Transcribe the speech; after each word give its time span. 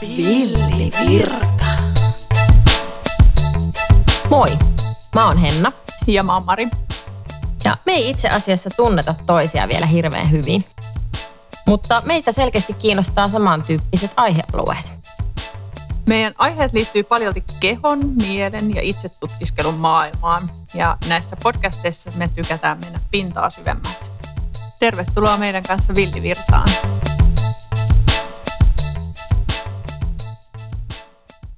Villivirta. 0.00 1.66
Moi, 4.30 4.48
mä 5.14 5.26
oon 5.26 5.38
Henna. 5.38 5.72
Ja 6.06 6.22
mä 6.22 6.34
oon 6.34 6.44
Mari. 6.44 6.68
Ja 7.64 7.76
me 7.86 7.92
ei 7.92 8.10
itse 8.10 8.28
asiassa 8.28 8.70
tunneta 8.76 9.14
toisia 9.26 9.68
vielä 9.68 9.86
hirveän 9.86 10.30
hyvin. 10.30 10.64
Mutta 11.66 12.02
meitä 12.04 12.32
selkeästi 12.32 12.72
kiinnostaa 12.72 13.28
samantyyppiset 13.28 14.10
aihealueet. 14.16 14.92
Meidän 16.06 16.34
aiheet 16.38 16.72
liittyy 16.72 17.02
paljolti 17.02 17.44
kehon, 17.60 17.98
mielen 18.08 18.74
ja 18.74 18.82
itsetutkiskelun 18.82 19.74
maailmaan. 19.74 20.50
Ja 20.74 20.96
näissä 21.08 21.36
podcasteissa 21.42 22.10
me 22.16 22.28
tykätään 22.34 22.80
mennä 22.80 23.00
pintaa 23.10 23.50
syvemmälle. 23.50 23.96
Tervetuloa 24.78 25.36
meidän 25.36 25.62
kanssa 25.62 25.94
Villivirtaan. 25.94 26.68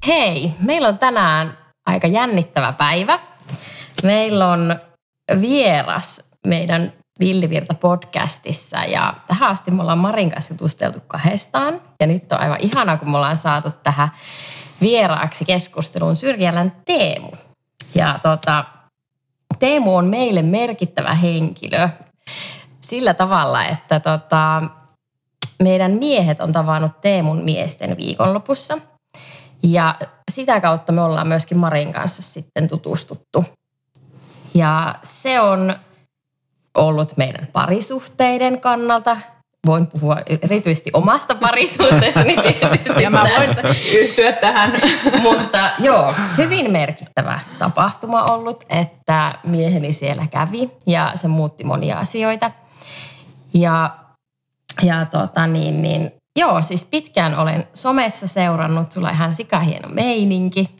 Hei, 0.09 0.55
meillä 0.61 0.89
on 0.89 0.99
tänään 0.99 1.59
aika 1.87 2.07
jännittävä 2.07 2.73
päivä. 2.73 3.19
Meillä 4.03 4.49
on 4.49 4.81
vieras 5.41 6.31
meidän 6.47 6.93
Villivirta-podcastissa 7.21 8.85
ja 8.89 9.15
tähän 9.27 9.51
asti 9.51 9.71
me 9.71 9.81
ollaan 9.81 9.99
Marin 9.99 10.31
kanssa 10.31 10.55
jutusteltu 10.55 10.99
kahdestaan. 11.07 11.81
Ja 12.01 12.07
nyt 12.07 12.33
on 12.33 12.41
aivan 12.41 12.59
ihanaa, 12.61 12.97
kun 12.97 13.11
me 13.11 13.17
ollaan 13.17 13.37
saatu 13.37 13.71
tähän 13.83 14.09
vieraaksi 14.81 15.45
keskusteluun 15.45 16.17
Syrjälän 16.17 16.73
Teemu. 16.85 17.31
Ja 17.95 18.19
tota, 18.23 18.65
Teemu 19.59 19.97
on 19.97 20.05
meille 20.05 20.43
merkittävä 20.43 21.15
henkilö 21.15 21.89
sillä 22.81 23.15
tavalla, 23.15 23.65
että 23.65 24.01
tota, 24.01 24.63
meidän 25.63 25.93
miehet 25.93 26.41
on 26.41 26.53
tavannut 26.53 27.01
Teemun 27.01 27.45
miesten 27.45 27.97
viikonlopussa. 27.97 28.79
Ja 29.63 29.95
sitä 30.31 30.61
kautta 30.61 30.93
me 30.93 31.01
ollaan 31.01 31.29
myöskin 31.29 31.59
Marin 31.59 31.93
kanssa 31.93 32.23
sitten 32.23 32.69
tutustuttu. 32.69 33.45
Ja 34.55 34.95
se 35.03 35.41
on 35.41 35.75
ollut 36.75 37.17
meidän 37.17 37.49
parisuhteiden 37.53 38.61
kannalta. 38.61 39.17
Voin 39.67 39.87
puhua 39.87 40.17
erityisesti 40.43 40.91
omasta 40.93 41.35
parisuhteestani 41.35 42.37
tietysti 42.43 43.03
Ja 43.03 43.11
mä 43.11 43.25
voin 43.39 43.77
yhtyä 43.93 44.33
tähän. 44.33 44.73
Mutta 45.23 45.71
joo, 45.79 46.15
hyvin 46.39 46.71
merkittävä 46.73 47.41
tapahtuma 47.59 48.23
ollut, 48.23 48.65
että 48.69 49.35
mieheni 49.45 49.93
siellä 49.93 50.27
kävi 50.31 50.71
ja 50.87 51.13
se 51.15 51.29
muutti 51.29 51.65
monia 51.65 51.99
asioita. 51.99 52.51
Ja, 53.55 53.97
ja 54.83 55.05
tota 55.05 55.47
niin, 55.47 55.83
niin, 55.83 56.13
joo, 56.39 56.63
siis 56.63 56.85
pitkään 56.85 57.39
olen 57.39 57.67
somessa 57.75 58.27
seurannut, 58.27 58.93
sulla 58.93 59.09
on 59.09 59.15
ihan 59.15 59.35
sikahieno 59.35 59.89
meininki. 59.89 60.71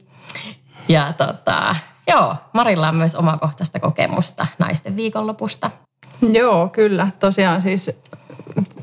Ja 0.89 1.13
tota, 1.13 1.77
joo, 2.07 2.35
Marilla 2.53 2.89
on 2.89 2.97
myös 2.97 3.15
omakohtaista 3.17 3.81
kokemusta 3.81 4.47
naisten 4.59 4.97
viikonlopusta. 4.97 5.71
Joo, 6.33 6.69
kyllä. 6.69 7.09
Tosiaan 7.21 7.63
siis, 7.63 7.91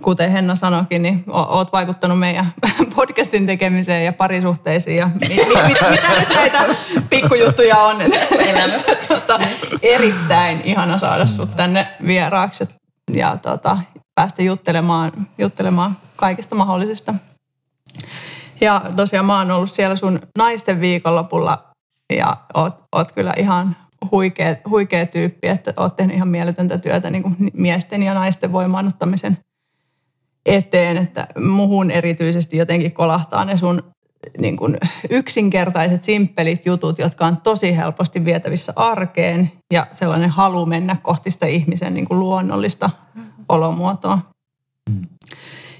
kuten 0.01 0.31
Henna 0.31 0.55
sanoikin, 0.55 1.03
niin 1.03 1.23
oot 1.27 1.71
vaikuttanut 1.73 2.19
meidän 2.19 2.53
podcastin 2.95 3.45
tekemiseen 3.45 4.05
ja 4.05 4.13
parisuhteisiin 4.13 4.97
ja 4.97 5.09
mi- 5.29 5.35
mi- 5.35 5.67
mitä, 5.67 5.89
mitä 5.89 6.19
nyt 6.19 6.29
näitä 6.35 6.65
pikkujuttuja 7.09 7.77
on. 7.77 7.97
Tota, 9.07 9.39
erittäin 9.81 10.61
ihana 10.63 10.97
saada 10.97 11.25
sut 11.25 11.55
tänne 11.55 11.87
vieraaksi 12.07 12.63
ja 13.13 13.37
tota, 13.37 13.77
päästä 14.15 14.41
juttelemaan, 14.43 15.11
juttelemaan 15.37 15.97
kaikista 16.15 16.55
mahdollisista. 16.55 17.13
Ja 18.61 18.81
tosiaan 18.95 19.25
mä 19.25 19.37
oon 19.37 19.51
ollut 19.51 19.71
siellä 19.71 19.95
sun 19.95 20.19
naisten 20.37 20.81
viikonlopulla 20.81 21.67
ja 22.17 22.37
oot, 22.53 22.83
oot 22.91 23.11
kyllä 23.11 23.33
ihan 23.37 23.75
huikea, 24.11 24.55
huikea 24.69 25.05
tyyppi, 25.05 25.47
että 25.47 25.73
oot 25.77 25.95
tehnyt 25.95 26.15
ihan 26.15 26.27
mieletöntä 26.27 26.77
työtä 26.77 27.09
niin 27.09 27.23
kuin 27.23 27.35
miesten 27.53 28.03
ja 28.03 28.13
naisten 28.13 28.51
voimaannuttamisen 28.51 29.37
eteen, 30.45 30.97
että 30.97 31.27
muhun 31.47 31.91
erityisesti 31.91 32.57
jotenkin 32.57 32.93
kolahtaa 32.93 33.45
ne 33.45 33.57
sun 33.57 33.83
niin 34.39 34.57
kuin 34.57 34.77
yksinkertaiset, 35.09 36.03
simppelit 36.03 36.65
jutut, 36.65 36.99
jotka 36.99 37.25
on 37.25 37.37
tosi 37.37 37.77
helposti 37.77 38.25
vietävissä 38.25 38.73
arkeen 38.75 39.51
ja 39.73 39.87
sellainen 39.91 40.29
halu 40.29 40.65
mennä 40.65 40.95
kohti 41.01 41.31
sitä 41.31 41.45
ihmisen 41.45 41.93
niin 41.93 42.07
kuin 42.07 42.19
luonnollista 42.19 42.89
olomuotoa. 43.49 44.19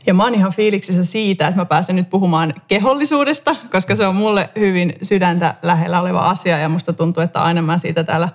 Ja 0.07 0.13
mä 0.13 0.23
oon 0.23 0.35
ihan 0.35 0.53
fiiliksissä 0.53 1.05
siitä, 1.05 1.47
että 1.47 1.61
mä 1.61 1.65
pääsen 1.65 1.95
nyt 1.95 2.09
puhumaan 2.09 2.53
kehollisuudesta, 2.67 3.55
koska 3.71 3.95
se 3.95 4.07
on 4.07 4.15
mulle 4.15 4.49
hyvin 4.55 4.93
sydäntä 5.01 5.55
lähellä 5.61 6.01
oleva 6.01 6.29
asia 6.29 6.57
ja 6.57 6.69
musta 6.69 6.93
tuntuu, 6.93 7.23
että 7.23 7.39
aina 7.39 7.61
mä 7.61 7.77
siitä 7.77 8.03
täällä 8.03 8.29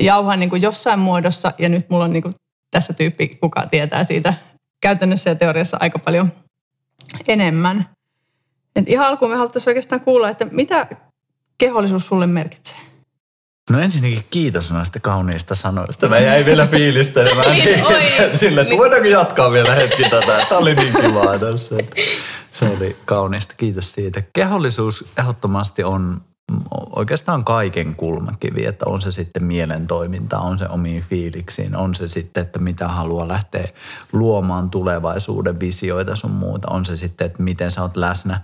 jauhan 0.00 0.40
niin 0.40 0.50
kuin 0.50 0.62
jossain 0.62 0.98
muodossa 0.98 1.52
ja 1.58 1.68
nyt 1.68 1.90
mulla 1.90 2.04
on 2.04 2.12
niin 2.12 2.22
kuin 2.22 2.34
tässä 2.70 2.92
tyyppi, 2.92 3.28
kuka 3.28 3.66
tietää 3.66 4.04
siitä 4.04 4.34
käytännössä 4.80 5.30
ja 5.30 5.36
teoriassa 5.36 5.76
aika 5.80 5.98
paljon 5.98 6.32
enemmän. 7.28 7.88
Et 8.76 8.88
ihan 8.88 9.06
alkuun 9.06 9.30
me 9.30 9.36
haluttaisiin 9.36 9.70
oikeastaan 9.70 10.00
kuulla, 10.00 10.28
että 10.28 10.46
mitä 10.50 10.86
kehollisuus 11.58 12.06
sulle 12.06 12.26
merkitsee? 12.26 12.89
No 13.70 13.78
ensinnäkin 13.80 14.24
kiitos 14.30 14.70
noista 14.72 15.00
kauniista 15.00 15.54
sanoista. 15.54 16.08
Mä 16.08 16.18
jäin 16.18 16.46
vielä 16.46 16.66
fiilistelemään 16.66 17.50
Niin, 17.56 17.64
niin, 17.64 17.86
oi. 17.86 18.00
sille, 18.34 18.60
että 18.60 18.76
voidaanko 18.76 19.08
jatkaa 19.08 19.52
vielä 19.52 19.74
hetki 19.74 20.02
tätä. 20.02 20.46
Tämä 20.48 20.58
oli 20.58 20.74
niin 20.74 20.94
kivaa 20.94 21.38
tässä. 21.38 21.76
Se 22.60 22.68
oli 22.76 22.96
kaunista, 23.04 23.54
kiitos 23.56 23.92
siitä. 23.92 24.22
Kehollisuus 24.32 25.04
ehdottomasti 25.18 25.84
on 25.84 26.20
oikeastaan 26.96 27.44
kaiken 27.44 27.94
kulmakivi, 27.96 28.66
että 28.66 28.84
on 28.88 29.00
se 29.00 29.10
sitten 29.10 29.44
mielen 29.44 29.86
toiminta, 29.86 30.38
on 30.38 30.58
se 30.58 30.66
omiin 30.68 31.02
fiiliksiin, 31.02 31.76
on 31.76 31.94
se 31.94 32.08
sitten, 32.08 32.40
että 32.40 32.58
mitä 32.58 32.88
haluaa 32.88 33.28
lähteä 33.28 33.68
luomaan 34.12 34.70
tulevaisuuden 34.70 35.60
visioita 35.60 36.16
sun 36.16 36.30
muuta, 36.30 36.68
on 36.70 36.84
se 36.84 36.96
sitten, 36.96 37.26
että 37.26 37.42
miten 37.42 37.70
sä 37.70 37.82
oot 37.82 37.96
läsnä 37.96 38.40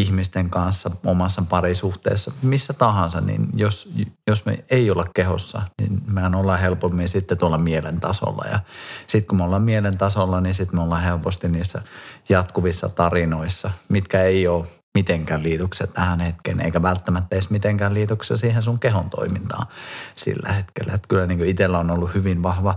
ihmisten 0.00 0.50
kanssa 0.50 0.90
omassa 1.06 1.42
parisuhteessa, 1.48 2.32
missä 2.42 2.72
tahansa, 2.72 3.20
niin 3.20 3.48
jos, 3.54 3.92
jos 4.26 4.46
me 4.46 4.64
ei 4.70 4.90
olla 4.90 5.06
kehossa, 5.14 5.62
niin 5.80 6.02
mehän 6.06 6.34
ollaan 6.34 6.60
helpommin 6.60 7.08
sitten 7.08 7.38
tuolla 7.38 7.58
mielen 7.58 8.00
tasolla. 8.00 8.44
Ja 8.50 8.60
sitten 9.06 9.28
kun 9.28 9.38
me 9.38 9.44
ollaan 9.44 9.62
mielen 9.62 9.98
tasolla, 9.98 10.40
niin 10.40 10.54
sitten 10.54 10.76
me 10.78 10.82
ollaan 10.82 11.02
helposti 11.02 11.48
niissä 11.48 11.82
jatkuvissa 12.28 12.88
tarinoissa, 12.88 13.70
mitkä 13.88 14.22
ei 14.22 14.48
ole 14.48 14.66
mitenkään 14.94 15.42
liityksiä 15.42 15.86
tähän 15.86 16.20
hetkeen, 16.20 16.60
eikä 16.60 16.82
välttämättä 16.82 17.36
edes 17.36 17.50
mitenkään 17.50 17.94
liityksiä 17.94 18.36
siihen 18.36 18.62
sun 18.62 18.78
kehon 18.78 19.10
toimintaan 19.10 19.66
sillä 20.16 20.52
hetkellä. 20.52 20.92
Että 20.92 21.08
kyllä 21.08 21.26
niin 21.26 21.44
itsellä 21.44 21.78
on 21.78 21.90
ollut 21.90 22.14
hyvin 22.14 22.42
vahva 22.42 22.76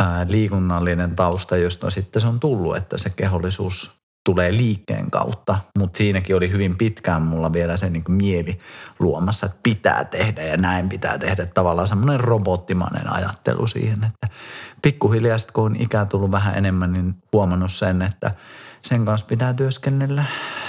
ää, 0.00 0.26
liikunnallinen 0.28 1.16
tausta, 1.16 1.56
josta 1.56 1.90
sitten 1.90 2.22
se 2.22 2.28
on 2.28 2.40
tullut, 2.40 2.76
että 2.76 2.98
se 2.98 3.10
kehollisuus 3.10 4.01
tulee 4.24 4.52
liikkeen 4.52 5.10
kautta, 5.10 5.58
mutta 5.78 5.98
siinäkin 5.98 6.36
oli 6.36 6.50
hyvin 6.50 6.76
pitkään 6.76 7.22
mulla 7.22 7.52
vielä 7.52 7.76
se 7.76 7.90
niin 7.90 8.04
mieli 8.08 8.58
luomassa, 8.98 9.46
että 9.46 9.58
pitää 9.62 10.04
tehdä 10.04 10.42
ja 10.42 10.56
näin 10.56 10.88
pitää 10.88 11.18
tehdä. 11.18 11.46
Tavallaan 11.46 11.88
semmoinen 11.88 12.20
robottimainen 12.20 13.12
ajattelu 13.12 13.66
siihen, 13.66 14.04
että 14.04 14.36
pikkuhiljaa 14.82 15.38
sitten 15.38 15.52
kun 15.54 15.64
on 15.64 15.76
ikää 15.76 16.04
tullut 16.04 16.30
vähän 16.30 16.54
enemmän, 16.58 16.92
niin 16.92 17.14
huomannut 17.32 17.72
sen, 17.72 18.02
että 18.02 18.34
sen 18.82 19.04
kanssa 19.04 19.26
pitää 19.26 19.54
työskennellä 19.54 20.24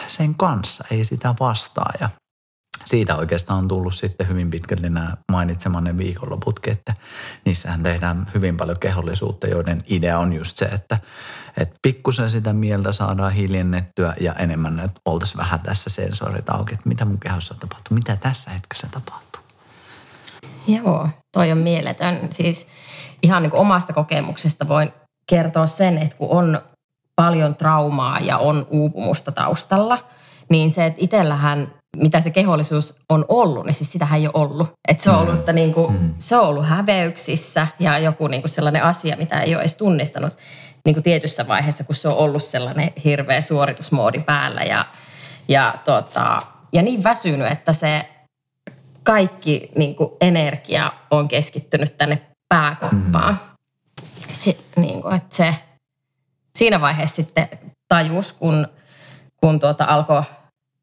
sen 0.07 0.35
kanssa, 0.35 0.85
ei 0.91 1.05
sitä 1.05 1.35
vastaa. 1.39 1.89
Ja 1.99 2.09
siitä 2.85 3.15
oikeastaan 3.15 3.59
on 3.59 3.67
tullut 3.67 3.95
sitten 3.95 4.27
hyvin 4.27 4.49
pitkälti 4.49 4.89
nämä 4.89 5.13
mainitsemanne 5.31 5.97
viikonloputkin, 5.97 6.73
että 6.73 6.93
niissähän 7.45 7.83
tehdään 7.83 8.27
hyvin 8.33 8.57
paljon 8.57 8.79
kehollisuutta, 8.79 9.47
joiden 9.47 9.81
idea 9.87 10.19
on 10.19 10.33
just 10.33 10.57
se, 10.57 10.65
että, 10.65 10.97
että 11.57 11.75
pikkusen 11.81 12.31
sitä 12.31 12.53
mieltä 12.53 12.91
saadaan 12.91 13.33
hiljennettyä 13.33 14.13
ja 14.19 14.33
enemmän, 14.33 14.79
että 14.79 15.01
oltaisiin 15.05 15.37
vähän 15.37 15.59
tässä 15.59 15.89
sensorit 15.89 16.49
auki, 16.49 16.73
että 16.73 16.89
mitä 16.89 17.05
mun 17.05 17.19
kehossa 17.19 17.55
tapahtuu, 17.59 17.95
mitä 17.95 18.15
tässä 18.15 18.51
hetkessä 18.51 18.87
tapahtuu. 18.91 19.41
Joo, 20.67 21.09
toi 21.31 21.51
on 21.51 21.57
mieletön. 21.57 22.19
Siis 22.31 22.67
ihan 23.23 23.43
niin 23.43 23.51
kuin 23.51 23.61
omasta 23.61 23.93
kokemuksesta 23.93 24.67
voin 24.67 24.91
kertoa 25.29 25.67
sen, 25.67 25.97
että 25.97 26.17
kun 26.17 26.29
on 26.29 26.61
paljon 27.15 27.55
traumaa 27.55 28.19
ja 28.19 28.37
on 28.37 28.67
uupumusta 28.69 29.31
taustalla, 29.31 29.97
niin 30.49 30.71
se, 30.71 30.85
että 30.85 31.01
itsellähän 31.03 31.73
mitä 31.97 32.21
se 32.21 32.29
kehollisuus 32.29 32.95
on 33.09 33.25
ollut, 33.27 33.65
niin 33.65 33.73
siis 33.73 33.91
sitähän 33.91 34.19
ei 34.19 34.27
ole 34.27 34.45
ollut. 34.45 34.71
Että 34.87 35.03
se 35.03 35.09
on 35.09 35.19
ollut, 35.19 35.39
että 35.39 35.53
niin 35.53 35.73
kuin, 35.73 36.15
se 36.19 36.37
on 36.37 36.47
ollut 36.47 36.67
häveyksissä 36.67 37.67
ja 37.79 37.99
joku 37.99 38.27
niin 38.27 38.41
kuin 38.41 38.49
sellainen 38.49 38.83
asia, 38.83 39.17
mitä 39.17 39.41
ei 39.41 39.55
ole 39.55 39.61
edes 39.61 39.75
tunnistanut 39.75 40.37
niin 40.85 40.95
kuin 40.95 41.03
tietyssä 41.03 41.47
vaiheessa, 41.47 41.83
kun 41.83 41.95
se 41.95 42.07
on 42.07 42.17
ollut 42.17 42.43
sellainen 42.43 42.91
hirveä 43.05 43.41
suoritusmoodi 43.41 44.19
päällä 44.19 44.61
ja, 44.61 44.85
ja, 45.47 45.75
tota, 45.85 46.41
ja 46.73 46.81
niin 46.81 47.03
väsynyt, 47.03 47.51
että 47.51 47.73
se 47.73 48.09
kaikki 49.03 49.71
niin 49.75 49.95
kuin 49.95 50.09
energia 50.21 50.91
on 51.11 51.27
keskittynyt 51.27 51.97
tänne 51.97 52.21
pääkoppaan. 52.49 53.39
Mm. 54.45 54.53
Niin 54.75 55.01
kuin, 55.01 55.15
että 55.15 55.35
se, 55.35 55.55
siinä 56.57 56.81
vaiheessa 56.81 57.15
sitten 57.15 57.47
tajus, 57.87 58.33
kun, 58.33 58.67
kun 59.37 59.59
tuota 59.59 59.85
alkoi 59.85 60.23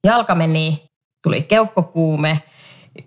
jalka 0.05 0.35
meni, 0.35 0.85
tuli 1.23 1.43
keuhkokuume, 1.43 2.43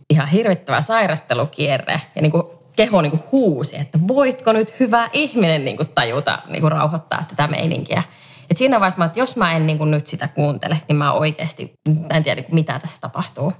ihan 0.10 0.28
hirvittävä 0.28 0.82
sairastelukierre 0.82 2.02
ja 2.16 2.22
niin 2.22 2.32
kuin 2.32 2.44
keho 2.76 3.02
niin 3.02 3.12
kuin 3.12 3.24
huusi, 3.32 3.78
että 3.78 4.00
voitko 4.08 4.54
nyt 4.54 4.80
hyvä 4.80 5.10
ihminen 5.14 5.66
niin 5.66 5.78
kuin 5.78 5.90
tajuta 5.96 6.40
niin 6.48 6.62
kuin 6.62 6.72
rauhoittaa 6.72 7.26
tätä 7.28 7.48
meininkiä. 7.48 8.04
Et 8.52 8.58
siinä 8.58 8.80
vaiheessa 8.80 8.98
mä, 8.98 9.06
että 9.06 9.20
jos 9.20 9.36
mä 9.36 9.56
en 9.56 9.68
niin 9.68 9.78
kuin 9.78 9.92
nyt 9.92 10.08
sitä 10.08 10.28
kuuntele, 10.28 10.82
niin 10.88 10.96
mä 10.96 11.12
oikeasti 11.12 11.74
mä 11.90 12.18
en 12.18 12.24
tiedä 12.24 12.36
niin 12.36 12.46
kuin 12.46 12.56
mitä 12.56 12.80
tässä 12.80 13.02
tapahtuu. 13.02 13.54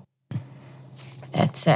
Et 1.44 1.56
se, 1.56 1.76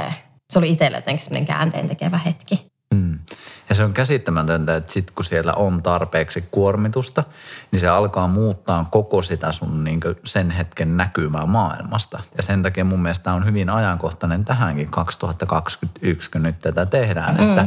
se 0.52 0.58
oli 0.58 0.70
itselle 0.70 0.98
jotenkin 0.98 1.24
semmoinen 1.24 1.46
käänteen 1.46 1.88
tekevä 1.88 2.18
hetki. 2.18 2.66
Mm. 2.94 3.18
Ja 3.68 3.74
se 3.74 3.84
on 3.84 3.92
käsittämätöntä, 3.92 4.76
että 4.76 4.92
sit 4.92 5.10
kun 5.10 5.24
siellä 5.24 5.52
on 5.54 5.82
tarpeeksi 5.82 6.48
kuormitusta, 6.50 7.24
niin 7.70 7.80
se 7.80 7.88
alkaa 7.88 8.26
muuttaa 8.26 8.88
koko 8.90 9.22
sitä 9.22 9.52
sun 9.52 9.84
niin 9.84 10.00
sen 10.24 10.50
hetken 10.50 10.96
näkymää 10.96 11.46
maailmasta. 11.46 12.20
Ja 12.36 12.42
sen 12.42 12.62
takia 12.62 12.84
mun 12.84 13.02
mielestä 13.02 13.32
on 13.32 13.44
hyvin 13.44 13.70
ajankohtainen 13.70 14.44
tähänkin 14.44 14.90
2021, 14.90 16.30
kun 16.30 16.42
nyt 16.42 16.58
tätä 16.58 16.86
tehdään. 16.86 17.34
Mm. 17.34 17.48
Että 17.48 17.66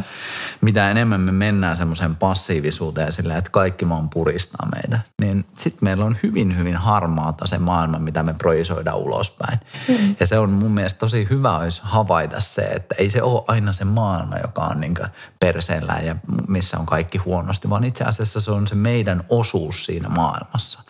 mitä 0.62 0.92
enemmän 0.92 1.21
me 1.21 1.31
mennään 1.31 1.77
semmoiseen 1.77 2.15
passiivisuuteen 2.15 3.12
sillä, 3.12 3.38
että 3.38 3.51
kaikki 3.51 3.89
vaan 3.89 4.09
puristaa 4.09 4.68
meitä, 4.75 5.00
niin 5.21 5.45
sitten 5.57 5.80
meillä 5.81 6.06
on 6.06 6.18
hyvin, 6.24 6.57
hyvin 6.57 6.75
harmaata 6.75 7.47
se 7.47 7.57
maailma, 7.57 8.00
mitä 8.00 8.24
me 8.24 8.33
projisoidaan 8.33 8.97
ulospäin. 8.97 9.59
Mm. 9.88 10.15
Ja 10.19 10.27
se 10.27 10.39
on 10.39 10.50
mun 10.50 10.71
mielestä 10.71 11.00
tosi 11.00 11.27
hyvä 11.30 11.57
olisi 11.57 11.81
havaita 11.83 12.39
se, 12.39 12.62
että 12.62 12.95
ei 12.97 13.09
se 13.09 13.21
ole 13.21 13.44
aina 13.47 13.71
se 13.71 13.86
maailma, 13.86 14.38
joka 14.44 14.62
on 14.62 14.81
niin 14.81 14.94
perseellä 15.39 15.91
elää 15.92 16.02
ja 16.02 16.16
missä 16.48 16.78
on 16.78 16.86
kaikki 16.86 17.18
huonosti, 17.18 17.70
vaan 17.70 17.84
itse 17.84 18.04
asiassa 18.04 18.40
se 18.40 18.52
on 18.52 18.68
se 18.68 18.76
meidän 18.76 19.24
osuus 19.30 19.86
siinä 19.86 20.10
maailmassa. 20.10 20.82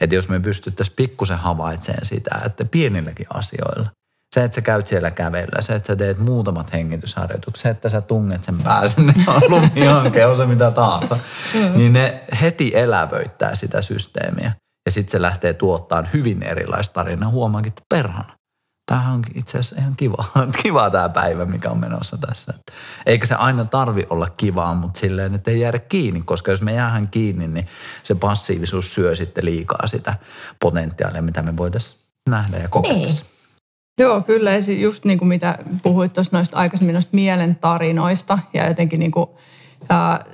Että 0.00 0.14
jos 0.14 0.28
me 0.28 0.40
pystyttäisiin 0.40 0.96
pikkusen 0.96 1.38
havaitsemaan 1.38 2.06
sitä, 2.06 2.40
että 2.46 2.64
pienilläkin 2.64 3.26
asioilla, 3.34 3.90
se, 4.34 4.44
että 4.44 4.54
sä 4.54 4.60
käyt 4.60 4.86
siellä 4.86 5.10
kävellä, 5.10 5.62
se, 5.62 5.74
että 5.74 5.86
sä 5.86 5.96
teet 5.96 6.18
muutamat 6.18 6.72
hengitysharjoitukset, 6.72 7.62
se, 7.62 7.68
että 7.68 7.88
sä 7.88 8.00
tunget 8.00 8.44
sen 8.44 8.58
pää 8.58 8.88
sinne 8.88 9.14
lumihankeen, 9.48 10.28
on 10.28 10.36
se 10.36 10.46
mitä 10.46 10.70
tahansa, 10.70 11.18
mm. 11.54 11.76
niin 11.76 11.92
ne 11.92 12.24
heti 12.40 12.72
elävöittää 12.74 13.54
sitä 13.54 13.82
systeemiä. 13.82 14.52
Ja 14.86 14.90
sitten 14.90 15.10
se 15.12 15.22
lähtee 15.22 15.52
tuottamaan 15.52 16.08
hyvin 16.12 16.42
erilaista 16.42 16.92
tarinaa. 16.92 17.30
Huomaankin, 17.30 17.70
että 17.70 17.82
perhana 17.88 18.36
tämähän 18.86 19.14
on 19.14 19.22
itse 19.34 19.58
asiassa 19.58 19.76
ihan 19.80 19.96
kiva, 19.96 20.24
kiva 20.62 20.90
tämä 20.90 21.08
päivä, 21.08 21.44
mikä 21.44 21.70
on 21.70 21.80
menossa 21.80 22.16
tässä. 22.16 22.54
Eikä 23.06 23.26
se 23.26 23.34
aina 23.34 23.64
tarvi 23.64 24.06
olla 24.10 24.28
kivaa, 24.36 24.74
mutta 24.74 25.00
silleen, 25.00 25.34
että 25.34 25.50
ei 25.50 25.60
jäädä 25.60 25.78
kiinni, 25.78 26.22
koska 26.24 26.50
jos 26.50 26.62
me 26.62 26.74
jäähän 26.74 27.08
kiinni, 27.08 27.48
niin 27.48 27.66
se 28.02 28.14
passiivisuus 28.14 28.94
syö 28.94 29.14
sitten 29.14 29.44
liikaa 29.44 29.86
sitä 29.86 30.14
potentiaalia, 30.60 31.22
mitä 31.22 31.42
me 31.42 31.56
voitaisiin 31.56 32.00
nähdä 32.28 32.58
ja 32.58 32.68
kokea. 32.68 32.92
Niin. 32.92 33.12
Joo, 34.00 34.20
kyllä. 34.20 34.50
Just 34.56 35.04
niin 35.04 35.18
kuin 35.18 35.28
mitä 35.28 35.58
puhuit 35.82 36.12
tuossa 36.12 36.36
noista 36.36 36.56
aikaisemmin 36.56 36.92
noista 36.92 37.16
mielen 37.16 37.56
tarinoista 37.56 38.38
ja 38.54 38.68
jotenkin 38.68 39.00
niin 39.00 39.12
kuin, 39.12 39.30
ää, 39.88 40.24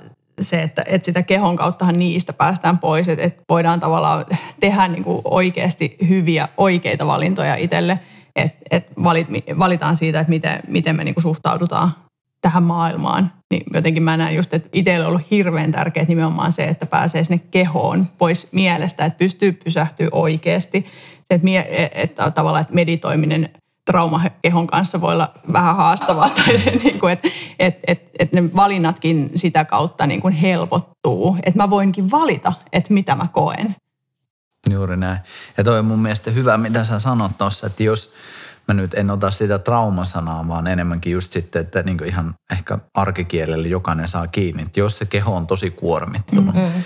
se, 0.41 0.61
että, 0.61 0.83
että 0.85 1.05
sitä 1.05 1.23
kehon 1.23 1.55
kauttahan 1.55 1.99
niistä 1.99 2.33
päästään 2.33 2.77
pois, 2.77 3.09
että, 3.09 3.25
että 3.25 3.43
voidaan 3.49 3.79
tavallaan 3.79 4.25
tehdä 4.59 4.87
niin 4.87 5.03
kuin 5.03 5.21
oikeasti 5.25 5.97
hyviä, 6.09 6.49
oikeita 6.57 7.07
valintoja 7.07 7.55
itselle– 7.55 7.99
että 8.41 8.65
et 8.71 8.87
valit, 9.03 9.27
valitaan 9.59 9.95
siitä, 9.95 10.19
että 10.19 10.29
miten, 10.29 10.59
miten 10.67 10.95
me 10.95 11.03
niinku 11.03 11.21
suhtaudutaan 11.21 11.91
tähän 12.41 12.63
maailmaan. 12.63 13.31
Niin 13.51 13.63
jotenkin 13.73 14.03
mä 14.03 14.17
näen 14.17 14.35
just, 14.35 14.53
että 14.53 14.69
itselle 14.73 15.05
on 15.05 15.11
ollut 15.11 15.31
hirveän 15.31 15.71
tärkeää 15.71 16.05
nimenomaan 16.05 16.51
se, 16.51 16.63
että 16.63 16.85
pääsee 16.85 17.23
sinne 17.23 17.41
kehoon 17.51 18.05
pois 18.17 18.53
mielestä, 18.53 19.05
että 19.05 19.17
pystyy 19.17 19.51
pysähtyä 19.51 20.07
oikeasti. 20.11 20.85
Että, 21.29 21.45
mie, 21.45 21.89
että 21.93 22.31
tavallaan 22.31 22.61
että 22.61 22.73
meditoiminen 22.73 23.49
traumakehon 23.85 24.67
kanssa 24.67 25.01
voi 25.01 25.13
olla 25.13 25.33
vähän 25.53 25.75
haastavaa. 25.75 26.29
Tai 26.45 26.53
niin 26.83 26.99
kuin, 26.99 27.13
että 27.13 27.29
että 27.59 27.81
että 27.87 28.09
että 28.19 28.41
ne 28.41 28.49
valinnatkin 28.55 29.31
sitä 29.35 29.65
kautta 29.65 30.07
niin 30.07 30.21
kuin 30.21 30.33
helpottuu. 30.33 31.37
Että 31.43 31.57
mä 31.57 31.69
voinkin 31.69 32.11
valita, 32.11 32.53
että 32.73 32.93
mitä 32.93 33.15
mä 33.15 33.27
koen. 33.31 33.75
Juuri 34.71 34.97
näin. 34.97 35.19
Ja 35.57 35.63
toi 35.63 35.79
on 35.79 35.85
mun 35.85 35.99
mielestä 35.99 36.31
hyvä, 36.31 36.57
mitä 36.57 36.83
sä 36.83 36.99
sanot 36.99 37.37
tuossa, 37.37 37.67
että 37.67 37.83
jos 37.83 38.13
mä 38.67 38.73
nyt 38.73 38.93
en 38.93 39.11
ota 39.11 39.31
sitä 39.31 39.59
traumasanaa, 39.59 40.47
vaan 40.47 40.67
enemmänkin 40.67 41.13
just 41.13 41.31
sitten, 41.31 41.61
että 41.61 41.83
niin 41.83 42.03
ihan 42.05 42.33
ehkä 42.51 42.77
arkikielellä 42.93 43.67
jokainen 43.67 44.07
saa 44.07 44.27
kiinni, 44.27 44.63
että 44.63 44.79
jos 44.79 44.97
se 44.97 45.05
keho 45.05 45.35
on 45.35 45.47
tosi 45.47 45.71
kuormittunut, 45.71 46.55
mm-hmm. 46.55 46.83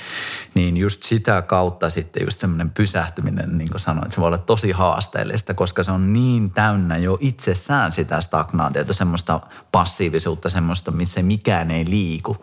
Niin 0.53 0.77
just 0.77 1.03
sitä 1.03 1.41
kautta 1.41 1.89
sitten 1.89 2.23
just 2.23 2.39
semmoinen 2.39 2.69
pysähtyminen, 2.69 3.57
niin 3.57 3.69
kuin 3.69 3.79
sanoin, 3.79 4.05
että 4.05 4.15
se 4.15 4.21
voi 4.21 4.27
olla 4.27 4.37
tosi 4.37 4.71
haasteellista, 4.71 5.53
koska 5.53 5.83
se 5.83 5.91
on 5.91 6.13
niin 6.13 6.51
täynnä 6.51 6.97
jo 6.97 7.17
itsessään 7.21 7.91
sitä 7.91 8.21
stagnaatiota, 8.21 8.93
semmoista 8.93 9.39
passiivisuutta, 9.71 10.49
semmoista, 10.49 10.91
missä 10.91 11.21
mikään 11.21 11.71
ei 11.71 11.85
liiku 11.89 12.37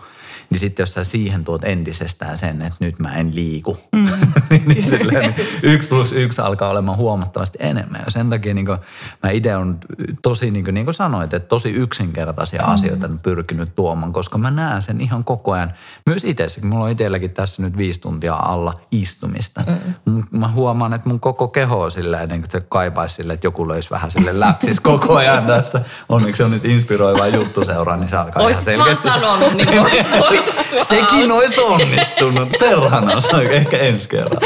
niin 0.50 0.58
sitten 0.58 0.82
jos 0.82 0.94
sä 0.94 1.04
siihen 1.04 1.44
tuot 1.44 1.64
entisestään 1.64 2.38
sen, 2.38 2.62
että 2.62 2.76
nyt 2.80 2.98
mä 2.98 3.14
en 3.14 3.34
liiku, 3.34 3.76
mm. 3.92 4.06
niin, 4.50 4.68
niin 4.68 4.82
silleen, 4.82 5.34
yksi 5.62 5.88
plus 5.88 6.12
yksi 6.12 6.40
alkaa 6.40 6.70
olemaan 6.70 6.98
huomattavasti 6.98 7.58
enemmän. 7.60 8.02
Ja 8.04 8.10
sen 8.10 8.30
takia 8.30 8.54
niin 8.54 8.66
mä 9.22 9.30
itse 9.30 9.56
on 9.56 9.78
tosi, 10.22 10.50
niin 10.50 10.64
kuin, 10.64 10.74
niin 10.74 10.84
kuin 10.84 10.94
sanoit, 10.94 11.34
että 11.34 11.48
tosi 11.48 11.70
yksinkertaisia 11.70 12.62
mm. 12.62 12.72
asioita 12.72 13.08
pyrkinyt 13.22 13.74
tuomaan, 13.74 14.12
koska 14.12 14.38
mä 14.38 14.50
näen 14.50 14.82
sen 14.82 15.00
ihan 15.00 15.24
koko 15.24 15.52
ajan. 15.52 15.72
Myös 16.06 16.24
itse, 16.24 16.46
mulla 16.62 16.84
on 16.84 16.90
itselläkin 16.90 17.30
tässä 17.30 17.62
nyt 17.62 17.76
viisi 17.76 17.99
tuntia 18.00 18.34
alla 18.34 18.74
istumista. 18.90 19.62
Mm. 20.06 20.22
Mä 20.30 20.48
huomaan, 20.48 20.94
että 20.94 21.08
mun 21.08 21.20
koko 21.20 21.48
keho 21.48 21.80
on 21.82 21.90
silleen, 21.90 22.28
niin 22.28 22.40
kuin 22.40 22.50
se 22.50 22.60
kaipaisi 22.60 23.14
silleen, 23.14 23.34
että 23.34 23.46
joku 23.46 23.68
löisi 23.68 23.90
vähän 23.90 24.10
sille 24.10 24.40
läpsis 24.40 24.80
koko 24.80 25.16
ajan 25.16 25.46
tässä. 25.46 25.80
Onneksi 26.08 26.42
on 26.42 26.50
nyt 26.50 26.64
inspiroiva 26.64 27.26
juttu 27.26 27.64
seuraa, 27.64 27.96
niin 27.96 28.08
se 28.08 28.16
alkaa 28.16 28.42
Oisit 28.42 28.68
ihan 28.68 28.78
selkeästi. 28.78 29.08
sanonut, 29.08 29.54
niin 29.54 29.68
vois 29.68 29.92
Sekin 30.88 31.32
olisi 31.32 31.60
onnistunut. 31.60 32.48
Perhana, 32.58 33.20
se 33.20 33.36
on 33.36 33.42
ehkä 33.42 33.78
ensi 33.78 34.08
kerralla. 34.08 34.40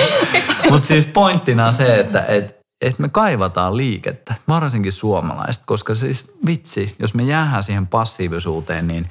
Mutta 0.70 0.86
siis 0.86 1.06
pointtina 1.06 1.66
on 1.66 1.72
se, 1.72 2.00
että 2.00 2.24
et, 2.28 2.56
et 2.80 2.98
me 2.98 3.08
kaivataan 3.08 3.76
liikettä, 3.76 4.34
varsinkin 4.48 4.92
suomalaiset, 4.92 5.62
koska 5.66 5.94
siis 5.94 6.32
vitsi, 6.46 6.94
jos 6.98 7.14
me 7.14 7.22
jäähän 7.22 7.62
siihen 7.62 7.86
passiivisuuteen, 7.86 8.88
niin 8.88 9.10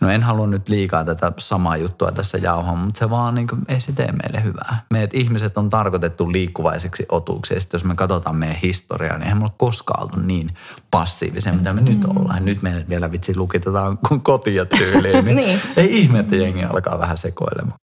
No 0.00 0.10
en 0.10 0.22
halua 0.22 0.46
nyt 0.46 0.68
liikaa 0.68 1.04
tätä 1.04 1.32
samaa 1.38 1.76
juttua 1.76 2.12
tässä 2.12 2.38
jauhaa, 2.38 2.76
mutta 2.76 2.98
se 2.98 3.10
vaan 3.10 3.34
niin 3.34 3.48
kuin, 3.48 3.60
ei 3.68 3.80
se 3.80 3.92
tee 3.92 4.12
meille 4.12 4.44
hyvää. 4.44 4.84
Meidät 4.90 5.14
ihmiset 5.14 5.58
on 5.58 5.70
tarkoitettu 5.70 6.32
liikkuvaiseksi 6.32 7.06
otuksi. 7.08 7.54
Ja 7.54 7.60
jos 7.72 7.84
me 7.84 7.94
katsotaan 7.94 8.36
meidän 8.36 8.56
historiaa, 8.56 9.16
niin 9.16 9.22
eihän 9.22 9.38
me 9.38 9.44
ole 9.44 9.52
koskaan 9.58 10.02
ollut 10.02 10.26
niin 10.26 10.50
passiivisia, 10.90 11.52
mitä 11.52 11.72
me 11.72 11.80
mm. 11.80 11.86
nyt 11.86 12.04
ollaan. 12.04 12.44
Nyt 12.44 12.62
meidät 12.62 12.88
vielä 12.88 13.12
vitsi 13.12 13.36
lukitetaan 13.36 13.98
kuin 14.08 14.20
kotia 14.20 14.64
tyyliin. 14.64 15.24
Niin, 15.24 15.36
niin. 15.36 15.60
Ei 15.76 16.00
ihme, 16.00 16.18
että 16.18 16.36
jengi 16.36 16.64
alkaa 16.64 16.98
vähän 16.98 17.16
sekoilemaan. 17.16 17.78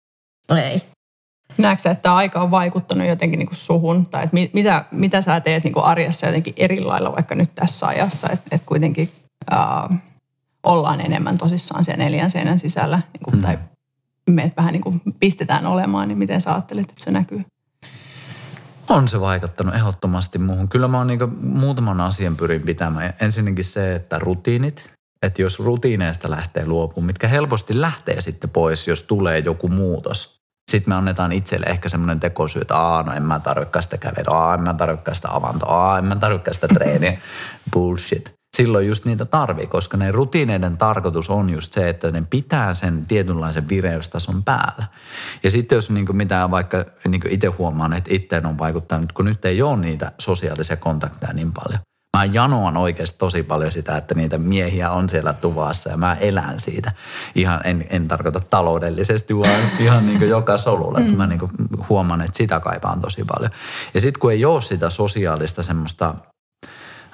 Ei. 0.49 0.81
Näetkö 1.57 1.89
että 1.89 2.01
tämä 2.01 2.15
aika 2.15 2.41
on 2.41 2.51
vaikuttanut 2.51 3.07
jotenkin 3.07 3.39
niin 3.39 3.47
kuin 3.47 3.57
suhun? 3.57 4.05
Tai 4.05 4.23
että 4.23 4.37
mitä, 4.53 4.85
mitä 4.91 5.21
sä 5.21 5.39
teet 5.39 5.63
niin 5.63 5.73
kuin 5.73 5.85
arjessa 5.85 6.25
jotenkin 6.25 6.53
eri 6.57 6.81
lailla 6.81 7.15
vaikka 7.15 7.35
nyt 7.35 7.55
tässä 7.55 7.87
ajassa? 7.87 8.29
Että, 8.29 8.47
että 8.51 8.67
kuitenkin... 8.67 9.11
Uh, 9.51 9.97
ollaan 10.63 11.01
enemmän 11.01 11.37
tosissaan 11.37 11.85
siellä 11.85 12.03
neljän 12.03 12.31
seinän 12.31 12.59
sisällä, 12.59 13.01
niin 13.13 13.23
kuin, 13.23 13.35
mm. 13.35 13.41
tai 13.41 13.59
me 14.29 14.51
vähän 14.57 14.73
niin 14.73 14.81
kuin 14.81 15.01
pistetään 15.19 15.65
olemaan, 15.65 16.07
niin 16.07 16.17
miten 16.17 16.41
sä 16.41 16.53
ajattelet, 16.53 16.89
että 16.89 17.03
se 17.03 17.11
näkyy? 17.11 17.45
On 18.89 19.07
se 19.07 19.21
vaikuttanut 19.21 19.75
ehdottomasti 19.75 20.39
muuhun. 20.39 20.69
Kyllä 20.69 20.87
mä 20.87 20.97
oon 20.97 21.07
niin 21.07 21.39
muutaman 21.41 22.01
asian 22.01 22.35
pyrin 22.35 22.61
pitämään. 22.61 23.13
Ensinnäkin 23.21 23.65
se, 23.65 23.95
että 23.95 24.19
rutiinit, 24.19 24.91
että 25.21 25.41
jos 25.41 25.59
rutiineista 25.59 26.29
lähtee 26.29 26.65
luopumaan, 26.65 27.05
mitkä 27.05 27.27
helposti 27.27 27.81
lähtee 27.81 28.21
sitten 28.21 28.49
pois, 28.49 28.87
jos 28.87 29.03
tulee 29.03 29.39
joku 29.39 29.67
muutos. 29.67 30.37
Sitten 30.71 30.91
me 30.91 30.95
annetaan 30.95 31.31
itselle 31.31 31.65
ehkä 31.65 31.89
semmoinen 31.89 32.19
tekosyy, 32.19 32.61
että 32.61 32.77
Aa, 32.77 33.03
no 33.03 33.13
en 33.13 33.23
mä 33.23 33.39
tarvitse 33.39 33.81
sitä 33.81 33.97
kävelyä, 33.97 34.33
Aa, 34.33 34.53
en 34.53 34.61
mä 34.61 34.73
tarvitse 34.73 35.13
sitä 35.13 35.27
avantoa, 35.31 35.69
Aa, 35.69 35.97
en 35.97 36.05
mä 36.05 36.15
tarvitse 36.15 36.53
sitä 36.53 36.67
treeniä. 36.67 37.17
Bullshit 37.73 38.36
silloin 38.57 38.87
just 38.87 39.05
niitä 39.05 39.25
tarvii, 39.25 39.67
koska 39.67 39.97
ne 39.97 40.11
rutiineiden 40.11 40.77
tarkoitus 40.77 41.29
on 41.29 41.49
just 41.49 41.73
se, 41.73 41.89
että 41.89 42.11
ne 42.11 42.23
pitää 42.29 42.73
sen 42.73 43.05
tietynlaisen 43.05 43.69
vireystason 43.69 44.43
päällä. 44.43 44.87
Ja 45.43 45.51
sitten 45.51 45.75
jos 45.75 45.89
niin 45.89 46.05
kuin 46.05 46.17
mitään 46.17 46.51
vaikka 46.51 46.85
niin 47.07 47.21
kuin 47.21 47.31
itse 47.31 47.47
huomaan, 47.47 47.93
että 47.93 48.09
itse 48.13 48.41
on 48.45 48.57
vaikuttanut, 48.57 49.11
kun 49.11 49.25
nyt 49.25 49.45
ei 49.45 49.61
ole 49.61 49.77
niitä 49.77 50.11
sosiaalisia 50.17 50.77
kontakteja 50.77 51.33
niin 51.33 51.51
paljon. 51.51 51.79
Mä 52.17 52.25
janoan 52.25 52.77
oikeasti 52.77 53.19
tosi 53.19 53.43
paljon 53.43 53.71
sitä, 53.71 53.97
että 53.97 54.15
niitä 54.15 54.37
miehiä 54.37 54.91
on 54.91 55.09
siellä 55.09 55.33
tuvassa 55.33 55.89
ja 55.89 55.97
mä 55.97 56.13
elän 56.13 56.59
siitä. 56.59 56.91
Ihan 57.35 57.61
en, 57.63 57.87
en 57.89 58.07
tarkoita 58.07 58.39
taloudellisesti, 58.39 59.35
vaan 59.37 59.61
ihan 59.79 60.05
niin 60.05 60.19
kuin 60.19 60.29
joka 60.29 60.57
solulla. 60.57 60.99
Että 60.99 61.13
mä 61.13 61.27
niin 61.27 61.39
kuin 61.39 61.51
huomaan, 61.89 62.21
että 62.21 62.37
sitä 62.37 62.59
kaipaan 62.59 63.01
tosi 63.01 63.25
paljon. 63.25 63.51
Ja 63.93 64.01
sitten 64.01 64.19
kun 64.19 64.31
ei 64.31 64.45
ole 64.45 64.61
sitä 64.61 64.89
sosiaalista 64.89 65.63
semmoista 65.63 66.15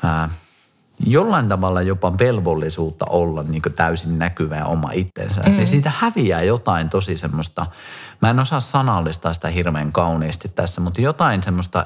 ää, 0.03 0.29
jollain 1.05 1.49
tavalla 1.49 1.81
jopa 1.81 2.17
velvollisuutta 2.19 3.05
olla 3.09 3.43
niin 3.43 3.61
täysin 3.75 4.19
näkyvä 4.19 4.55
ja 4.55 4.65
oma 4.65 4.91
itsensä, 4.91 5.41
mm. 5.41 5.51
niin 5.51 5.67
siitä 5.67 5.91
häviää 5.97 6.41
jotain 6.41 6.89
tosi 6.89 7.17
semmoista, 7.17 7.65
mä 8.21 8.29
en 8.29 8.39
osaa 8.39 8.59
sanallistaa 8.59 9.33
sitä 9.33 9.47
hirveän 9.47 9.91
kauniisti 9.91 10.49
tässä, 10.49 10.81
mutta 10.81 11.01
jotain 11.01 11.43
semmoista 11.43 11.85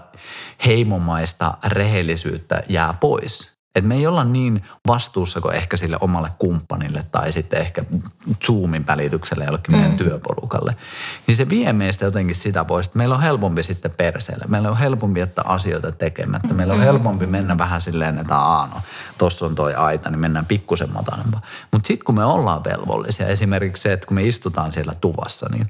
heimomaista 0.65 1.57
rehellisyyttä 1.67 2.63
jää 2.69 2.93
pois. 3.00 3.56
Et 3.77 3.86
me 3.86 3.96
ei 3.96 4.07
olla 4.07 4.24
niin 4.24 4.63
vastuussa 4.88 5.41
kuin 5.41 5.55
ehkä 5.55 5.77
sille 5.77 5.98
omalle 6.01 6.29
kumppanille 6.39 7.05
tai 7.12 7.31
sitten 7.31 7.60
ehkä 7.60 7.84
Zoomin 8.46 8.88
välitykselle 8.88 9.46
jollekin 9.46 9.75
meidän 9.75 9.91
mm. 9.91 9.98
työporukalle. 9.98 10.75
Niin 11.27 11.36
se 11.36 11.50
vie 11.50 11.74
meistä 11.74 12.05
jotenkin 12.05 12.36
sitä 12.36 12.65
pois, 12.65 12.88
että 12.88 12.98
meillä 12.98 13.15
on 13.15 13.22
helpompi 13.22 13.63
sitten 13.63 13.91
perseelle. 13.98 14.46
Meillä 14.48 14.69
on 14.69 14.77
helpompi 14.77 15.19
jättää 15.19 15.46
asioita 15.48 15.91
tekemättä. 15.91 16.53
Meillä 16.53 16.74
on 16.74 16.79
mm. 16.79 16.84
helpompi 16.84 17.25
mennä 17.27 17.57
vähän 17.57 17.81
silleen, 17.81 18.19
että 18.19 18.38
aano, 18.38 18.81
tossa 19.17 19.46
on 19.46 19.55
toi 19.55 19.75
aita, 19.75 20.10
niin 20.10 20.19
mennään 20.19 20.46
pikkusen 20.46 20.93
matalempaa. 20.93 21.41
Mutta 21.72 21.88
sitten 21.88 22.05
kun 22.05 22.15
me 22.15 22.25
ollaan 22.25 22.63
velvollisia, 22.63 23.27
esimerkiksi 23.27 23.84
se, 23.84 23.93
että 23.93 24.07
kun 24.07 24.15
me 24.15 24.24
istutaan 24.24 24.72
siellä 24.72 24.93
tuvassa, 25.01 25.50
niin 25.51 25.69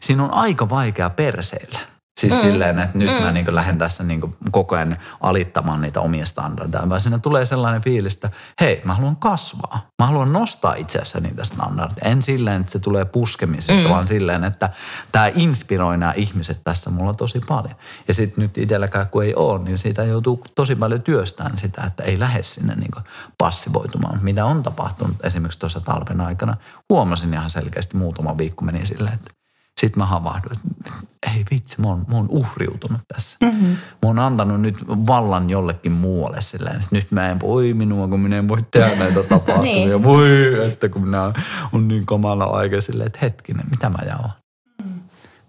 siinä 0.00 0.24
on 0.24 0.34
aika 0.34 0.70
vaikea 0.70 1.10
perseillä– 1.10 1.78
Siis 2.18 2.34
mm. 2.34 2.40
silleen, 2.40 2.78
että 2.78 2.98
nyt 2.98 3.10
mm. 3.10 3.24
mä 3.24 3.32
niin 3.32 3.54
lähden 3.54 3.78
tässä 3.78 4.04
niin 4.04 4.20
koko 4.50 4.76
ajan 4.76 4.98
alittamaan 5.20 5.80
niitä 5.80 6.00
omia 6.00 6.26
standardeja, 6.26 6.88
vaan 6.88 7.00
siinä 7.00 7.18
tulee 7.18 7.44
sellainen 7.44 7.82
fiilis, 7.82 8.14
että 8.14 8.30
hei, 8.60 8.82
mä 8.84 8.94
haluan 8.94 9.16
kasvaa. 9.16 9.86
Mä 10.02 10.06
haluan 10.06 10.32
nostaa 10.32 10.74
itse 10.74 10.98
asiassa 10.98 11.20
niitä 11.20 11.44
standardeja. 11.44 12.10
En 12.10 12.22
silleen, 12.22 12.60
että 12.60 12.72
se 12.72 12.78
tulee 12.78 13.04
puskemisesta, 13.04 13.82
mm. 13.82 13.90
vaan 13.90 14.06
silleen, 14.06 14.44
että 14.44 14.70
tämä 15.12 15.30
inspiroi 15.34 15.98
nämä 15.98 16.12
ihmiset 16.16 16.60
tässä 16.64 16.90
mulla 16.90 17.14
tosi 17.14 17.40
paljon. 17.40 17.74
Ja 18.08 18.14
sitten 18.14 18.42
nyt 18.42 18.58
itselläkään 18.58 19.08
kun 19.08 19.24
ei 19.24 19.34
ole, 19.34 19.64
niin 19.64 19.78
siitä 19.78 20.04
joutuu 20.04 20.44
tosi 20.54 20.76
paljon 20.76 21.02
työstään 21.02 21.58
sitä, 21.58 21.82
että 21.86 22.02
ei 22.02 22.20
lähde 22.20 22.42
sinne 22.42 22.74
niin 22.74 22.90
passivoitumaan. 23.38 24.18
Mitä 24.22 24.44
on 24.44 24.62
tapahtunut 24.62 25.24
esimerkiksi 25.24 25.58
tuossa 25.58 25.80
talven 25.80 26.20
aikana. 26.20 26.56
Huomasin 26.90 27.34
ihan 27.34 27.50
selkeästi 27.50 27.96
muutama 27.96 28.38
viikko 28.38 28.64
meni 28.64 28.86
silleen, 28.86 29.14
että 29.14 29.37
sitten 29.78 30.00
mä 30.02 30.06
havahduin, 30.06 30.56
että 30.56 30.90
ei 31.36 31.44
vitsi, 31.50 31.80
mä 31.80 31.88
oon, 31.88 32.04
mä 32.08 32.16
oon 32.16 32.26
uhriutunut 32.30 33.00
tässä. 33.14 33.38
Mm-hmm. 33.42 33.66
Mä 33.68 33.76
oon 34.06 34.18
antanut 34.18 34.60
nyt 34.60 34.84
vallan 34.88 35.50
jollekin 35.50 35.92
muualle 35.92 36.40
silleen, 36.40 36.76
että 36.76 36.88
nyt 36.90 37.10
mä 37.10 37.28
en 37.28 37.40
voi 37.40 37.74
minua, 37.74 38.08
kun 38.08 38.20
minä 38.20 38.38
en 38.38 38.48
voi 38.48 38.58
tehdä 38.70 38.94
näitä 38.96 39.22
tapahtumia. 39.28 39.62
niin. 39.86 40.02
Voi, 40.04 40.28
että 40.66 40.88
kun 40.88 41.02
minä 41.02 41.32
on 41.72 41.88
niin 41.88 42.06
kamala 42.06 42.44
aika 42.44 42.80
silleen, 42.80 43.06
että 43.06 43.18
hetkinen, 43.22 43.64
mitä 43.70 43.88
mä 43.90 43.98
jaan? 44.06 44.30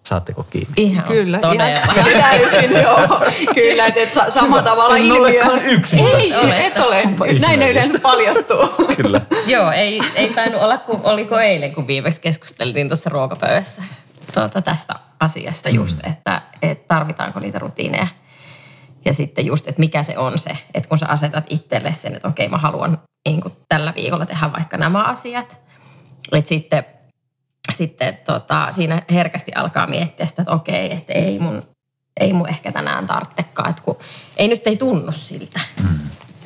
Saatteko 0.05 0.43
kiinni? 0.43 0.73
Ihan 0.77 1.03
Kyllä, 1.03 1.39
todella. 1.39 1.67
ihan 1.67 2.21
täysin 2.21 2.71
joo. 2.81 2.99
Kyllä, 3.55 3.85
että 3.85 4.31
sama 4.31 4.61
tavalla 4.61 4.97
en 4.97 5.03
ilmiö. 5.03 5.19
olekaan 5.21 5.65
yksin 5.65 5.99
Ei, 5.99 6.29
tässä. 6.29 6.57
et 6.57 6.77
ole. 6.77 7.03
Näin 7.39 7.59
ne 7.59 7.71
yleensä 7.71 7.99
paljastuu. 8.01 8.67
Kyllä. 9.01 9.21
Joo, 9.47 9.71
ei, 9.71 10.01
ei 10.15 10.33
tainnut 10.33 10.61
olla, 10.61 10.77
kun, 10.77 10.99
oliko 11.03 11.39
eilen, 11.39 11.75
kun 11.75 11.87
viimeksi 11.87 12.21
keskusteltiin 12.21 12.87
tuossa 12.87 13.09
ruokapöydässä 13.09 13.81
tuota, 14.33 14.61
tästä 14.61 14.95
asiasta 15.19 15.69
just, 15.69 16.03
mm. 16.03 16.11
että, 16.11 16.41
että 16.61 16.87
tarvitaanko 16.87 17.39
niitä 17.39 17.59
rutiineja. 17.59 18.07
Ja 19.05 19.13
sitten 19.13 19.45
just, 19.45 19.67
että 19.67 19.79
mikä 19.79 20.03
se 20.03 20.17
on 20.17 20.39
se, 20.39 20.57
että 20.73 20.89
kun 20.89 20.97
sä 20.97 21.05
asetat 21.07 21.43
itselle 21.49 21.93
sen, 21.93 22.15
että 22.15 22.27
okei 22.27 22.47
mä 22.47 22.57
haluan 22.57 23.01
niin 23.27 23.41
kuin 23.41 23.53
tällä 23.67 23.93
viikolla 23.95 24.25
tehdä 24.25 24.51
vaikka 24.51 24.77
nämä 24.77 25.03
asiat. 25.03 25.59
Että 26.31 26.49
sitten, 26.49 26.85
sitten 27.73 28.17
tota, 28.25 28.67
siinä 28.71 29.01
herkästi 29.11 29.51
alkaa 29.55 29.87
miettiä 29.87 30.25
sitä, 30.25 30.41
että 30.41 30.51
okei, 30.51 30.91
että 30.91 31.13
ei 31.13 31.39
mun, 31.39 31.61
ei 32.19 32.33
mun 32.33 32.49
ehkä 32.49 32.71
tänään 32.71 33.07
tarvitsekaan, 33.07 33.69
että 33.69 33.81
kun 33.81 33.97
ei 34.37 34.47
nyt 34.47 34.67
ei 34.67 34.77
tunnu 34.77 35.11
siltä. 35.11 35.59
Mm. 35.81 35.99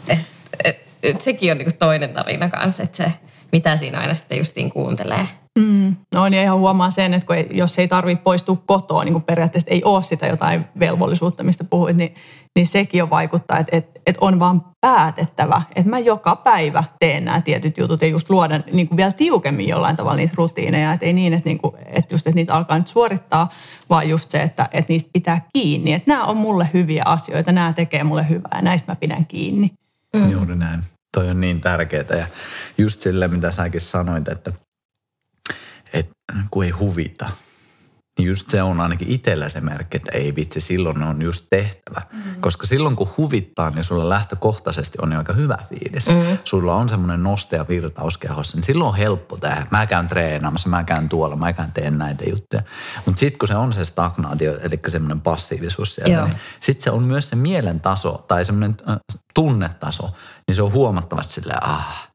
Et, 0.08 0.20
et, 0.64 0.78
et 1.04 1.22
sekin 1.22 1.52
on 1.52 1.58
niin 1.58 1.78
toinen 1.78 2.14
tarina 2.14 2.50
kanssa, 2.50 2.84
että 2.84 2.98
se, 2.98 3.14
mitä 3.54 3.78
siinä 3.78 4.00
aina 4.00 4.14
sitten 4.14 4.38
justiin 4.38 4.72
kuuntelee– 4.72 5.28
Mm. 5.60 5.96
No 6.16 6.30
niin 6.30 6.44
ihan 6.44 6.60
huomaa 6.60 6.92
sen, 6.92 7.14
että 7.14 7.28
kun 7.28 7.36
ei, 7.36 7.48
jos 7.52 7.80
ei 7.80 7.88
tarvitse 7.88 8.24
poistua 8.24 8.58
kotoa, 8.66 9.04
niin 9.04 9.14
kuin 9.14 9.24
periaatteessa 9.24 9.72
ei 9.72 9.84
ole 9.84 10.04
sitä 10.04 10.28
jotain 10.28 10.66
velvollisuutta, 10.80 11.44
mistä 11.44 11.64
puhuit, 11.64 11.98
niin, 11.98 12.16
niin 12.56 12.68
sekin 12.68 13.00
jo 13.00 13.10
vaikuttaa, 13.10 13.60
että, 13.60 13.78
että, 13.78 14.00
että 14.08 14.26
on 14.26 14.40
vaan 14.40 14.66
päätettävä, 14.82 15.62
että 15.76 15.90
mä 15.90 16.00
joka 16.00 16.36
päivä 16.36 16.84
teen 17.00 17.26
nämä 17.26 17.42
tietyt 17.42 17.78
jutut 17.78 18.02
ja 18.02 18.08
just 18.08 18.30
luoda 18.30 18.60
niin 18.72 18.88
kuin 18.88 18.98
vielä 18.98 19.12
tiukemmin 19.12 19.70
jollain 19.70 19.96
tavalla 19.96 20.18
niitä 20.18 20.34
rutiineja, 20.38 20.94
että 20.94 21.06
ei 21.06 21.14
niin, 21.14 21.34
että, 21.34 21.50
niin 21.50 21.60
kuin, 21.60 21.76
että, 21.86 22.16
just, 22.16 22.28
että 22.28 22.36
niitä 22.36 22.56
alkaa 22.56 22.78
nyt 22.78 22.88
suorittaa, 22.88 23.50
vaan 23.90 24.10
just 24.10 24.30
se, 24.30 24.42
että, 24.42 24.70
että 24.72 24.94
niistä 24.94 25.10
pitää 25.14 25.42
kiinni, 25.54 25.94
että 25.94 26.12
nämä 26.12 26.26
on 26.26 26.38
mulle 26.38 26.70
hyviä 26.74 27.04
asioita, 27.06 27.52
nämä 27.52 27.74
tekee 27.74 28.04
mulle 28.04 28.30
hyvää 28.30 28.52
ja 28.56 28.62
näistä 28.62 28.92
mä 28.92 28.96
pidän 28.96 29.26
kiinni. 29.26 29.72
Mm. 30.16 30.32
Juuri 30.32 30.56
näin. 30.56 30.84
Toi 31.14 31.30
on 31.30 31.40
niin 31.40 31.62
tärkeää 31.62 32.18
ja 32.18 32.28
just 32.78 33.02
sille, 33.02 33.28
mitä 33.28 33.52
säkin 33.52 33.82
sanoit, 33.82 34.28
että 34.28 34.52
että 35.94 36.14
kun 36.52 36.64
ei 36.64 36.70
huvita. 36.70 37.30
Niin 38.20 38.28
just 38.28 38.50
se 38.50 38.62
on 38.62 38.82
ainakin 38.82 39.12
itsellä 39.12 39.50
se 39.50 39.62
merkki, 39.62 39.98
että 39.98 40.12
ei 40.12 40.36
vitsi, 40.36 40.62
silloin 40.62 41.04
on 41.04 41.22
just 41.22 41.46
tehtävä. 41.50 42.02
Mm. 42.12 42.42
Koska 42.42 42.68
silloin 42.68 42.96
kun 42.96 43.10
huvittaa, 43.18 43.70
niin 43.70 43.84
sulla 43.84 44.10
lähtökohtaisesti 44.10 44.98
on 45.02 45.12
jo 45.12 45.18
aika 45.18 45.34
hyvä 45.34 45.58
fiilis. 45.70 46.08
Mm. 46.08 46.38
Sulla 46.44 46.76
on 46.76 46.90
semmoinen 46.90 47.24
noste 47.24 47.56
ja 47.56 47.66
virtaus 47.70 48.18
kehossa, 48.18 48.58
niin 48.58 48.64
silloin 48.64 48.90
on 48.90 48.98
helppo 48.98 49.38
tehdä. 49.38 49.68
Mä 49.72 49.86
käyn 49.86 50.08
treenaamassa, 50.08 50.70
mä 50.70 50.84
käyn 50.84 51.10
tuolla, 51.10 51.36
mä 51.36 51.54
käyn 51.54 51.72
teen 51.72 51.98
näitä 51.98 52.24
juttuja. 52.30 52.62
Mutta 53.06 53.20
sitten 53.20 53.40
kun 53.40 53.48
se 53.48 53.56
on 53.56 53.74
se 53.74 53.86
stagnaatio, 53.86 54.58
eli 54.62 54.80
semmoinen 54.88 55.22
passiivisuus 55.22 55.96
sieltä, 55.96 56.26
niin 56.26 56.38
sitten 56.60 56.84
se 56.84 56.92
on 56.92 57.04
myös 57.04 57.30
se 57.30 57.36
mielen 57.36 57.80
taso 57.80 58.26
tai 58.28 58.46
semmoinen 58.46 58.78
äh, 58.90 58.98
tunnetaso, 59.34 60.10
niin 60.48 60.56
se 60.56 60.62
on 60.62 60.74
huomattavasti 60.74 61.34
silleen, 61.34 61.64
ah, 61.64 62.10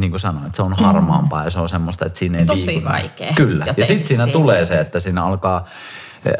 niin 0.00 0.10
kuin 0.10 0.20
sanoin, 0.20 0.46
että 0.46 0.56
se 0.56 0.62
on 0.62 0.72
harmaampaa 0.72 1.44
ja 1.44 1.50
se 1.50 1.58
on 1.58 1.68
semmoista, 1.68 2.06
että 2.06 2.18
siinä 2.18 2.38
ei 2.38 2.46
Tosi 2.46 2.66
liikuna. 2.66 2.90
vaikea. 2.92 3.32
Kyllä. 3.36 3.66
Ja 3.76 3.84
sitten 3.84 4.06
siinä 4.06 4.26
tulee 4.26 4.64
se, 4.64 4.80
että 4.80 5.00
siinä 5.00 5.24
alkaa 5.24 5.68
eh, 6.26 6.34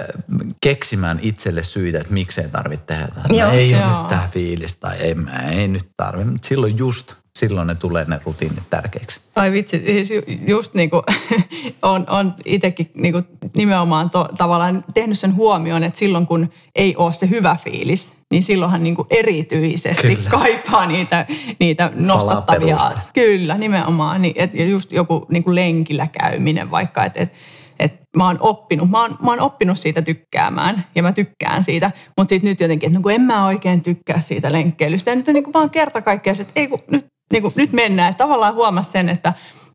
keksimään 0.63 1.19
itselle 1.23 1.63
syitä, 1.63 2.01
että 2.01 2.13
miksei 2.13 2.49
tarvitse 2.49 2.87
tehdä. 2.87 3.09
Joo. 3.29 3.51
Ei 3.51 3.75
ole 3.75 3.87
nyt 3.87 4.09
tämä 4.09 4.29
fiilis 4.31 4.77
tai 4.77 4.97
ei, 4.97 5.17
ei 5.51 5.69
nyt 5.69 5.89
tarvitse. 5.97 6.31
Mutta 6.31 6.49
silloin 6.49 6.79
just 6.79 7.15
silloin 7.37 7.67
ne 7.67 7.75
tulee 7.75 8.05
ne 8.05 8.21
rutiinit 8.25 8.71
tärkeiksi. 8.71 9.21
Ai 9.37 9.53
vitsi, 9.53 9.79
siis 9.79 10.23
just 10.47 10.75
niin 10.75 10.91
kuin 10.91 11.03
on, 11.83 12.05
on 12.09 12.35
itsekin 12.45 12.91
niin 12.95 13.13
kuin 13.13 13.25
nimenomaan 13.57 14.11
to, 14.11 14.29
tavallaan 14.39 14.85
tehnyt 14.95 15.19
sen 15.19 15.35
huomioon, 15.35 15.85
että 15.85 15.99
silloin 15.99 16.27
kun 16.27 16.49
ei 16.75 16.97
ole 16.97 17.13
se 17.13 17.29
hyvä 17.29 17.57
fiilis, 17.65 18.15
niin 18.33 18.43
silloinhan 18.43 18.83
niin 18.83 18.97
kuin 18.97 19.07
erityisesti 19.11 20.17
Kyllä. 20.17 20.31
kaipaa 20.31 20.87
niitä, 20.87 21.27
niitä 21.61 21.93
nostattavia. 21.95 22.79
Kyllä, 23.15 23.59
nimenomaan. 23.59 24.23
Niin, 24.23 24.35
et 24.37 24.51
just 24.55 24.93
joku 24.93 25.27
niin 25.31 25.45
kuin 25.45 25.55
lenkillä 25.55 26.07
käyminen 26.07 26.71
vaikka, 26.71 27.05
että 27.05 27.21
et, 27.21 27.33
et 27.79 27.95
mä 28.17 28.27
oon 28.27 28.37
oppinut, 28.41 28.91
mä 28.91 29.01
oon, 29.01 29.19
mä 29.23 29.31
oon 29.31 29.41
oppinut 29.41 29.79
siitä 29.79 30.03
tykkäämään 30.03 30.85
ja 30.95 31.03
mä 31.03 31.13
tykkään 31.13 31.65
siitä, 31.65 31.91
mutta 32.19 32.29
sitten 32.29 32.51
nyt 32.51 32.61
jotenkin, 32.61 32.87
että 32.87 32.99
no 32.99 33.03
kun 33.03 33.13
en 33.13 33.21
mä 33.21 33.47
oikein 33.47 33.83
tykkää 33.83 34.21
siitä 34.21 34.53
lenkkeilystä 34.53 35.11
ja 35.11 35.17
nyt 35.17 35.29
on 35.29 35.35
niin 35.35 35.45
kuin 35.45 35.55
vaan 35.55 35.71
kerta 35.71 36.03
kaikkiaan, 36.03 36.41
että 36.41 36.53
ei 36.57 36.69
kun 36.69 36.79
nyt 36.91 37.07
niin 37.33 37.43
kuin, 37.43 37.55
nyt 37.57 37.73
mennään. 37.73 38.11
Että 38.11 38.25
tavallaan 38.25 38.55
huomasi 38.55 38.91
sen, 38.91 39.09
että 39.09 39.33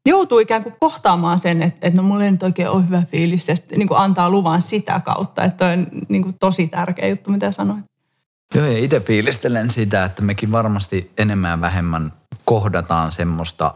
joutuu 0.07 0.39
ikään 0.39 0.63
kuin 0.63 0.75
kohtaamaan 0.79 1.39
sen, 1.39 1.61
että, 1.63 1.87
että 1.87 2.01
no 2.01 2.07
mulla 2.07 2.23
ei 2.23 2.31
nyt 2.31 2.43
oikein 2.43 2.69
ole 2.69 2.85
hyvä 2.85 3.03
fiilis 3.11 3.47
ja 3.47 3.55
sitten, 3.55 3.79
niin 3.79 3.87
kuin 3.87 3.99
antaa 3.99 4.29
luvan 4.29 4.61
sitä 4.61 5.01
kautta. 5.05 5.43
Että 5.43 5.65
on 5.65 5.87
niin 6.09 6.23
kuin 6.23 6.35
tosi 6.39 6.67
tärkeä 6.67 7.07
juttu, 7.07 7.31
mitä 7.31 7.51
sanoit. 7.51 7.85
Joo, 8.55 8.65
ja 8.65 8.77
itse 8.77 8.99
fiilistelen 8.99 9.69
sitä, 9.69 10.03
että 10.03 10.21
mekin 10.21 10.51
varmasti 10.51 11.11
enemmän 11.17 11.51
ja 11.51 11.61
vähemmän 11.61 12.13
kohdataan 12.45 13.11
semmoista 13.11 13.71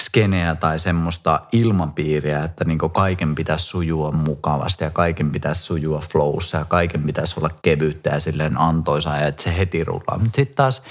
skeneä 0.00 0.54
tai 0.54 0.78
semmoista 0.78 1.40
ilmapiiriä, 1.52 2.44
että 2.44 2.64
niin 2.64 2.78
kaiken 2.78 3.34
pitäisi 3.34 3.66
sujua 3.66 4.12
mukavasti 4.12 4.84
ja 4.84 4.90
kaiken 4.90 5.30
pitäisi 5.30 5.62
sujua 5.62 6.02
flowssa 6.12 6.58
ja 6.58 6.64
kaiken 6.64 7.02
pitäisi 7.02 7.34
olla 7.40 7.50
kevyyttä 7.62 8.10
ja 8.10 8.20
silleen 8.20 8.60
antoisaa 8.60 9.18
ja 9.18 9.26
että 9.26 9.42
se 9.42 9.58
heti 9.58 9.84
rullaa. 9.84 10.18
Mutta 10.18 10.36
sitten 10.36 10.56
taas 10.56 10.82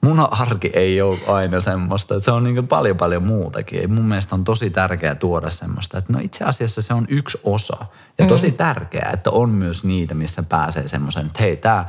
mun 0.00 0.28
arki 0.30 0.70
ei 0.74 1.02
ole 1.02 1.18
aina 1.26 1.60
semmoista, 1.60 2.14
että 2.14 2.24
se 2.24 2.30
on 2.30 2.44
niin 2.44 2.68
paljon 2.68 2.96
paljon 2.96 3.22
muutakin. 3.22 3.82
Ja 3.82 3.88
mun 3.88 4.04
mielestä 4.04 4.34
on 4.34 4.44
tosi 4.44 4.70
tärkeää 4.70 5.14
tuoda 5.14 5.50
semmoista, 5.50 5.98
että 5.98 6.12
no 6.12 6.18
itse 6.22 6.44
asiassa 6.44 6.82
se 6.82 6.94
on 6.94 7.06
yksi 7.08 7.40
osa. 7.44 7.86
Ja 8.18 8.24
mm. 8.24 8.28
tosi 8.28 8.52
tärkeää, 8.52 9.10
että 9.14 9.30
on 9.30 9.50
myös 9.50 9.84
niitä, 9.84 10.14
missä 10.14 10.42
pääsee 10.42 10.88
semmoisen, 10.88 11.26
että 11.26 11.42
hei, 11.42 11.56
tämä 11.56 11.84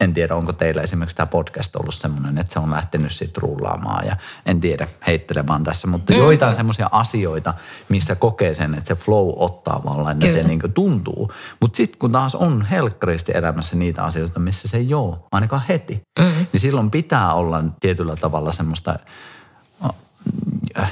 en 0.00 0.14
tiedä, 0.14 0.34
onko 0.34 0.52
teillä 0.52 0.82
esimerkiksi 0.82 1.16
tämä 1.16 1.26
podcast 1.26 1.76
ollut 1.76 1.94
semmoinen, 1.94 2.38
että 2.38 2.52
se 2.52 2.58
on 2.58 2.70
lähtenyt 2.70 3.12
sitten 3.12 3.42
rullaamaan 3.42 4.06
ja 4.06 4.16
en 4.46 4.60
tiedä, 4.60 4.86
heittele 5.06 5.46
vaan 5.46 5.64
tässä, 5.64 5.88
mutta 5.88 6.12
mm. 6.12 6.18
joitain 6.18 6.56
semmoisia 6.56 6.88
asioita, 6.92 7.54
missä 7.88 8.14
kokee 8.14 8.54
sen, 8.54 8.74
että 8.74 8.88
se 8.88 8.94
flow 8.94 9.32
ottaa 9.36 9.82
vallan 9.84 10.16
ja 10.22 10.32
se 10.32 10.42
niin 10.42 10.60
tuntuu. 10.74 11.32
Mutta 11.60 11.76
sitten 11.76 11.98
kun 11.98 12.12
taas 12.12 12.34
on 12.34 12.64
helkkaristi 12.64 13.32
elämässä 13.34 13.76
niitä 13.76 14.04
asioita, 14.04 14.40
missä 14.40 14.68
se 14.68 14.76
ei 14.76 14.94
ole, 14.94 15.16
ainakaan 15.32 15.62
heti, 15.68 16.02
mm. 16.18 16.46
niin 16.52 16.60
silloin 16.60 16.90
pitää 16.90 17.34
olla 17.34 17.64
tietyllä 17.80 18.16
tavalla 18.16 18.52
semmoista 18.52 18.98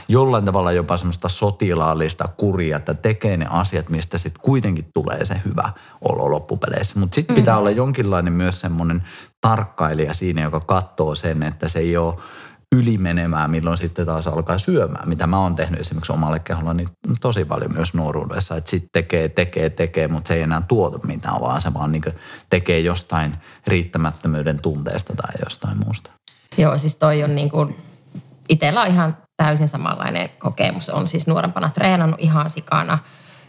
jollain 0.09 0.45
tavalla 0.45 0.73
jopa 0.73 0.97
semmoista 0.97 1.29
sotilaallista 1.29 2.29
kuria, 2.37 2.77
että 2.77 2.95
tekee 2.95 3.37
ne 3.37 3.47
asiat, 3.51 3.89
mistä 3.89 4.19
sitten 4.19 4.43
kuitenkin 4.43 4.89
tulee 4.95 5.25
se 5.25 5.41
hyvä 5.45 5.73
olo 6.01 6.31
loppupeleissä. 6.31 7.01
Mutta 7.01 7.15
sitten 7.15 7.37
pitää 7.37 7.59
olla 7.59 7.71
jonkinlainen 7.71 8.33
myös 8.33 8.61
semmoinen 8.61 9.03
tarkkailija 9.41 10.15
siinä, 10.15 10.43
joka 10.43 10.61
katsoo 10.61 11.15
sen, 11.15 11.43
että 11.43 11.69
se 11.69 11.79
ei 11.79 11.97
ole 11.97 12.15
ylimenemään, 12.75 13.51
milloin 13.51 13.77
sitten 13.77 14.07
taas 14.07 14.27
alkaa 14.27 14.59
syömään, 14.59 15.09
mitä 15.09 15.27
mä 15.27 15.41
oon 15.41 15.55
tehnyt 15.55 15.81
esimerkiksi 15.81 16.13
omalle 16.13 16.39
keholle 16.39 16.75
niin 16.75 16.89
tosi 17.21 17.45
paljon 17.45 17.73
myös 17.73 17.95
nuoruudessa, 17.95 18.57
että 18.57 18.71
sitten 18.71 18.91
tekee, 18.93 19.29
tekee, 19.29 19.71
tekee, 19.71 20.09
mutta 20.09 20.29
se 20.29 20.35
ei 20.35 20.43
enää 20.43 20.63
tuota 20.69 20.99
mitään, 21.07 21.41
vaan 21.41 21.63
se 21.63 21.75
vaan 21.75 21.93
niin 21.93 22.03
tekee 22.51 22.81
jostain 22.81 23.37
riittämättömyyden 23.67 24.63
tunteesta 24.63 25.17
tai 25.17 25.35
jostain 25.45 25.79
muusta. 25.85 26.11
Joo, 26.59 26.79
siis 26.79 26.97
toi 26.97 27.25
on 27.25 27.35
niin 27.35 27.51
kuin, 27.51 27.77
itsellä 28.49 28.83
on 28.83 28.87
ihan 28.87 29.17
täysin 29.37 29.69
samanlainen 29.69 30.29
kokemus. 30.39 30.91
On 30.91 31.09
siis 31.09 31.27
nuorempana 31.27 31.71
treenannut 31.71 32.21
ihan 32.21 32.51
sikana, 32.51 32.99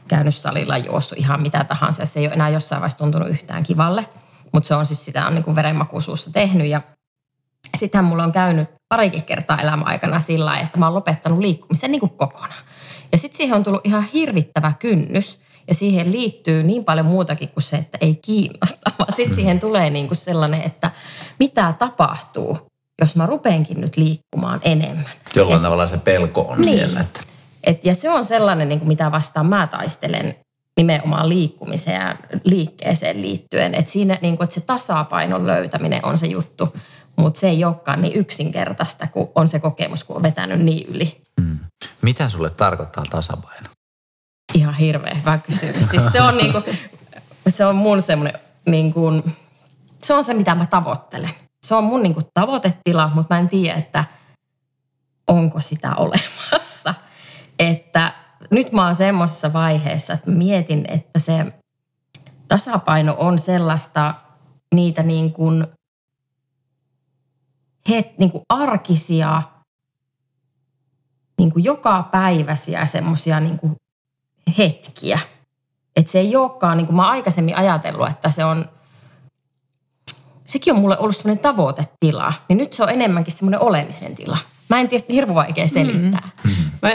käynyt 0.07 0.35
salilla, 0.35 0.77
juossut 0.77 1.17
ihan 1.17 1.41
mitä 1.41 1.63
tahansa. 1.63 2.05
Se 2.05 2.19
ei 2.19 2.25
ole 2.25 2.33
enää 2.33 2.49
jossain 2.49 2.81
vaiheessa 2.81 2.97
tuntunut 2.97 3.29
yhtään 3.29 3.63
kivalle, 3.63 4.07
mutta 4.53 4.67
se 4.67 4.75
on 4.75 4.85
siis 4.85 5.05
sitä 5.05 5.27
on 5.27 5.35
niin 5.35 5.55
verenmakuisuussa 5.55 6.33
tehnyt 6.33 6.67
ja 6.67 6.81
sittenhän 7.75 8.05
mulla 8.05 8.23
on 8.23 8.31
käynyt 8.31 8.69
parikin 8.89 9.23
kertaa 9.23 9.61
elämän 9.61 9.87
aikana 9.87 10.19
sillä 10.19 10.45
lailla, 10.45 10.65
että 10.65 10.77
mä 10.77 10.85
oon 10.85 10.95
lopettanut 10.95 11.39
liikkumisen 11.39 11.91
niin 11.91 11.99
kuin 11.99 12.09
kokonaan. 12.09 12.63
Ja 13.11 13.17
sitten 13.17 13.37
siihen 13.37 13.55
on 13.55 13.63
tullut 13.63 13.85
ihan 13.87 14.03
hirvittävä 14.03 14.73
kynnys 14.79 15.41
ja 15.67 15.73
siihen 15.73 16.11
liittyy 16.11 16.63
niin 16.63 16.85
paljon 16.85 17.05
muutakin 17.05 17.49
kuin 17.49 17.63
se, 17.63 17.77
että 17.77 17.97
ei 18.01 18.15
kiinnosta, 18.15 18.91
vaan 18.99 19.13
sitten 19.13 19.35
siihen 19.35 19.59
tulee 19.59 19.89
niin 19.89 20.07
kuin 20.07 20.17
sellainen, 20.17 20.61
että 20.61 20.91
mitä 21.39 21.73
tapahtuu, 21.73 22.67
jos 23.01 23.15
mä 23.15 23.25
rupeenkin 23.25 23.81
nyt 23.81 23.97
liikkumaan 23.97 24.59
enemmän. 24.63 25.05
Jollain 25.35 25.57
Et, 25.57 25.63
tavalla 25.63 25.87
se 25.87 25.97
pelko 25.97 26.41
on 26.41 26.61
niin. 26.61 26.77
siellä. 26.77 26.99
Että... 26.99 27.19
Et, 27.63 27.85
ja 27.85 27.95
se 27.95 28.09
on 28.09 28.25
sellainen, 28.25 28.69
niin 28.69 28.79
kuin 28.79 28.87
mitä 28.87 29.11
vastaan 29.11 29.45
mä 29.45 29.67
taistelen 29.67 30.35
nimenomaan 30.77 31.29
liikkumiseen 31.29 32.01
ja 32.01 32.15
liikkeeseen 32.43 33.21
liittyen. 33.21 33.75
Että 33.75 33.91
siinä 33.91 34.17
niin 34.21 34.37
kuin, 34.37 34.43
että 34.43 34.53
se 34.53 34.61
tasapainon 34.61 35.47
löytäminen 35.47 36.05
on 36.05 36.17
se 36.17 36.27
juttu. 36.27 36.73
Mutta 37.15 37.39
se 37.39 37.49
ei 37.49 37.65
olekaan 37.65 38.01
niin 38.01 38.13
yksinkertaista, 38.13 39.07
kun 39.07 39.29
on 39.35 39.47
se 39.47 39.59
kokemus, 39.59 40.03
kun 40.03 40.15
on 40.15 40.23
vetänyt 40.23 40.59
niin 40.59 40.87
yli. 40.87 41.21
Mm. 41.41 41.59
Mitä 42.01 42.29
sulle 42.29 42.49
tarkoittaa 42.49 43.03
tasapaino? 43.09 43.69
Ihan 44.53 44.73
hirveä 44.73 45.13
hyvä 45.13 45.37
kysymys. 45.37 45.89
Siis 45.89 46.03
se 46.11 46.21
on, 46.21 46.37
niinku, 46.37 46.63
se 47.47 47.65
on 47.65 47.75
mun 47.75 48.01
semmoinen, 48.01 48.39
niinku, 48.65 49.11
se 50.03 50.13
on 50.13 50.23
se 50.23 50.33
mitä 50.33 50.55
mä 50.55 50.65
tavoittelen. 50.65 51.46
Se 51.67 51.75
on 51.75 51.83
mun 51.83 52.03
niinku 52.03 52.21
tavoitetila, 52.33 53.11
mutta 53.15 53.35
mä 53.35 53.39
en 53.39 53.49
tiedä, 53.49 53.77
että 53.77 54.05
onko 55.27 55.61
sitä 55.61 55.95
olemassa. 55.95 56.93
Että 57.59 58.13
nyt 58.51 58.71
mä 58.71 58.85
oon 58.85 58.95
semmoisessa 58.95 59.53
vaiheessa, 59.53 60.13
että 60.13 60.31
mietin, 60.31 60.85
että 60.87 61.19
se 61.19 61.53
tasapaino 62.47 63.15
on 63.19 63.39
sellaista 63.39 64.13
niitä 64.75 65.03
niin 65.03 65.33
kuin 65.33 65.67
het, 67.89 68.17
niin 68.17 68.31
kuin 68.31 68.43
arkisia, 68.49 69.41
niin 71.37 71.51
kuin 71.51 71.63
joka 71.63 72.03
päiväisiä 72.03 72.85
semmoisia 72.85 73.39
niin 73.39 73.59
hetkiä. 74.57 75.19
Että 75.95 76.11
se 76.11 76.19
ei 76.19 76.35
olekaan, 76.35 76.77
niin 76.77 76.85
kuin 76.85 76.95
mä 76.95 77.09
aikaisemmin 77.09 77.57
ajatellut, 77.57 78.09
että 78.09 78.29
se 78.29 78.45
on, 78.45 78.65
sekin 80.47 80.73
on 80.73 80.79
mulle 80.79 80.97
ollut 80.97 81.15
semmoinen 81.15 81.41
tavoitetila. 81.41 82.33
Niin 82.49 82.57
nyt 82.57 82.73
se 82.73 82.83
on 82.83 82.89
enemmänkin 82.89 83.33
semmoinen 83.33 83.61
olemisen 83.61 84.15
tila. 84.15 84.37
Mä 84.69 84.79
en 84.79 84.87
tiedä, 84.87 85.03
hirveän 85.09 85.35
vaikea 85.35 85.67
selittää. 85.67 86.29
Mm-hmm. 86.43 86.66
Mä 86.87 86.93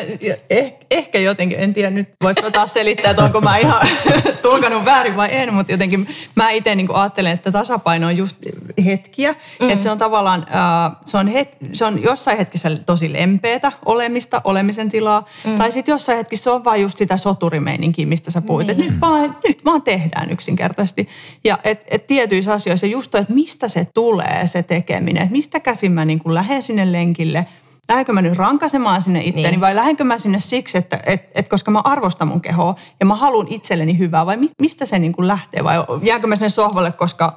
eh, 0.51 0.75
ehkä 0.91 1.19
jotenkin, 1.19 1.61
en 1.61 1.73
tiedä 1.73 1.91
nyt, 1.91 2.09
voiko 2.23 2.51
taas 2.51 2.73
selittää, 2.73 3.11
että 3.11 3.25
onko 3.25 3.41
mä 3.41 3.57
ihan 3.57 3.87
tulkanut 4.43 4.85
väärin 4.85 5.17
vai 5.17 5.29
en, 5.31 5.55
mutta 5.55 5.73
jotenkin 5.73 6.09
mä 6.35 6.51
itse 6.51 6.75
niin 6.75 6.95
ajattelen, 6.95 7.33
että 7.33 7.53
tasapaino 7.53 8.07
on 8.07 8.17
just 8.17 8.37
hetkiä. 8.85 9.35
Mm. 9.61 9.71
Että 9.71 9.83
se 9.83 9.91
on 9.91 9.99
tavallaan, 9.99 10.47
äh, 10.55 10.97
se, 11.05 11.19
on 11.19 11.29
het, 11.29 11.57
se 11.73 11.85
on 11.85 12.03
jossain 12.03 12.39
hetkessä 12.39 12.71
tosi 12.87 13.13
lempeätä 13.13 13.73
olemista, 13.85 14.41
olemisen 14.45 14.89
tilaa. 14.89 15.29
Mm. 15.45 15.59
Tai 15.59 15.73
sitten 15.73 15.93
jossain 15.93 16.19
hetkessä 16.19 16.45
se 16.45 16.51
on 16.51 16.65
vaan 16.65 16.81
just 16.81 16.99
sitä 16.99 17.17
soturimeininkiä, 17.17 18.07
mistä 18.07 18.31
sä 18.31 18.43
puhuit. 18.43 18.67
Niin. 18.67 18.79
Nyt 18.79 19.01
vaan, 19.01 19.37
nyt 19.49 19.65
vaan 19.65 19.83
tehdään 19.83 20.31
yksinkertaisesti. 20.31 21.09
Ja 21.45 21.59
et, 21.65 21.85
et 21.89 22.07
tietyissä 22.07 22.53
asioissa 22.53 22.87
just 22.87 23.15
että 23.15 23.35
mistä 23.35 23.69
se 23.69 23.87
tulee 23.95 24.43
se 24.47 24.63
tekeminen. 24.63 25.23
Että 25.23 25.33
mistä 25.33 25.61
käsin 25.61 25.93
mä 25.93 26.05
niin 26.05 26.21
lähden 26.25 26.63
sinne 26.63 26.93
lenkille– 26.93 27.47
lähdenkö 27.89 28.13
mä 28.13 28.23
nyt 28.23 28.37
rankasemaan 28.37 29.03
sinne 29.03 29.21
itteeni 29.21 29.51
niin. 29.51 29.61
vai 29.61 29.75
lähdenkö 29.75 30.05
mä 30.05 30.19
sinne 30.19 30.41
siksi, 30.41 30.79
että 30.79 30.99
et, 31.07 31.31
et 31.35 31.49
koska 31.49 31.71
mä 31.71 31.81
arvostan 31.85 32.29
mun 32.29 32.41
kehoa 32.41 32.75
ja 33.01 33.07
mä 33.07 33.15
haluan 33.15 33.47
itselleni 33.51 33.99
hyvää 33.99 34.27
vai 34.27 34.37
mi, 34.37 34.51
mistä 34.61 34.87
se 34.87 34.99
niin 34.99 35.13
kuin 35.13 35.29
lähtee 35.29 35.65
vai 35.65 35.77
jäänkö 36.03 36.27
mä 36.27 36.37
sinne 36.37 36.49
sohvalle, 36.49 36.93
koska 36.93 37.37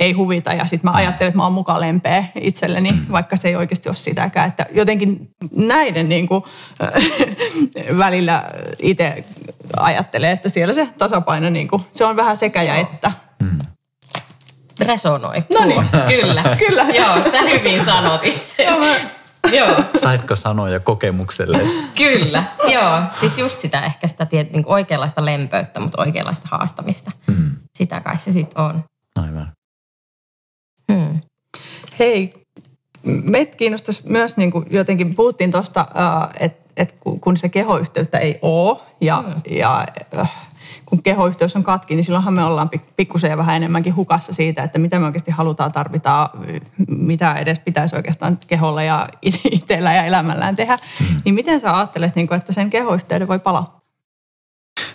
ei 0.00 0.12
huvita 0.12 0.52
ja 0.52 0.66
sitten 0.66 0.90
mä 0.90 0.96
ajattelen, 0.96 1.28
että 1.28 1.36
mä 1.36 1.42
oon 1.42 1.52
mukaan 1.52 1.80
lempeä 1.80 2.24
itselleni, 2.40 2.92
mm. 2.92 3.06
vaikka 3.12 3.36
se 3.36 3.48
ei 3.48 3.56
oikeasti 3.56 3.88
ole 3.88 3.96
sitäkään. 3.96 4.48
Että 4.48 4.66
jotenkin 4.74 5.30
näiden 5.56 6.08
niin 6.08 6.28
kuin, 6.28 6.44
välillä 7.98 8.44
itse 8.82 9.24
ajattelee, 9.76 10.30
että 10.30 10.48
siellä 10.48 10.74
se 10.74 10.88
tasapaino, 10.98 11.50
niin 11.50 11.68
kuin, 11.68 11.82
se 11.92 12.04
on 12.04 12.16
vähän 12.16 12.36
sekä 12.36 12.62
ja 12.62 12.74
että. 12.74 13.12
Mm. 13.42 13.58
Resonoi. 14.80 15.44
No 15.52 15.64
niin. 15.66 15.84
Kyllä. 16.08 16.42
Kyllä. 16.68 16.82
Joo, 16.82 17.30
sä 17.30 17.42
hyvin 17.42 17.84
sanot 17.84 18.24
itse. 18.24 18.66
Joo. 19.52 19.76
Saitko 19.94 20.36
sanoja 20.36 20.80
kokemuksellesi? 20.80 21.78
Kyllä, 21.98 22.44
joo. 22.72 23.02
Siis 23.20 23.38
just 23.38 23.58
sitä 23.58 23.84
ehkä 23.84 24.06
sitä 24.06 24.26
tiet, 24.26 24.52
niin 24.52 24.64
oikeanlaista 24.66 25.24
lempöyttä, 25.24 25.80
mutta 25.80 26.00
oikeanlaista 26.02 26.48
haastamista. 26.50 27.10
Hmm. 27.26 27.50
Sitä 27.78 28.00
kai 28.00 28.18
se 28.18 28.32
sitten 28.32 28.62
on. 28.62 28.84
Aivan. 29.16 29.52
Hmm. 30.92 31.20
Hei, 31.98 32.32
meitä 33.02 33.56
kiinnostaisi 33.56 34.02
myös 34.08 34.36
niin 34.36 34.50
kuin 34.50 34.66
jotenkin, 34.70 35.14
puhuttiin 35.14 35.50
tuosta, 35.50 35.86
että 36.40 36.64
et 36.76 36.94
kun 37.20 37.36
se 37.36 37.48
kehoyhteyttä 37.48 38.18
ei 38.18 38.38
ole 38.42 38.78
ja, 39.00 39.22
hmm. 39.22 39.40
ja 39.50 39.86
äh, 40.18 40.30
kun 40.90 41.02
kehoyhteys 41.02 41.56
on 41.56 41.62
katki, 41.62 41.94
niin 41.94 42.04
silloinhan 42.04 42.34
me 42.34 42.44
ollaan 42.44 42.70
pikkusen 42.96 43.30
ja 43.30 43.36
vähän 43.36 43.56
enemmänkin 43.56 43.96
hukassa 43.96 44.32
siitä, 44.32 44.62
että 44.62 44.78
mitä 44.78 44.98
me 44.98 45.06
oikeasti 45.06 45.30
halutaan, 45.30 45.72
tarvitaan, 45.72 46.28
mitä 46.88 47.34
edes 47.34 47.58
pitäisi 47.58 47.96
oikeastaan 47.96 48.38
keholla 48.46 48.82
ja 48.82 49.08
itsellä 49.50 49.94
ja 49.94 50.04
elämällään 50.04 50.56
tehdä. 50.56 50.76
Mm. 50.76 51.20
Niin 51.24 51.34
miten 51.34 51.60
sä 51.60 51.76
ajattelet, 51.76 52.16
niin 52.16 52.34
että 52.34 52.52
sen 52.52 52.70
kehoyhteyden 52.70 53.28
voi 53.28 53.38
palauttaa? 53.38 53.79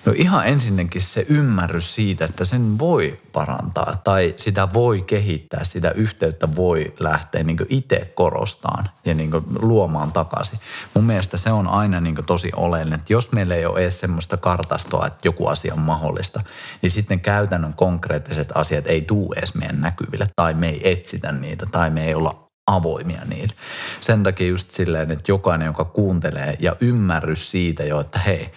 No 0.05 0.13
ihan 0.15 0.47
ensinnäkin 0.47 1.01
se 1.01 1.25
ymmärrys 1.29 1.95
siitä, 1.95 2.25
että 2.25 2.45
sen 2.45 2.79
voi 2.79 3.19
parantaa 3.33 4.01
tai 4.03 4.33
sitä 4.37 4.73
voi 4.73 5.01
kehittää, 5.01 5.63
sitä 5.63 5.91
yhteyttä 5.91 6.55
voi 6.55 6.93
lähteä 6.99 7.43
niin 7.43 7.57
itse 7.69 8.11
korostaan 8.15 8.85
ja 9.05 9.13
niin 9.13 9.31
luomaan 9.59 10.11
takaisin. 10.11 10.59
Mun 10.93 11.03
mielestä 11.03 11.37
se 11.37 11.51
on 11.51 11.67
aina 11.67 12.01
niin 12.01 12.15
tosi 12.25 12.51
oleellinen, 12.55 12.99
että 12.99 13.13
jos 13.13 13.31
meillä 13.31 13.55
ei 13.55 13.65
ole 13.65 13.79
edes 13.79 13.99
semmoista 13.99 14.37
kartastoa, 14.37 15.07
että 15.07 15.27
joku 15.27 15.47
asia 15.47 15.73
on 15.73 15.79
mahdollista, 15.79 16.41
niin 16.81 16.91
sitten 16.91 17.19
käytännön 17.19 17.73
konkreettiset 17.73 18.51
asiat 18.55 18.87
ei 18.87 19.01
tule 19.01 19.35
edes 19.37 19.55
meidän 19.55 19.81
näkyville 19.81 20.27
tai 20.35 20.53
me 20.53 20.69
ei 20.69 20.91
etsitä 20.91 21.31
niitä 21.31 21.65
tai 21.71 21.89
me 21.89 22.05
ei 22.05 22.15
olla 22.15 22.45
avoimia 22.67 23.21
niille. 23.25 23.53
Sen 23.99 24.23
takia 24.23 24.47
just 24.47 24.71
silleen, 24.71 25.11
että 25.11 25.31
jokainen, 25.31 25.65
joka 25.65 25.85
kuuntelee 25.85 26.57
ja 26.59 26.75
ymmärrys 26.79 27.51
siitä 27.51 27.83
jo, 27.83 27.99
että 27.99 28.19
hei, 28.19 28.51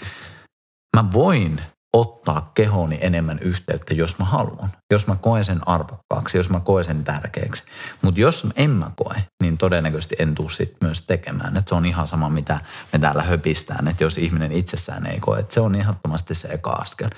Mä 0.98 1.12
voin 1.12 1.60
ottaa 1.92 2.50
kehoni 2.54 2.98
enemmän 3.00 3.38
yhteyttä, 3.38 3.94
jos 3.94 4.18
mä 4.18 4.24
haluan. 4.24 4.68
Jos 4.90 5.06
mä 5.06 5.16
koen 5.16 5.44
sen 5.44 5.68
arvokkaaksi, 5.68 6.38
jos 6.38 6.50
mä 6.50 6.60
koen 6.60 6.84
sen 6.84 7.04
tärkeäksi. 7.04 7.62
Mutta 8.02 8.20
jos 8.20 8.46
en 8.56 8.70
mä 8.70 8.90
koe, 8.96 9.14
niin 9.42 9.58
todennäköisesti 9.58 10.16
en 10.18 10.34
tuu 10.34 10.48
sit 10.48 10.76
myös 10.80 11.02
tekemään. 11.02 11.56
Et 11.56 11.68
se 11.68 11.74
on 11.74 11.86
ihan 11.86 12.06
sama, 12.06 12.28
mitä 12.28 12.60
me 12.92 12.98
täällä 12.98 13.22
höpistään, 13.22 13.88
että 13.88 14.04
jos 14.04 14.18
ihminen 14.18 14.52
itsessään 14.52 15.06
ei 15.06 15.20
koe. 15.20 15.38
Et 15.38 15.50
se 15.50 15.60
on 15.60 15.74
ehdottomasti 15.74 16.34
se 16.34 16.48
eka 16.48 16.70
askel. 16.70 17.10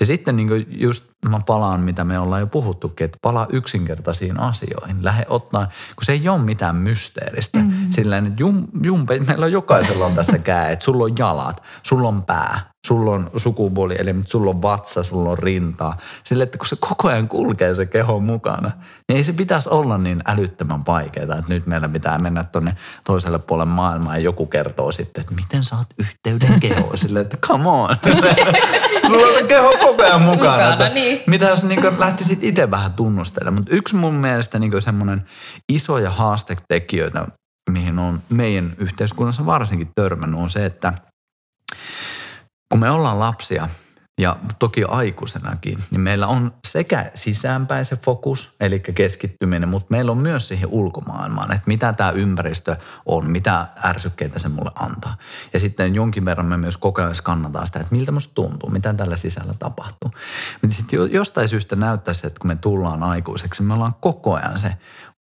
Ja 0.00 0.06
sitten 0.06 0.36
niin 0.36 0.66
just 0.70 1.04
mä 1.28 1.40
palaan, 1.46 1.80
mitä 1.80 2.04
me 2.04 2.18
ollaan 2.18 2.40
jo 2.40 2.46
puhuttukin, 2.46 3.04
että 3.04 3.18
palaa 3.22 3.46
yksinkertaisiin 3.50 4.40
asioihin. 4.40 5.04
Lähde 5.04 5.26
ottaa, 5.28 5.66
kun 5.66 6.04
se 6.04 6.12
ei 6.12 6.28
ole 6.28 6.42
mitään 6.42 6.76
mysteeristä. 6.76 7.58
Mm-hmm. 7.86 7.92
Sillä 7.92 8.18
että 8.18 8.30
jum, 8.38 8.66
jumpe, 8.82 9.18
meillä 9.18 9.46
on 9.46 9.52
jokaisella 9.52 10.06
on 10.06 10.14
tässä 10.14 10.38
käet, 10.38 10.82
sulla 10.82 11.04
on 11.04 11.12
jalat, 11.18 11.62
sulla 11.82 12.08
on 12.08 12.22
pää, 12.22 12.70
sulla 12.86 13.10
on 13.10 13.30
sukupuoli, 13.36 13.94
eli 13.98 14.14
sulla 14.26 14.50
on 14.50 14.62
vatsa, 14.62 15.02
sulla 15.02 15.30
on 15.30 15.38
rintaa. 15.38 15.96
Sille, 16.24 16.44
että 16.44 16.58
kun 16.58 16.66
se 16.66 16.76
koko 16.80 17.08
ajan 17.08 17.28
kulkee 17.28 17.74
se 17.74 17.86
keho 17.86 18.20
mukana, 18.20 18.70
niin 19.08 19.16
ei 19.16 19.24
se 19.24 19.32
pitäisi 19.32 19.68
olla 19.68 19.98
niin 19.98 20.22
älyttömän 20.26 20.80
vaikeaa, 20.86 21.24
että 21.24 21.44
nyt 21.48 21.66
meillä 21.66 21.88
pitää 21.88 22.18
mennä 22.18 22.44
tuonne 22.44 22.76
toiselle 23.04 23.38
puolelle 23.38 23.72
maailmaa 23.72 24.16
ja 24.16 24.22
joku 24.22 24.46
kertoo 24.46 24.92
sitten, 24.92 25.20
että 25.20 25.34
miten 25.34 25.64
saat 25.64 25.86
yhteyden 25.98 26.60
kehoon. 26.60 26.98
Sille, 26.98 27.20
että 27.20 27.36
come 27.36 27.68
on. 27.68 27.96
sulla 29.08 29.26
on 29.26 29.34
se 29.34 29.42
keho 29.42 29.72
koko 29.80 30.02
ajan 30.02 30.22
mukana. 30.22 30.52
mukana 30.52 30.72
että 30.72 30.88
niin. 30.88 31.20
Mitä 31.26 31.46
jos 31.46 31.64
niin 31.64 31.80
lähtisit 31.98 32.44
itse 32.44 32.70
vähän 32.70 32.92
tunnustelemaan. 32.92 33.60
Mutta 33.60 33.74
yksi 33.76 33.96
mun 33.96 34.14
mielestä 34.14 34.58
niin 34.58 34.82
semmoinen 34.82 35.24
isoja 35.68 36.10
haastetekijöitä 36.10 37.26
mihin 37.70 37.98
on 37.98 38.22
meidän 38.28 38.74
yhteiskunnassa 38.78 39.46
varsinkin 39.46 39.90
törmännyt, 39.94 40.40
on 40.40 40.50
se, 40.50 40.66
että 40.66 40.92
kun 42.72 42.80
me 42.80 42.90
ollaan 42.90 43.18
lapsia– 43.18 43.68
ja 44.20 44.36
toki 44.58 44.84
aikuisenakin, 44.84 45.78
niin 45.90 46.00
meillä 46.00 46.26
on 46.26 46.54
sekä 46.66 47.10
sisäänpäin 47.14 47.84
se 47.84 47.96
fokus, 47.96 48.56
eli 48.60 48.80
keskittyminen, 48.80 49.68
mutta 49.68 49.86
meillä 49.90 50.12
on 50.12 50.18
myös 50.18 50.48
siihen 50.48 50.68
ulkomaailmaan, 50.68 51.52
että 51.52 51.66
mitä 51.66 51.92
tämä 51.92 52.10
ympäristö 52.10 52.76
on, 53.06 53.30
mitä 53.30 53.66
ärsykkeitä 53.84 54.38
se 54.38 54.48
mulle 54.48 54.70
antaa. 54.74 55.16
Ja 55.52 55.58
sitten 55.58 55.94
jonkin 55.94 56.24
verran 56.24 56.46
me 56.46 56.56
myös 56.56 56.76
koko 56.76 57.02
ajan 57.02 57.14
skannataan 57.14 57.66
sitä, 57.66 57.80
että 57.80 57.94
miltä 57.94 58.12
musta 58.12 58.34
tuntuu, 58.34 58.70
mitä 58.70 58.94
tällä 58.94 59.16
sisällä 59.16 59.54
tapahtuu. 59.58 60.10
Mutta 60.62 60.76
sitten 60.76 61.12
jostain 61.12 61.48
syystä 61.48 61.76
näyttäisi, 61.76 62.26
että 62.26 62.40
kun 62.40 62.48
me 62.48 62.56
tullaan 62.56 63.02
aikuiseksi, 63.02 63.62
me 63.62 63.74
ollaan 63.74 63.94
koko 64.00 64.34
ajan 64.34 64.58
se 64.58 64.72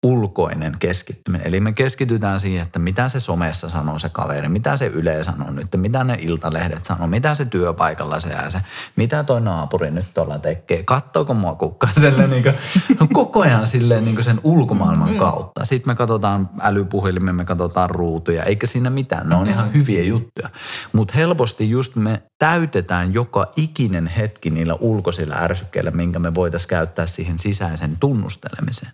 ulkoinen 0.05 0.77
keskittyminen. 0.79 1.47
Eli 1.47 1.61
me 1.61 1.73
keskitytään 1.73 2.41
siihen, 2.41 2.63
että 2.63 2.79
mitä 2.79 3.09
se 3.09 3.21
somessa 3.21 3.69
sanoo 3.69 3.99
se 3.99 4.09
kaveri, 4.09 4.49
mitä 4.49 4.77
se 4.77 4.87
Yle 4.87 5.25
sanoo 5.25 5.51
nyt, 5.51 5.69
mitä 5.77 6.05
ne 6.05 6.19
iltalehdet 6.21 6.85
sanoo, 6.85 7.07
mitä 7.07 7.35
se 7.35 7.45
työpaikalla 7.45 8.21
se 8.21 8.29
jää 8.29 8.51
se, 8.51 8.61
mitä 8.97 9.25
toi 9.25 9.41
naapuri 9.41 9.91
nyt 9.91 10.07
tuolla 10.15 10.39
tekee, 10.39 10.83
kattooko 10.83 11.35
mua 11.35 11.55
kukka 11.55 11.89
silleen 12.01 12.31
niin 12.31 12.43
kuin, 12.43 13.09
koko 13.13 13.43
ajan 13.43 13.67
silleen 13.67 14.05
niin 14.05 14.15
kuin 14.15 14.25
sen 14.25 14.41
ulkomaailman 14.43 15.11
mm. 15.11 15.17
kautta. 15.17 15.65
Sitten 15.65 15.91
me 15.91 15.95
katsotaan 15.95 16.51
älypuhelimen, 16.61 17.35
me 17.35 17.45
katsotaan 17.45 17.91
ruutuja, 17.91 18.43
eikä 18.43 18.67
siinä 18.67 18.91
mitään, 18.91 19.29
ne 19.29 19.35
on 19.35 19.49
ihan 19.49 19.75
hyviä 19.75 20.03
juttuja. 20.03 20.49
Mutta 20.93 21.15
helposti 21.15 21.71
just 21.71 21.97
me 21.97 22.23
täytetään 22.39 23.15
joka 23.15 23.47
ikinen 23.57 24.07
hetki 24.07 24.51
niillä 24.51 24.75
ulkoisilla 24.75 25.35
ärsykkeillä, 25.35 25.91
minkä 25.91 26.19
me 26.19 26.35
voitaisiin 26.35 26.69
käyttää 26.69 27.07
siihen 27.07 27.39
sisäisen 27.39 27.97
tunnustelemiseen. 28.01 28.93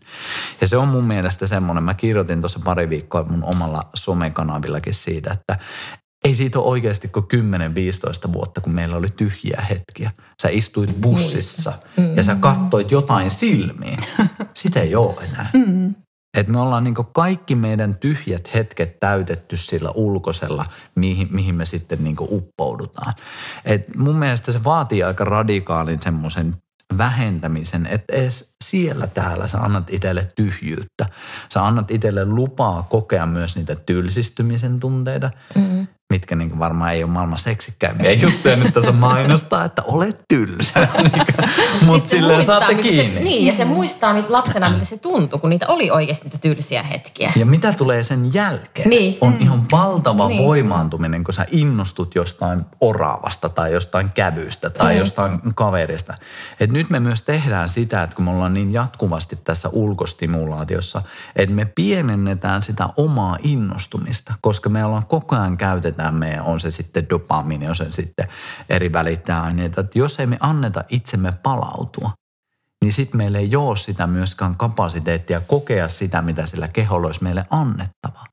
Ja 0.60 0.68
se 0.68 0.76
on 0.76 0.88
mun 1.00 1.08
mielestä 1.08 1.46
semmoinen, 1.46 1.84
mä 1.84 1.94
kirjoitin 1.94 2.40
tuossa 2.40 2.60
pari 2.64 2.90
viikkoa 2.90 3.24
mun 3.24 3.44
omalla 3.44 3.90
somekanavillakin 3.94 4.94
siitä, 4.94 5.32
että 5.32 5.58
ei 6.24 6.34
siitä 6.34 6.58
ole 6.58 6.68
oikeasti 6.68 7.08
kuin 7.08 7.24
10-15 8.28 8.32
vuotta, 8.32 8.60
kun 8.60 8.72
meillä 8.72 8.96
oli 8.96 9.08
tyhjiä 9.16 9.64
hetkiä. 9.70 10.10
Sä 10.42 10.48
istuit 10.48 11.00
bussissa 11.00 11.72
mm. 11.96 12.16
ja 12.16 12.22
sä 12.22 12.36
kattoit 12.40 12.90
jotain 12.90 13.30
silmiin. 13.30 13.98
Sitä 14.54 14.80
ei 14.80 14.94
ole 14.94 15.24
enää. 15.24 15.50
Mm. 15.52 15.94
Et 16.36 16.48
me 16.48 16.60
ollaan 16.60 16.84
niin 16.84 16.94
kaikki 17.12 17.54
meidän 17.54 17.94
tyhjät 17.94 18.54
hetket 18.54 19.00
täytetty 19.00 19.56
sillä 19.56 19.90
ulkoisella, 19.90 20.64
mihin, 20.94 21.28
mihin 21.30 21.54
me 21.54 21.66
sitten 21.66 22.04
niin 22.04 22.16
uppoudutaan. 22.20 23.14
Et 23.64 23.96
mun 23.96 24.16
mielestä 24.16 24.52
se 24.52 24.64
vaatii 24.64 25.02
aika 25.02 25.24
radikaalin 25.24 26.02
semmoisen 26.02 26.54
vähentämisen, 26.98 27.86
että 27.86 28.16
edes 28.16 28.54
siellä 28.64 29.06
täällä 29.06 29.48
sä 29.48 29.58
annat 29.58 29.90
itselle 29.90 30.28
tyhjyyttä. 30.34 31.06
Sä 31.54 31.66
annat 31.66 31.90
itselle 31.90 32.24
lupaa 32.24 32.82
kokea 32.82 33.26
myös 33.26 33.56
niitä 33.56 33.74
tylsistymisen 33.74 34.80
tunteita. 34.80 35.30
Mm 35.54 35.69
mitkä 36.10 36.36
niin 36.36 36.58
varmaan 36.58 36.92
ei 36.92 37.04
ole 37.04 37.12
maailman 37.12 37.38
seksikkäimpiä 37.38 38.12
juttuja 38.12 38.56
nyt 38.56 38.74
tässä 38.74 38.92
mainostaa, 38.92 39.64
että 39.64 39.82
olet 39.82 40.20
tylsä. 40.28 40.88
Mutta 41.86 41.98
siis 41.98 42.10
silleen 42.10 42.44
saatte 42.44 42.74
kiinni. 42.74 43.18
Se, 43.18 43.24
niin, 43.24 43.46
ja 43.46 43.54
se 43.54 43.64
muistaa 43.64 44.14
mit 44.14 44.30
lapsena, 44.30 44.70
mitä 44.70 44.84
se 44.84 44.98
tuntui, 44.98 45.38
kun 45.38 45.50
niitä 45.50 45.66
oli 45.68 45.90
oikeasti 45.90 46.24
niitä 46.24 46.38
tylsiä 46.38 46.82
hetkiä. 46.82 47.32
Ja 47.36 47.46
mitä 47.46 47.72
tulee 47.72 48.04
sen 48.04 48.34
jälkeen? 48.34 48.90
Niin. 48.90 49.18
On 49.20 49.32
mm. 49.32 49.40
ihan 49.40 49.62
valtava 49.72 50.28
niin. 50.28 50.44
voimaantuminen, 50.44 51.24
kun 51.24 51.34
sä 51.34 51.46
innostut 51.50 52.14
jostain 52.14 52.66
oravasta 52.80 53.48
tai 53.48 53.72
jostain 53.72 54.10
kävystä 54.14 54.70
tai 54.70 54.92
mm. 54.92 54.98
jostain 54.98 55.38
kaverista. 55.54 56.14
Et 56.60 56.70
nyt 56.70 56.90
me 56.90 57.00
myös 57.00 57.22
tehdään 57.22 57.68
sitä, 57.68 58.02
että 58.02 58.16
kun 58.16 58.24
me 58.24 58.30
ollaan 58.30 58.54
niin 58.54 58.72
jatkuvasti 58.72 59.36
tässä 59.36 59.68
ulkostimulaatiossa, 59.72 61.02
että 61.36 61.54
me 61.54 61.64
pienennetään 61.64 62.62
sitä 62.62 62.88
omaa 62.96 63.36
innostumista, 63.42 64.34
koska 64.40 64.68
me 64.68 64.84
ollaan 64.84 65.06
koko 65.06 65.36
ajan 65.36 65.58
käytetään 65.58 65.99
käytetään 66.00 66.14
meidän, 66.14 66.44
on 66.44 66.60
se 66.60 66.70
sitten 66.70 67.08
dopamiini, 67.10 67.68
on 67.68 67.74
se 67.74 67.92
sitten 67.92 68.28
eri 68.68 68.92
välittäjäaineita. 68.92 69.80
Että 69.80 69.98
jos 69.98 70.20
ei 70.20 70.26
me 70.26 70.36
anneta 70.40 70.84
itsemme 70.88 71.32
palautua, 71.42 72.10
niin 72.84 72.92
sitten 72.92 73.18
meillä 73.18 73.38
ei 73.38 73.56
ole 73.56 73.76
sitä 73.76 74.06
myöskään 74.06 74.56
kapasiteettia 74.56 75.40
kokea 75.40 75.88
sitä, 75.88 76.22
mitä 76.22 76.46
sillä 76.46 76.68
keholla 76.68 77.06
olisi 77.06 77.22
meille 77.22 77.44
annettava. 77.50 78.24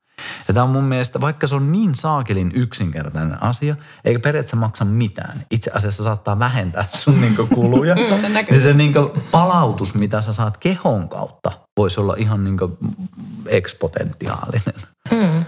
Ja 0.48 0.54
tämä 0.54 0.64
on 0.64 0.70
mun 0.70 0.84
mielestä, 0.84 1.20
vaikka 1.20 1.46
se 1.46 1.54
on 1.54 1.72
niin 1.72 1.94
saakelin 1.94 2.52
yksinkertainen 2.54 3.42
asia, 3.42 3.76
eikä 4.04 4.20
periaatteessa 4.20 4.56
maksa 4.56 4.84
mitään. 4.84 5.44
Itse 5.50 5.70
asiassa 5.74 6.04
saattaa 6.04 6.38
vähentää 6.38 6.84
sun 6.92 7.20
niinku 7.24 7.46
kuluja. 7.46 7.94
niin 7.94 8.60
se 8.60 8.72
niinku 8.72 9.12
palautus, 9.30 9.94
mitä 9.94 10.22
sä 10.22 10.32
saat 10.32 10.58
kehon 10.58 11.08
kautta, 11.08 11.50
voisi 11.76 12.00
olla 12.00 12.14
ihan 12.18 12.44
niinku 12.44 12.78
eksponentiaalinen. 13.46 14.74
Mm. 15.10 15.44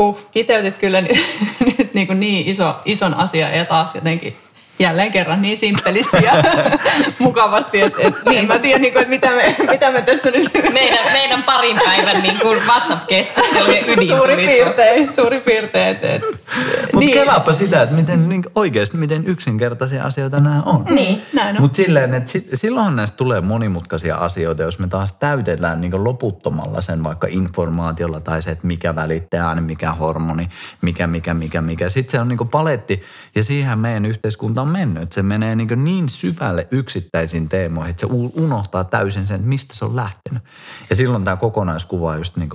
Puh, 0.00 0.30
kiteytit 0.32 0.78
kyllä 0.78 1.00
nyt, 1.00 1.10
nyt 1.78 1.94
niin, 1.94 2.06
kuin 2.06 2.20
niin 2.20 2.48
iso, 2.48 2.74
ison 2.84 3.14
asian 3.14 3.52
ja 3.52 3.64
taas 3.64 3.94
jotenkin 3.94 4.36
jälleen 4.80 5.12
kerran 5.12 5.42
niin 5.42 5.58
simppelisti 5.58 6.16
ja 6.24 6.32
mukavasti, 7.18 7.80
että 7.80 8.02
et, 8.02 8.14
niin. 8.28 8.38
en 8.38 8.46
mä 8.46 8.58
tiedä, 8.58 8.78
niin 8.78 8.92
kuin, 8.92 9.02
että 9.02 9.10
mitä 9.10 9.30
me, 9.30 9.56
mitä 9.70 9.90
me 9.90 10.02
tässä 10.02 10.30
nyt... 10.30 10.50
Meidän, 10.72 11.12
meidän 11.12 11.42
parin 11.42 11.80
päivän 11.84 12.22
niin 12.22 12.38
kuin 12.38 12.58
WhatsApp-keskustelujen 12.66 13.84
ydin 13.90 14.08
Suuri 14.08 14.36
piirtein, 14.36 15.12
suuri 15.12 15.40
piirtein. 15.40 15.96
Et, 16.02 16.22
Mutta 16.22 16.98
niin. 16.98 17.12
kelaapa 17.12 17.52
sitä, 17.52 17.82
että 17.82 17.94
miten 17.94 18.28
niin 18.28 18.42
oikeasti, 18.54 18.96
miten 18.96 19.26
yksinkertaisia 19.26 20.04
asioita 20.04 20.40
nämä 20.40 20.62
on. 20.62 20.84
Niin, 20.90 21.22
näin 21.32 21.56
on. 21.56 21.62
Mutta 21.62 21.76
silleen, 21.76 22.14
että 22.14 22.30
sit, 22.30 22.48
silloinhan 22.54 22.96
näistä 22.96 23.16
tulee 23.16 23.40
monimutkaisia 23.40 24.16
asioita, 24.16 24.62
jos 24.62 24.78
me 24.78 24.88
taas 24.88 25.12
täytetään 25.12 25.80
niin 25.80 26.04
loputtomalla 26.04 26.80
sen 26.80 27.04
vaikka 27.04 27.26
informaatiolla 27.30 28.20
tai 28.20 28.42
se, 28.42 28.50
että 28.50 28.66
mikä 28.66 28.94
välittää 28.94 29.46
ääni, 29.46 29.60
mikä 29.60 29.92
hormoni, 29.92 30.48
mikä, 30.82 31.06
mikä, 31.06 31.34
mikä, 31.34 31.62
mikä. 31.62 31.88
Sitten 31.88 32.12
se 32.12 32.20
on 32.20 32.28
niin 32.28 32.48
paletti 32.50 33.02
ja 33.34 33.44
siihen 33.44 33.78
meidän 33.78 34.06
yhteiskunta 34.06 34.62
on 34.62 34.68
mennyt. 34.70 35.02
Että 35.02 35.14
se 35.14 35.22
menee 35.22 35.56
niin, 35.56 35.84
niin 35.84 36.08
syvälle 36.08 36.68
yksittäisiin 36.70 37.48
teemoihin, 37.48 37.90
että 37.90 38.00
se 38.00 38.06
unohtaa 38.34 38.84
täysin 38.84 39.26
sen, 39.26 39.42
mistä 39.42 39.74
se 39.76 39.84
on 39.84 39.96
lähtenyt. 39.96 40.42
Ja 40.90 40.96
silloin 40.96 41.24
tämä 41.24 41.36
kokonaiskuva 41.36 42.10
on 42.10 42.18
just 42.18 42.36
niin 42.36 42.50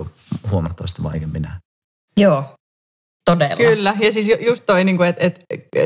huomattavasti 0.50 1.02
vaikeampi 1.02 1.40
nähdä. 1.40 1.60
Joo, 2.20 2.44
todella. 3.30 3.56
Kyllä, 3.56 3.94
ja 4.00 4.12
siis 4.12 4.26
just 4.46 4.66
toi, 4.66 4.84
niin 4.84 5.04
että, 5.04 5.26
että 5.26 5.36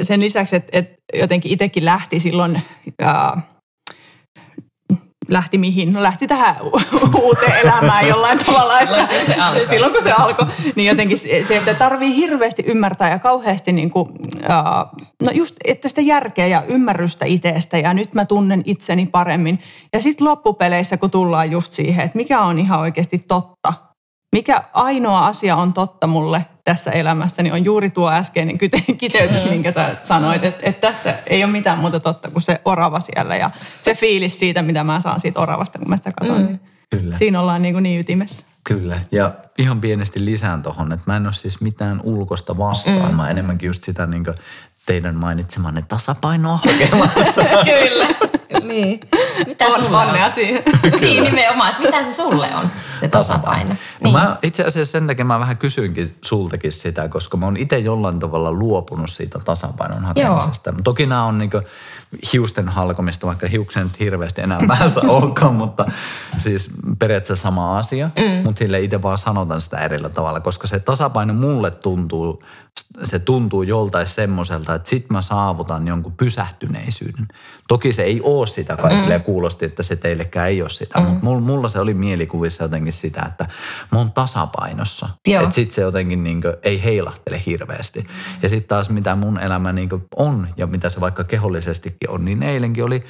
sen 0.02 0.20
lisäksi, 0.20 0.56
että, 0.56 0.70
että 0.72 0.94
jotenkin 1.14 1.52
itsekin 1.52 1.84
lähti 1.84 2.20
silloin... 2.20 2.62
Ää, 3.02 3.42
lähti 5.30 5.58
mihin? 5.58 5.92
No 5.92 6.02
lähti 6.02 6.26
tähän 6.26 6.56
uuteen 7.22 7.56
elämään 7.62 8.08
jollain 8.08 8.38
tavalla. 8.38 8.80
Että 8.80 9.06
se 9.26 9.36
silloin 9.68 9.92
kun 9.92 10.02
se 10.02 10.12
alkoi, 10.12 10.46
niin 10.74 10.88
jotenkin 10.88 11.18
se, 11.18 11.56
että 11.56 11.74
tarvii 11.74 12.16
hirveästi 12.16 12.62
ymmärtää 12.66 13.10
ja 13.10 13.18
kauheasti 13.18 13.72
niin 13.72 13.90
kuin, 13.90 14.08
uh, 14.08 15.06
no 15.22 15.30
just, 15.32 15.56
että 15.64 15.88
sitä 15.88 16.00
järkeä 16.00 16.46
ja 16.46 16.62
ymmärrystä 16.68 17.26
itsestä 17.26 17.78
ja 17.78 17.94
nyt 17.94 18.14
mä 18.14 18.24
tunnen 18.24 18.62
itseni 18.64 19.06
paremmin. 19.06 19.58
Ja 19.92 20.02
sitten 20.02 20.26
loppupeleissä, 20.26 20.96
kun 20.96 21.10
tullaan 21.10 21.50
just 21.50 21.72
siihen, 21.72 22.04
että 22.04 22.16
mikä 22.16 22.40
on 22.40 22.58
ihan 22.58 22.80
oikeasti 22.80 23.18
totta, 23.18 23.72
mikä 24.32 24.64
ainoa 24.72 25.26
asia 25.26 25.56
on 25.56 25.72
totta 25.72 26.06
mulle 26.06 26.46
tässä 26.64 26.90
elämässä, 26.90 27.42
niin 27.42 27.52
on 27.52 27.64
juuri 27.64 27.90
tuo 27.90 28.10
äskeinen 28.10 28.58
kiteytys, 28.98 29.44
mm. 29.44 29.50
minkä 29.50 29.72
sä 29.72 29.94
sanoit, 30.02 30.44
että, 30.44 30.60
että 30.62 30.88
tässä 30.88 31.14
ei 31.26 31.44
ole 31.44 31.52
mitään 31.52 31.78
muuta 31.78 32.00
totta 32.00 32.30
kuin 32.30 32.42
se 32.42 32.60
orava 32.64 33.00
siellä 33.00 33.36
ja 33.36 33.50
se 33.82 33.94
fiilis 33.94 34.38
siitä, 34.38 34.62
mitä 34.62 34.84
mä 34.84 35.00
saan 35.00 35.20
siitä 35.20 35.40
oravasta, 35.40 35.78
kun 35.78 35.88
mä 35.88 35.96
sitä 35.96 36.10
katson. 36.20 36.42
Mm. 36.42 36.58
Kyllä. 36.90 37.16
Siinä 37.16 37.40
ollaan 37.40 37.62
niin, 37.62 37.74
kuin 37.74 37.82
niin 37.82 38.00
ytimessä. 38.00 38.46
Kyllä. 38.64 39.00
Ja 39.12 39.30
ihan 39.58 39.80
pienesti 39.80 40.24
lisään 40.24 40.62
tuohon, 40.62 40.92
että 40.92 41.04
mä 41.06 41.16
en 41.16 41.26
ole 41.26 41.32
siis 41.32 41.60
mitään 41.60 42.00
ulkosta 42.04 42.58
vastaan. 42.58 43.10
Mm. 43.10 43.16
Mä 43.16 43.30
enemmänkin 43.30 43.66
just 43.66 43.82
sitä 43.82 44.06
niin 44.06 44.24
teidän 44.86 45.14
mainitsemanne 45.14 45.84
tasapainoa 45.88 46.58
hakemassa. 46.64 47.42
Kyllä. 47.64 48.38
Niin. 48.62 49.00
Mitä 49.46 49.66
on, 49.66 49.80
sulle 49.80 49.96
onnea 49.96 50.26
on? 50.26 50.32
siihen. 50.32 50.62
niin 51.00 51.22
nimenomaan, 51.22 51.70
että 51.70 51.82
mitä 51.82 52.04
se 52.04 52.12
sulle 52.12 52.48
on, 52.54 52.70
se 53.00 53.08
tasapaino. 53.08 53.70
No 53.70 53.76
niin. 54.00 54.12
mä 54.12 54.36
itse 54.42 54.64
asiassa 54.64 54.92
sen 54.92 55.06
takia 55.06 55.24
mä 55.24 55.40
vähän 55.40 55.58
kysyinkin 55.58 56.08
sultakin 56.24 56.72
sitä, 56.72 57.08
koska 57.08 57.36
mä 57.36 57.46
oon 57.46 57.56
itse 57.56 57.78
jollain 57.78 58.18
tavalla 58.18 58.52
luopunut 58.52 59.10
siitä 59.10 59.38
tasapainon 59.38 60.04
hakemisesta. 60.04 60.70
Joo. 60.70 60.78
Toki 60.84 61.06
nämä 61.06 61.24
on 61.24 61.38
niinku 61.38 61.60
hiusten 62.32 62.68
halkomista, 62.68 63.26
vaikka 63.26 63.48
hiukset 63.48 64.00
hirveästi 64.00 64.40
enää 64.40 64.58
päässä 64.68 65.00
olekaan, 65.08 65.54
mutta 65.54 65.86
siis 66.38 66.70
periaatteessa 66.98 67.42
sama 67.42 67.78
asia. 67.78 68.10
Mm. 68.18 68.44
Mutta 68.44 68.58
sille 68.58 68.80
itse 68.80 69.02
vaan 69.02 69.18
sanotan 69.18 69.60
sitä 69.60 69.78
erillä 69.78 70.08
tavalla, 70.08 70.40
koska 70.40 70.66
se 70.66 70.80
tasapaino 70.80 71.34
mulle 71.34 71.70
tuntuu, 71.70 72.42
se 73.04 73.18
tuntuu 73.18 73.62
joltain 73.62 74.06
semmoiselta, 74.06 74.74
että 74.74 74.88
sit 74.88 75.10
mä 75.10 75.22
saavutan 75.22 75.88
jonkun 75.88 76.12
pysähtyneisyyden. 76.16 77.28
Toki 77.68 77.92
se 77.92 78.02
ei 78.02 78.20
ole 78.22 78.46
sitä 78.46 78.76
kaikille 78.76 79.18
mm. 79.18 79.24
kuulosti, 79.24 79.64
että 79.64 79.82
se 79.82 79.96
teillekään 79.96 80.48
ei 80.48 80.62
ole 80.62 80.70
sitä, 80.70 81.00
mm. 81.00 81.06
mutta 81.06 81.24
mulla 81.24 81.68
se 81.68 81.80
oli 81.80 81.94
mielikuvissa 81.94 82.64
jotenkin 82.64 82.92
sitä, 82.92 83.22
että 83.28 83.46
mä 83.92 83.98
oon 83.98 84.12
tasapainossa. 84.12 85.08
Että 85.26 85.54
sit 85.54 85.70
se 85.70 85.82
jotenkin 85.82 86.24
niin 86.24 86.42
kuin, 86.42 86.54
ei 86.62 86.84
heilahtele 86.84 87.42
hirveästi. 87.46 88.06
Ja 88.42 88.48
sitten 88.48 88.68
taas 88.68 88.90
mitä 88.90 89.16
mun 89.16 89.40
elämä 89.40 89.72
niin 89.72 89.88
on 90.16 90.48
ja 90.56 90.66
mitä 90.66 90.88
se 90.88 91.00
vaikka 91.00 91.24
kehollisestikin 91.24 92.10
on, 92.10 92.24
niin 92.24 92.42
eilenkin 92.42 92.84
oli 92.84 93.04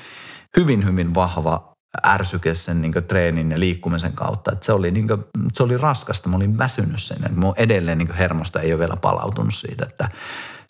hyvin, 0.57 0.85
hyvin 0.85 1.15
vahva 1.15 1.71
ärsyke 2.07 2.55
sen 2.55 2.83
niin 2.83 2.93
treenin 3.09 3.51
ja 3.51 3.61
liikkumisen 3.61 4.13
kautta. 4.13 4.53
Et 4.53 4.63
se, 4.63 4.73
oli, 4.73 4.91
niin 4.91 5.09
kuin, 5.09 5.25
se 5.53 5.63
oli 5.63 5.77
raskasta, 5.77 6.29
mä 6.29 6.37
olin 6.37 6.59
väsynyt 6.59 7.03
sen. 7.03 7.19
Mun 7.35 7.55
edelleen 7.57 7.99
niin 7.99 8.15
hermosta 8.15 8.61
ei 8.61 8.73
ole 8.73 8.81
vielä 8.81 8.97
palautunut 8.97 9.55
siitä, 9.55 9.87
että 9.89 10.09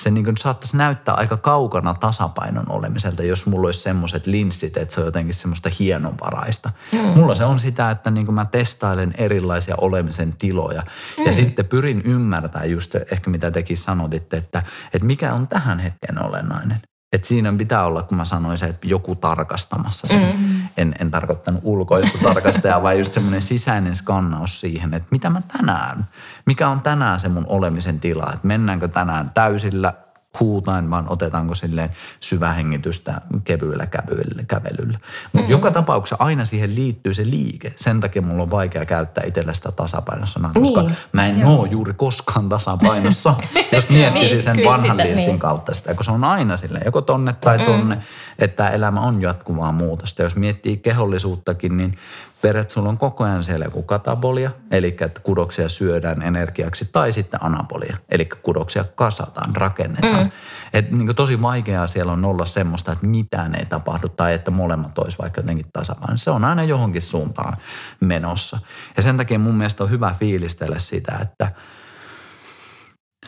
se 0.02 0.10
niin 0.10 0.36
saattaisi 0.38 0.76
näyttää 0.76 1.14
aika 1.14 1.36
kaukana 1.36 1.94
tasapainon 1.94 2.64
olemiselta, 2.68 3.22
jos 3.22 3.46
mulla 3.46 3.66
olisi 3.66 3.80
semmoiset 3.80 4.26
linssit, 4.26 4.76
että 4.76 4.94
se 4.94 5.00
on 5.00 5.06
jotenkin 5.06 5.34
semmoista 5.34 5.70
hienovaraista. 5.78 6.70
Mm. 6.92 6.98
Mulla 6.98 7.34
se 7.34 7.44
on 7.44 7.58
sitä, 7.58 7.90
että 7.90 8.10
niin 8.10 8.34
mä 8.34 8.44
testailen 8.44 9.14
erilaisia 9.18 9.74
olemisen 9.78 10.34
tiloja 10.38 10.82
mm. 11.18 11.26
ja 11.26 11.32
sitten 11.32 11.66
pyrin 11.66 12.02
ymmärtämään 12.04 12.70
just 12.70 12.94
ehkä 12.94 13.30
mitä 13.30 13.50
tekin 13.50 13.76
sanotitte, 13.76 14.36
että, 14.36 14.62
että 14.94 15.06
mikä 15.06 15.34
on 15.34 15.48
tähän 15.48 15.78
hetken 15.78 16.24
olennainen. 16.24 16.80
Et 17.12 17.24
siinä 17.24 17.52
pitää 17.52 17.84
olla, 17.84 18.02
kun 18.02 18.16
mä 18.16 18.24
sanoin 18.24 18.58
se, 18.58 18.66
että 18.66 18.86
joku 18.86 19.14
tarkastamassa 19.14 20.06
sen. 20.06 20.36
Mm. 20.36 20.68
En, 20.76 20.94
en 21.00 21.10
tarkoittanut 21.10 21.60
ulkoista 21.64 22.18
tarkastajaa, 22.22 22.82
vaan 22.82 22.98
just 22.98 23.12
semmoinen 23.12 23.42
sisäinen 23.42 23.94
skannaus 23.94 24.60
siihen, 24.60 24.94
että 24.94 25.08
mitä 25.10 25.30
mä 25.30 25.42
tänään, 25.58 26.06
mikä 26.46 26.68
on 26.68 26.80
tänään 26.80 27.20
se 27.20 27.28
mun 27.28 27.46
olemisen 27.48 28.00
tila. 28.00 28.30
Että 28.34 28.46
mennäänkö 28.46 28.88
tänään 28.88 29.30
täysillä 29.30 29.94
huutain, 30.40 30.90
vaan 30.90 31.06
otetaanko 31.08 31.54
silleen 31.54 31.90
syvähengitystä 32.20 33.20
kevyellä 33.44 33.86
kävelyllä. 33.86 34.42
kävelyllä. 34.48 34.98
Mutta 35.32 35.46
mm. 35.46 35.50
joka 35.50 35.70
tapauksessa 35.70 36.16
aina 36.18 36.44
siihen 36.44 36.74
liittyy 36.74 37.14
se 37.14 37.24
liike. 37.24 37.72
Sen 37.76 38.00
takia 38.00 38.22
mulla 38.22 38.42
on 38.42 38.50
vaikea 38.50 38.84
käyttää 38.84 39.24
itsellä 39.26 39.54
sitä 39.54 39.72
tasapainossa, 39.72 40.40
koska 40.54 40.82
niin. 40.82 40.96
mä 41.12 41.26
en 41.26 41.40
Joo. 41.40 41.56
oo 41.56 41.64
juuri 41.64 41.94
koskaan 41.94 42.48
tasapainossa, 42.48 43.34
jos 43.72 43.88
miettisi 43.88 44.34
niin, 44.34 44.42
sen 44.42 44.54
siis 44.54 44.66
vanhan 44.66 45.00
sitä, 45.00 45.14
niin. 45.14 45.38
kautta 45.38 45.74
sitä, 45.74 45.94
kun 45.94 46.04
se 46.04 46.10
on 46.10 46.24
aina 46.24 46.56
silleen, 46.56 46.82
joko 46.84 47.02
tonne 47.02 47.34
tai 47.40 47.58
mm. 47.58 47.64
tonne, 47.64 47.94
mm. 47.94 48.02
että 48.38 48.68
elämä 48.68 49.00
on 49.00 49.22
jatkuvaa 49.22 49.72
muutosta. 49.72 50.22
Jos 50.22 50.36
miettii 50.36 50.76
kehollisuuttakin, 50.76 51.76
niin 51.76 51.96
periaatteessa 52.42 52.74
sulla 52.74 52.88
on 52.88 52.98
koko 52.98 53.24
ajan 53.24 53.44
siellä 53.44 53.64
joku 53.64 53.82
katabolia, 53.82 54.50
eli 54.70 54.96
että 55.00 55.20
kudoksia 55.22 55.68
syödään 55.68 56.22
energiaksi, 56.22 56.88
tai 56.92 57.12
sitten 57.12 57.42
anabolia, 57.42 57.96
eli 58.10 58.24
kudoksia 58.24 58.84
kasataan, 58.94 59.56
rakennetaan. 59.56 60.24
Mm. 60.24 60.32
Et 60.72 60.90
niin 60.90 61.16
tosi 61.16 61.42
vaikeaa 61.42 61.86
siellä 61.86 62.12
on 62.12 62.24
olla 62.24 62.44
semmoista, 62.44 62.92
että 62.92 63.06
mitään 63.06 63.54
ei 63.54 63.66
tapahdu 63.66 64.08
tai 64.08 64.34
että 64.34 64.50
molemmat 64.50 64.98
olisi 64.98 65.18
vaikka 65.18 65.40
jotenkin 65.40 65.66
tasapaino. 65.72 66.16
Se 66.16 66.30
on 66.30 66.44
aina 66.44 66.64
johonkin 66.64 67.02
suuntaan 67.02 67.56
menossa. 68.00 68.58
Ja 68.96 69.02
sen 69.02 69.16
takia 69.16 69.38
mun 69.38 69.54
mielestä 69.54 69.84
on 69.84 69.90
hyvä 69.90 70.14
fiilistellä 70.18 70.78
sitä, 70.78 71.18
että 71.22 71.52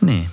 niin, 0.01 0.29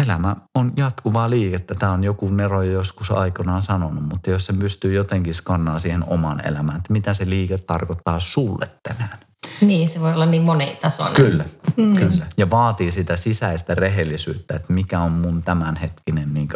elämä 0.00 0.36
on 0.54 0.72
jatkuvaa 0.76 1.30
liikettä. 1.30 1.74
Tämä 1.74 1.92
on 1.92 2.04
joku 2.04 2.28
Nero 2.28 2.62
joskus 2.62 3.10
aikanaan 3.10 3.62
sanonut, 3.62 4.08
mutta 4.08 4.30
jos 4.30 4.46
se 4.46 4.52
pystyy 4.52 4.92
jotenkin 4.92 5.34
skannaa 5.34 5.78
siihen 5.78 6.04
oman 6.06 6.46
elämään, 6.46 6.78
että 6.78 6.92
mitä 6.92 7.14
se 7.14 7.30
liike 7.30 7.58
tarkoittaa 7.58 8.20
sulle 8.20 8.68
tänään. 8.82 9.18
Niin, 9.60 9.88
se 9.88 10.00
voi 10.00 10.14
olla 10.14 10.26
niin 10.26 10.42
monitasoinen. 10.42 11.14
Kyllä, 11.14 11.44
mm. 11.76 11.94
kyllä. 11.96 12.26
Ja 12.36 12.50
vaatii 12.50 12.92
sitä 12.92 13.16
sisäistä 13.16 13.74
rehellisyyttä, 13.74 14.56
että 14.56 14.72
mikä 14.72 15.00
on 15.00 15.12
mun 15.12 15.42
tämänhetkinen 15.42 16.34
niin 16.34 16.48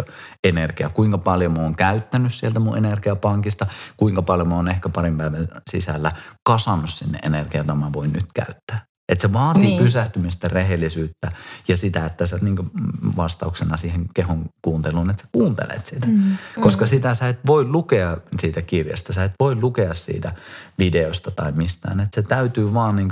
energia. 0.44 0.88
Kuinka 0.88 1.18
paljon 1.18 1.53
mä 1.53 1.62
oon 1.62 1.77
käyttänyt 1.77 2.35
sieltä 2.35 2.61
mun 2.61 2.79
energiapankista, 2.79 3.66
kuinka 3.96 4.22
paljon 4.22 4.49
mä 4.49 4.57
oon 4.57 4.68
ehkä 4.68 4.88
parin 4.88 5.18
päivän 5.18 5.49
sisällä 5.70 6.12
kasannut 6.44 6.90
sinne 6.90 7.18
energiaa, 7.22 7.61
jota 7.61 7.75
mä 7.75 7.92
voin 7.92 8.12
nyt 8.12 8.27
käyttää. 8.35 8.87
Että 9.16 9.29
se 9.29 9.33
vaatii 9.33 9.62
niin. 9.62 9.83
pysähtymistä, 9.83 10.48
rehellisyyttä 10.48 11.33
ja 11.68 11.76
sitä, 11.76 12.07
että 12.07 12.26
sä 12.26 12.38
niin 12.42 12.70
vastauksena 13.16 13.76
siihen 13.76 14.07
kehon 14.14 14.44
kuunteluun, 14.62 15.11
että 15.11 15.22
sä 15.22 15.29
kuuntelet 15.33 15.87
sitä. 15.87 16.07
Mm. 16.07 16.37
Koska 16.61 16.85
mm. 16.85 16.88
sitä 16.88 17.14
sä 17.14 17.29
et 17.29 17.40
voi 17.46 17.64
lukea 17.64 18.16
siitä 18.40 18.62
kirjasta, 18.62 19.12
sä 19.12 19.24
et 19.24 19.33
voi 19.40 19.57
lukea 19.61 19.94
siitä 19.94 20.33
videosta 20.79 21.31
tai 21.31 21.52
mistään. 21.52 22.00
Että 22.00 22.14
se 22.14 22.22
täytyy 22.22 22.74
vaan 22.74 22.96
niin 22.96 23.09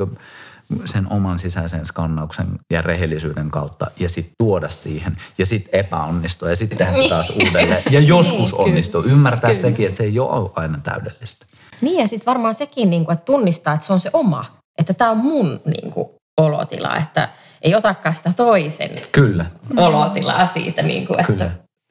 sen 0.85 1.13
oman 1.13 1.39
sisäisen 1.39 1.87
skannauksen 1.87 2.47
ja 2.71 2.83
rehellisyyden 2.83 3.51
kautta 3.51 3.87
ja 3.99 4.09
sitten 4.09 4.35
tuoda 4.39 4.69
siihen 4.69 5.17
ja 5.39 5.47
sitten 5.47 5.81
epäonnistua 5.81 6.51
ja 6.51 6.57
sitten 6.57 6.79
tehdä 6.79 6.93
se 6.93 7.09
taas 7.09 7.31
uudelleen. 7.31 7.83
Ja 7.91 8.01
joskus 8.01 8.53
niin, 8.53 8.61
onnistuu. 8.61 9.03
Ymmärtää 9.03 9.51
kyllä. 9.51 9.63
sekin, 9.63 9.87
että 9.87 9.97
se 9.97 10.05
ei 10.05 10.19
ole 10.19 10.51
aina 10.57 10.79
täydellistä. 10.83 11.47
Niin 11.81 12.01
ja 12.01 12.09
sitten 12.09 12.27
varmaan 12.27 12.55
sekin, 12.55 12.91
niin 12.91 13.05
kuin, 13.05 13.13
että 13.13 13.25
tunnistaa, 13.25 13.75
että 13.75 13.87
se 13.87 13.93
on 13.93 14.01
se 14.01 14.11
oma 14.13 14.64
että 14.79 14.95
tämä 14.95 15.11
on 15.11 15.19
mun 15.19 15.61
niin 15.65 15.91
kuin, 15.91 16.09
olotila, 16.37 16.97
että 16.97 17.29
ei 17.63 17.75
otakaan 17.75 18.15
sitä 18.15 18.33
toisen 18.37 18.91
Kyllä. 19.13 19.47
olotilaa 19.77 20.47
siitä, 20.47 20.83
niin 20.83 21.07
kuin, 21.07 21.21
että, 21.21 21.33
Kyllä. 21.33 21.51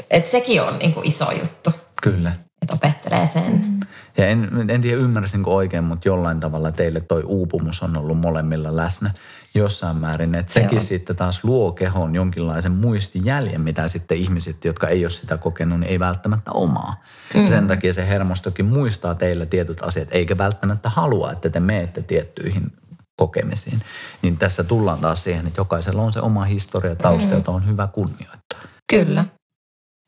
että 0.10 0.30
sekin 0.30 0.62
on 0.62 0.80
niin 0.80 0.94
kuin, 0.94 1.08
iso 1.08 1.32
juttu. 1.32 1.72
Kyllä. 2.02 2.32
Että 2.64 2.74
opettelee 2.74 3.28
sen. 3.28 3.52
Mm. 3.52 3.80
Ja 4.18 4.28
en, 4.28 4.70
en 4.70 4.82
tiedä 4.82 4.98
ymmärsinkö 4.98 5.50
oikein, 5.50 5.84
mutta 5.84 6.08
jollain 6.08 6.40
tavalla 6.40 6.72
teille 6.72 7.02
toi 7.02 7.24
uupumus 7.24 7.84
on 7.84 7.98
ollut 7.98 8.18
molemmilla 8.18 8.76
läsnä 8.76 9.12
jossain 9.56 9.98
määrin. 9.98 10.36
Että 10.36 10.54
sekin 10.54 10.72
Joo. 10.72 10.80
sitten 10.80 11.16
taas 11.16 11.44
luo 11.44 11.72
kehoon 11.72 12.16
jonkinlaisen 12.16 12.72
muistijäljen, 12.72 13.62
mitä 13.62 13.88
sitten 13.88 14.18
ihmiset, 14.18 14.66
jotka 14.66 14.88
ei 14.88 15.06
ole 15.06 15.10
sitä 15.10 15.38
kokenut, 15.38 15.80
niin 15.80 15.90
ei 15.90 16.00
välttämättä 16.00 16.52
omaa. 16.52 17.04
Mm. 17.34 17.48
Sen 17.48 17.68
takia 17.68 17.94
se 17.94 18.08
hermostokin 18.08 18.66
muistaa 18.66 19.16
teillä 19.16 19.46
tietyt 19.46 19.82
asiat, 19.82 20.08
eikä 20.12 20.38
välttämättä 20.38 20.90
halua, 20.90 21.32
että 21.32 21.50
te 21.50 21.60
meette 21.60 22.02
tiettyihin 22.02 22.72
kokemisiin. 23.16 23.82
Niin 24.22 24.38
tässä 24.38 24.64
tullaan 24.64 25.00
taas 25.00 25.24
siihen, 25.24 25.48
että 25.48 25.60
jokaisella 25.62 26.02
on 26.02 26.14
se 26.14 26.20
oma 26.20 26.44
historia 26.44 26.96
tausta, 26.96 27.32
mm. 27.32 27.36
jota 27.38 27.52
on 27.52 27.68
hyvä 27.68 27.88
kunnioittaa. 27.88 28.62
Kyllä. 28.90 29.26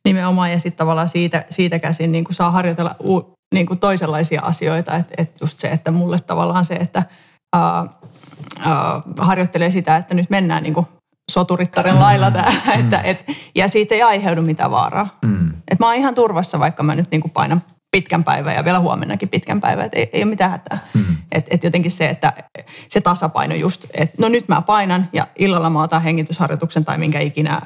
Nimenomaan 0.06 0.52
ja 0.52 0.60
sitten 0.60 0.78
tavallaan 0.78 1.10
siitä, 1.10 1.46
siitä 1.50 1.80
käsin 1.80 2.12
niin 2.12 2.24
kuin 2.24 2.36
saa 2.36 2.52
harjoitella 2.52 2.92
u, 3.04 3.34
niin 3.54 3.66
kuin 3.66 3.80
toisenlaisia 3.80 4.42
asioita. 4.42 4.96
Että 4.96 5.14
et 5.18 5.42
just 5.42 5.60
se, 5.60 5.68
että 5.68 5.92
mulle 5.92 6.20
tavallaan 6.20 6.66
se, 6.66 6.74
että 6.74 7.04
ää, 7.56 7.86
ää, 8.60 9.02
harjoittelee 9.18 9.72
sitä, 9.72 9.96
että 9.96 10.14
nyt 10.14 10.30
mennään 10.30 10.64
niin 10.64 10.74
kuin 10.74 10.88
soturittaren 11.32 12.00
lailla 12.00 12.32
täällä. 12.32 12.60
Mm. 12.66 12.80
Että, 12.80 13.02
et, 13.02 13.26
ja 13.56 13.68
siitä 13.68 13.96
ei 13.96 14.02
aiheudu 14.02 14.42
mitään 14.42 14.72
vaaraa. 14.72 15.18
Mm. 15.22 15.52
Et 15.72 15.80
mä 15.80 15.86
oon 15.86 15.96
ihan 15.96 16.16
turvassa, 16.16 16.60
vaikka 16.60 16.84
mä 16.84 16.96
nyt 16.96 17.12
niin 17.12 17.22
kuin 17.22 17.32
painan 17.32 17.62
pitkän 17.96 18.24
päivän 18.24 18.56
ja 18.56 18.64
vielä 18.64 18.80
huomennakin 18.80 19.30
pitkän 19.30 19.62
päivän, 19.62 19.86
että 19.86 20.00
ei, 20.00 20.10
ei 20.14 20.24
ole 20.24 20.30
mitään 20.30 20.52
hätää. 20.52 20.78
Mm. 20.94 21.16
Että 21.32 21.56
et 21.56 21.64
jotenkin 21.64 21.92
se, 21.92 22.10
että 22.10 22.34
se 22.90 23.02
tasapaino 23.02 23.56
just, 23.56 23.86
että 23.94 24.16
no 24.20 24.30
nyt 24.30 24.48
mä 24.48 24.62
painan 24.62 25.10
ja 25.14 25.28
illalla 25.36 25.70
mä 25.70 25.84
otan 25.84 26.02
hengitysharjoituksen 26.02 26.86
tai 26.86 26.98
minkä 26.98 27.20
ikinä 27.20 27.62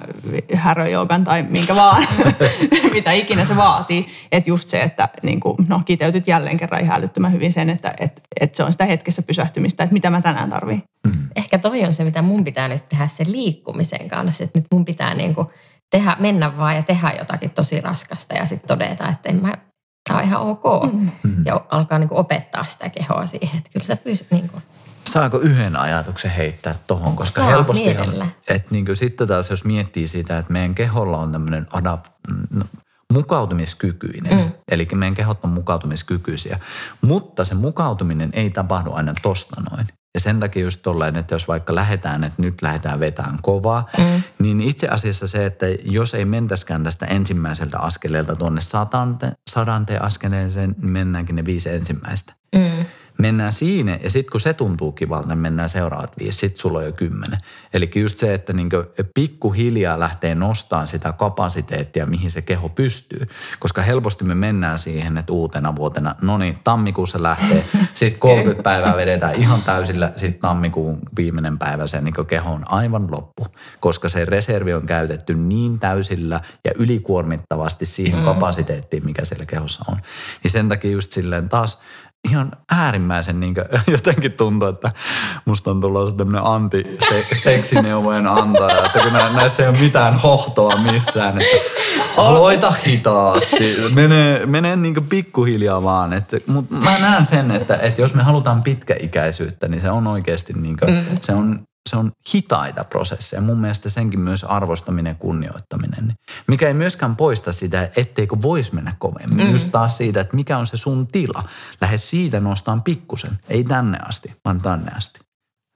häröjoukan 0.54 1.24
tai 1.24 1.44
minkä 1.44 1.76
vaan, 1.76 2.04
mitä 2.94 3.12
ikinä 3.12 3.46
se 3.46 3.56
vaatii. 3.56 4.06
Että 4.32 4.50
just 4.50 4.70
se, 4.70 4.82
että 4.82 5.10
niin 5.24 5.40
kuin, 5.40 5.56
no 5.68 5.82
kiteytyt 5.86 6.28
jälleen 6.28 6.58
kerran 6.58 6.82
ihan 6.82 6.98
älyttömän 6.98 7.32
hyvin 7.32 7.52
sen, 7.52 7.70
että 7.70 7.94
et, 8.00 8.22
et 8.40 8.56
se 8.56 8.64
on 8.64 8.72
sitä 8.72 8.86
hetkessä 8.86 9.22
pysähtymistä, 9.22 9.84
että 9.84 9.94
mitä 9.94 10.10
mä 10.10 10.22
tänään 10.22 10.50
tarviin. 10.50 10.84
Mm. 11.08 11.14
Ehkä 11.36 11.58
toi 11.58 11.86
on 11.86 11.94
se, 11.94 12.04
mitä 12.04 12.22
mun 12.22 12.44
pitää 12.44 12.68
nyt 12.68 12.90
tehdä 12.90 13.08
sen 13.08 13.32
liikkumisen 13.32 14.08
kanssa, 14.08 14.44
että 14.44 14.60
nyt 14.60 14.68
mun 14.72 14.86
pitää 14.86 15.14
niin 15.14 15.36
kuin 15.36 15.48
tehdä, 15.90 16.18
mennä 16.20 16.58
vaan 16.58 16.76
ja 16.76 16.84
tehdä 16.84 17.14
jotakin 17.20 17.50
tosi 17.50 17.82
raskasta 17.82 18.34
ja 18.34 18.46
sitten 18.46 18.68
todeta, 18.68 19.10
että 19.10 19.30
en 19.30 19.42
mä 19.42 19.69
tämä 20.10 20.20
on 20.20 20.26
ihan 20.26 20.42
ok. 20.42 20.94
Mm. 20.94 21.46
Ja 21.46 21.62
alkaa 21.70 22.00
niin 22.00 22.10
kuin 22.10 22.20
opettaa 22.20 22.64
sitä 22.64 22.90
kehoa 22.90 23.26
siihen, 23.26 23.58
että 23.58 23.70
kyllä 23.74 23.86
sä 23.86 23.96
pystyt 23.96 24.32
niin 24.32 24.50
kuin 24.50 24.64
Saako 25.08 25.40
yhden 25.40 25.76
ajatuksen 25.76 26.32
heittää 26.32 26.76
tohon, 26.88 27.16
koska 27.16 27.42
Saa, 27.42 27.50
helposti, 27.50 27.90
että 28.48 28.68
niin 28.72 28.96
sitten 28.96 29.28
taas 29.28 29.50
jos 29.50 29.66
miettii 29.66 30.08
sitä, 30.08 30.38
että 30.38 30.54
meidän 30.54 30.76
keholla 30.76 31.18
on 31.18 31.32
tämmöinen 31.32 31.68
adapt, 31.74 32.08
no, 32.54 32.66
mukautumiskykyinen, 33.14 34.38
mm. 34.38 34.52
eli 34.72 34.88
meidän 34.96 35.16
kehot 35.16 35.44
on 35.44 35.50
mukautumiskykyisiä, 35.50 36.60
mutta 37.02 37.46
se 37.46 37.56
mukautuminen 37.56 38.30
ei 38.34 38.50
tapahdu 38.50 38.94
aina 38.94 39.14
tosta 39.22 39.62
noin. 39.72 39.88
Ja 40.14 40.20
sen 40.20 40.40
takia 40.40 40.64
just 40.64 40.80
tolleen, 40.84 41.16
että 41.16 41.36
jos 41.36 41.48
vaikka 41.48 41.76
lähdetään, 41.76 42.24
että 42.24 42.42
nyt 42.42 42.62
lähdetään 42.62 43.00
vetämään 43.00 43.40
kovaa, 43.42 43.90
mm. 43.98 44.24
niin 44.40 44.62
itse 44.62 44.88
asiassa 44.88 45.28
se, 45.28 45.46
että 45.46 45.66
jos 45.84 46.14
ei 46.14 46.26
mentäskään 46.26 46.84
tästä 46.84 47.06
ensimmäiseltä 47.06 47.80
askeleelta 47.80 48.36
tuonne 48.36 48.62
sadante, 48.62 49.32
sadante 49.50 49.98
askeleeseen, 49.98 50.76
niin 50.82 50.92
mennäänkin 50.92 51.36
ne 51.36 51.46
viisi 51.46 51.70
ensimmäistä. 51.70 52.34
Mm 52.56 52.86
mennään 53.20 53.52
siinä 53.52 54.00
ja 54.04 54.10
sitten 54.10 54.32
kun 54.32 54.42
se 54.42 54.54
tuntuu 54.54 54.92
kivalta, 54.92 55.28
niin 55.28 55.38
mennään 55.38 55.70
seuraavat 55.70 56.20
viisi, 56.20 56.38
sitten 56.38 56.62
sulla 56.62 56.80
on 56.80 56.86
jo 56.86 56.92
kymmenen. 56.92 57.40
Eli 57.74 57.92
just 57.96 58.18
se, 58.18 58.34
että 58.34 58.54
niin 58.54 58.70
pikkuhiljaa 59.14 60.00
lähtee 60.00 60.36
nostamaan 60.36 60.88
sitä 60.88 61.14
kapasiteettia, 61.14 62.06
mihin 62.06 62.32
se 62.32 62.42
keho 62.42 62.70
pystyy. 62.70 63.26
Koska 63.60 63.82
helposti 63.82 64.24
me 64.24 64.36
mennään 64.36 64.80
siihen, 64.80 65.18
että 65.18 65.34
uutena 65.34 65.76
vuotena, 65.76 66.16
no 66.22 66.38
niin, 66.38 66.60
tammikuussa 66.64 67.24
lähtee, 67.24 67.64
sitten 67.94 68.20
30 68.20 68.64
päivää 68.64 68.98
vedetään 68.98 69.36
ihan 69.36 69.62
täysillä, 69.62 70.12
sitten 70.16 70.42
tammikuun 70.42 71.00
viimeinen 71.18 71.58
päivä 71.58 71.88
se 71.88 72.02
niin 72.02 72.28
keho 72.28 72.52
on 72.52 72.64
aivan 72.66 73.12
loppu. 73.12 73.48
Koska 73.80 74.10
se 74.10 74.26
reservi 74.26 74.74
on 74.74 74.86
käytetty 74.86 75.34
niin 75.34 75.80
täysillä 75.80 76.42
ja 76.66 76.72
ylikuormittavasti 76.76 77.86
siihen 77.86 78.20
mm. 78.20 78.26
kapasiteettiin, 78.26 79.06
mikä 79.06 79.26
siellä 79.26 79.46
kehossa 79.46 79.86
on. 79.92 79.98
Niin 80.44 80.52
sen 80.52 80.70
takia 80.70 80.92
just 80.92 81.12
silleen 81.12 81.50
taas 81.50 81.82
ihan 82.28 82.52
äärimmäisen 82.72 83.40
niin 83.40 83.54
kuin, 83.54 83.66
jotenkin 83.98 84.32
tuntuu, 84.32 84.68
että 84.68 84.92
musta 85.46 85.72
on 85.72 85.82
tullut 85.82 86.18
tämmöinen 86.18 86.46
anti-seksineuvojen 86.46 88.28
antaja, 88.28 88.86
että 88.86 89.00
kun 89.00 89.14
näissä 89.14 89.64
ei 89.64 89.70
ole 89.70 89.78
mitään 89.78 90.14
hohtoa 90.20 90.76
missään. 90.76 91.38
Että 91.38 91.58
Aloita 92.18 92.74
hitaasti. 92.88 93.76
Mene, 93.94 94.42
mene 94.46 94.76
niin 94.76 95.08
pikkuhiljaa 95.10 95.84
vaan. 95.84 96.24
Mutta 96.48 96.76
mä 96.76 97.00
näen 97.00 97.26
sen, 97.26 97.52
että, 97.52 97.76
että 97.76 98.02
jos 98.02 98.14
me 98.14 98.24
halutaan 98.24 98.64
pitkäikäisyyttä, 98.64 99.68
niin 99.68 99.82
se 99.82 99.92
on 99.92 100.08
oikeasti 100.08 100.54
niin 100.54 100.78
kuin, 100.78 100.94
mm. 100.94 101.06
se 101.22 101.34
on 101.34 101.69
se 101.90 101.98
on 101.98 102.12
hitaita 102.34 102.84
prosesseja. 102.84 103.42
Mun 103.42 103.60
mielestä 103.60 103.90
senkin 103.90 104.20
myös 104.20 104.44
arvostaminen 104.44 105.12
ja 105.12 105.16
kunnioittaminen. 105.16 106.14
Mikä 106.48 106.68
ei 106.68 106.74
myöskään 106.74 107.16
poista 107.16 107.52
sitä, 107.52 107.90
etteikö 107.96 108.38
voisi 108.42 108.76
mennä 108.76 108.96
kovemmin. 109.00 109.46
Mm. 109.46 109.52
Just 109.52 109.68
taas 109.72 109.98
siitä, 109.98 110.22
että 110.22 110.36
mikä 110.36 110.58
on 110.58 110.68
se 110.68 110.78
sun 110.78 111.08
tila. 111.08 111.44
Lähde 111.82 111.98
siitä 111.98 112.40
nostaan 112.40 112.82
pikkusen. 112.82 113.38
Ei 113.50 113.64
tänne 113.64 113.98
asti, 114.08 114.34
vaan 114.46 114.62
tänne 114.62 114.92
asti. 114.96 115.20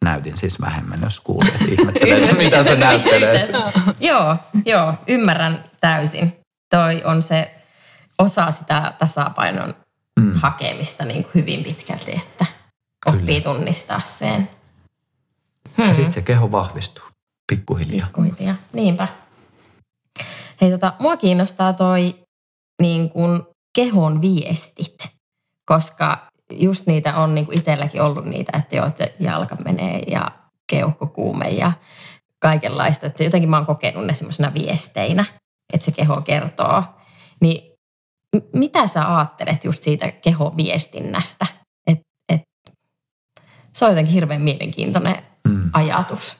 Näytin 0.05 0.37
siis 0.37 0.61
vähemmän, 0.61 0.99
jos 1.03 1.19
kuulijat 1.19 1.61
ihmettelee, 1.79 2.23
että 2.23 2.35
mitä 2.35 2.63
se 2.63 2.75
näyttelee. 2.75 3.47
joo, 3.99 4.37
joo, 4.65 4.93
ymmärrän 5.07 5.63
täysin. 5.81 6.39
Toi 6.69 7.03
on 7.03 7.23
se 7.23 7.55
osa 8.19 8.51
sitä 8.51 8.93
tasapainon 8.99 9.73
mm. 10.19 10.33
hakemista 10.35 11.05
niin 11.05 11.23
kuin 11.23 11.33
hyvin 11.35 11.63
pitkälti, 11.63 12.11
että 12.11 12.45
oppii 13.05 13.41
Kyllä. 13.41 13.55
tunnistaa 13.55 14.01
sen. 14.05 14.49
Hmm. 15.93 16.01
Ja 16.01 16.05
sitten 16.05 16.13
se 16.13 16.21
keho 16.21 16.51
vahvistuu 16.51 17.05
pikkuhiljaa. 17.51 18.07
Pikkuhiljaa, 18.07 18.55
niinpä. 18.73 19.07
Hei 20.61 20.71
tota, 20.71 20.93
mua 20.99 21.17
kiinnostaa 21.17 21.73
toi 21.73 22.15
niin 22.81 23.09
kun 23.09 23.47
kehon 23.75 24.21
viestit, 24.21 24.95
koska 25.65 26.27
just 26.51 26.87
niitä 26.87 27.15
on 27.15 27.35
niin 27.35 27.47
itselläkin 27.51 28.01
ollut 28.01 28.25
niitä, 28.25 28.57
että 28.57 28.75
joo, 28.75 28.85
että 28.85 29.07
jalka 29.19 29.55
menee 29.55 29.99
ja 29.99 30.31
keuhkokuume 30.69 31.49
ja 31.49 31.71
kaikenlaista. 32.39 33.05
Että 33.05 33.23
jotenkin 33.23 33.49
mä 33.49 33.57
oon 33.57 33.65
kokenut 33.65 34.05
ne 34.05 34.13
semmoisena 34.13 34.53
viesteinä, 34.53 35.25
että 35.73 35.85
se 35.85 35.91
keho 35.91 36.21
kertoo. 36.21 36.83
Niin 37.41 37.73
mitä 38.53 38.87
sä 38.87 39.17
ajattelet 39.17 39.65
just 39.65 39.83
siitä 39.83 40.11
kehoviestinnästä? 40.11 41.45
Et, 41.87 41.99
et, 42.29 42.41
se 43.73 43.85
on 43.85 43.91
jotenkin 43.91 44.13
hirveän 44.13 44.41
mielenkiintoinen 44.41 45.32
mm. 45.47 45.69
ajatus. 45.73 46.37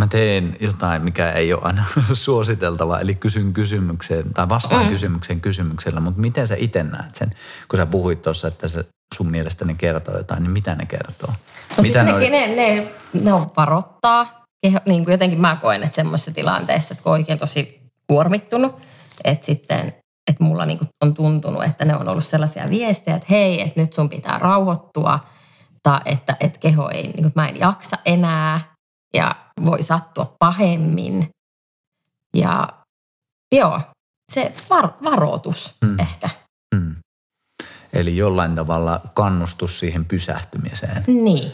Mä 0.00 0.06
teen 0.06 0.56
jotain, 0.60 1.02
mikä 1.02 1.32
ei 1.32 1.52
ole 1.52 1.62
aina 1.64 1.84
suositeltava, 2.12 3.00
eli 3.00 3.14
kysyn 3.14 3.52
kysymykseen 3.52 4.34
tai 4.34 4.48
vastaan 4.48 4.84
mm. 4.84 4.90
kysymykseen 4.90 5.40
kysymyksellä, 5.40 6.00
mutta 6.00 6.20
miten 6.20 6.46
sä 6.46 6.54
itse 6.58 6.82
näet 6.82 7.14
sen, 7.14 7.30
kun 7.68 7.76
sä 7.76 7.86
puhuit 7.86 8.22
tuossa, 8.22 8.48
että 8.48 8.68
se 8.68 8.84
sun 9.14 9.30
mielestä 9.30 9.64
ne 9.64 9.74
kertoo 9.74 10.16
jotain, 10.16 10.42
niin 10.42 10.50
mitä 10.50 10.74
ne 10.74 10.86
kertoo? 10.86 11.32
No 11.76 11.82
mitä 11.82 12.04
siis 12.04 12.30
ne, 12.30 12.46
ne, 12.46 12.54
ne, 12.56 12.92
ne 13.12 13.32
on 13.32 13.50
varoittaa. 13.56 14.44
Niin 14.86 15.04
kuin 15.04 15.12
jotenkin 15.12 15.40
mä 15.40 15.56
koen, 15.62 15.82
että 15.82 15.96
semmoisessa 15.96 16.30
tilanteessa, 16.30 16.92
että 16.92 17.04
kun 17.04 17.12
oikein 17.12 17.38
tosi 17.38 17.80
kuormittunut, 18.06 18.76
että 19.24 19.46
sitten 19.46 19.94
että 20.30 20.44
mulla 20.44 20.66
niin 20.66 20.78
on 21.04 21.14
tuntunut, 21.14 21.64
että 21.64 21.84
ne 21.84 21.96
on 21.96 22.08
ollut 22.08 22.24
sellaisia 22.24 22.70
viestejä, 22.70 23.16
että 23.16 23.26
hei, 23.30 23.60
että 23.60 23.80
nyt 23.80 23.92
sun 23.92 24.08
pitää 24.08 24.38
rauhoittua, 24.38 25.20
tai 25.82 26.00
että, 26.04 26.36
että 26.40 26.58
keho 26.58 26.88
ei, 26.88 27.02
niin 27.02 27.14
kuin, 27.14 27.26
että 27.26 27.40
mä 27.40 27.48
en 27.48 27.60
jaksa 27.60 27.96
enää 28.04 28.60
ja 29.14 29.36
voi 29.64 29.82
sattua 29.82 30.36
pahemmin. 30.38 31.28
Ja 32.34 32.68
joo, 33.54 33.80
se 34.32 34.52
var, 34.70 34.88
varoitus 35.04 35.76
mm. 35.84 35.98
ehkä. 35.98 36.30
Mm. 36.74 36.94
Eli 37.92 38.16
jollain 38.16 38.54
tavalla 38.54 39.00
kannustus 39.14 39.78
siihen 39.78 40.04
pysähtymiseen. 40.04 41.04
Niin. 41.06 41.52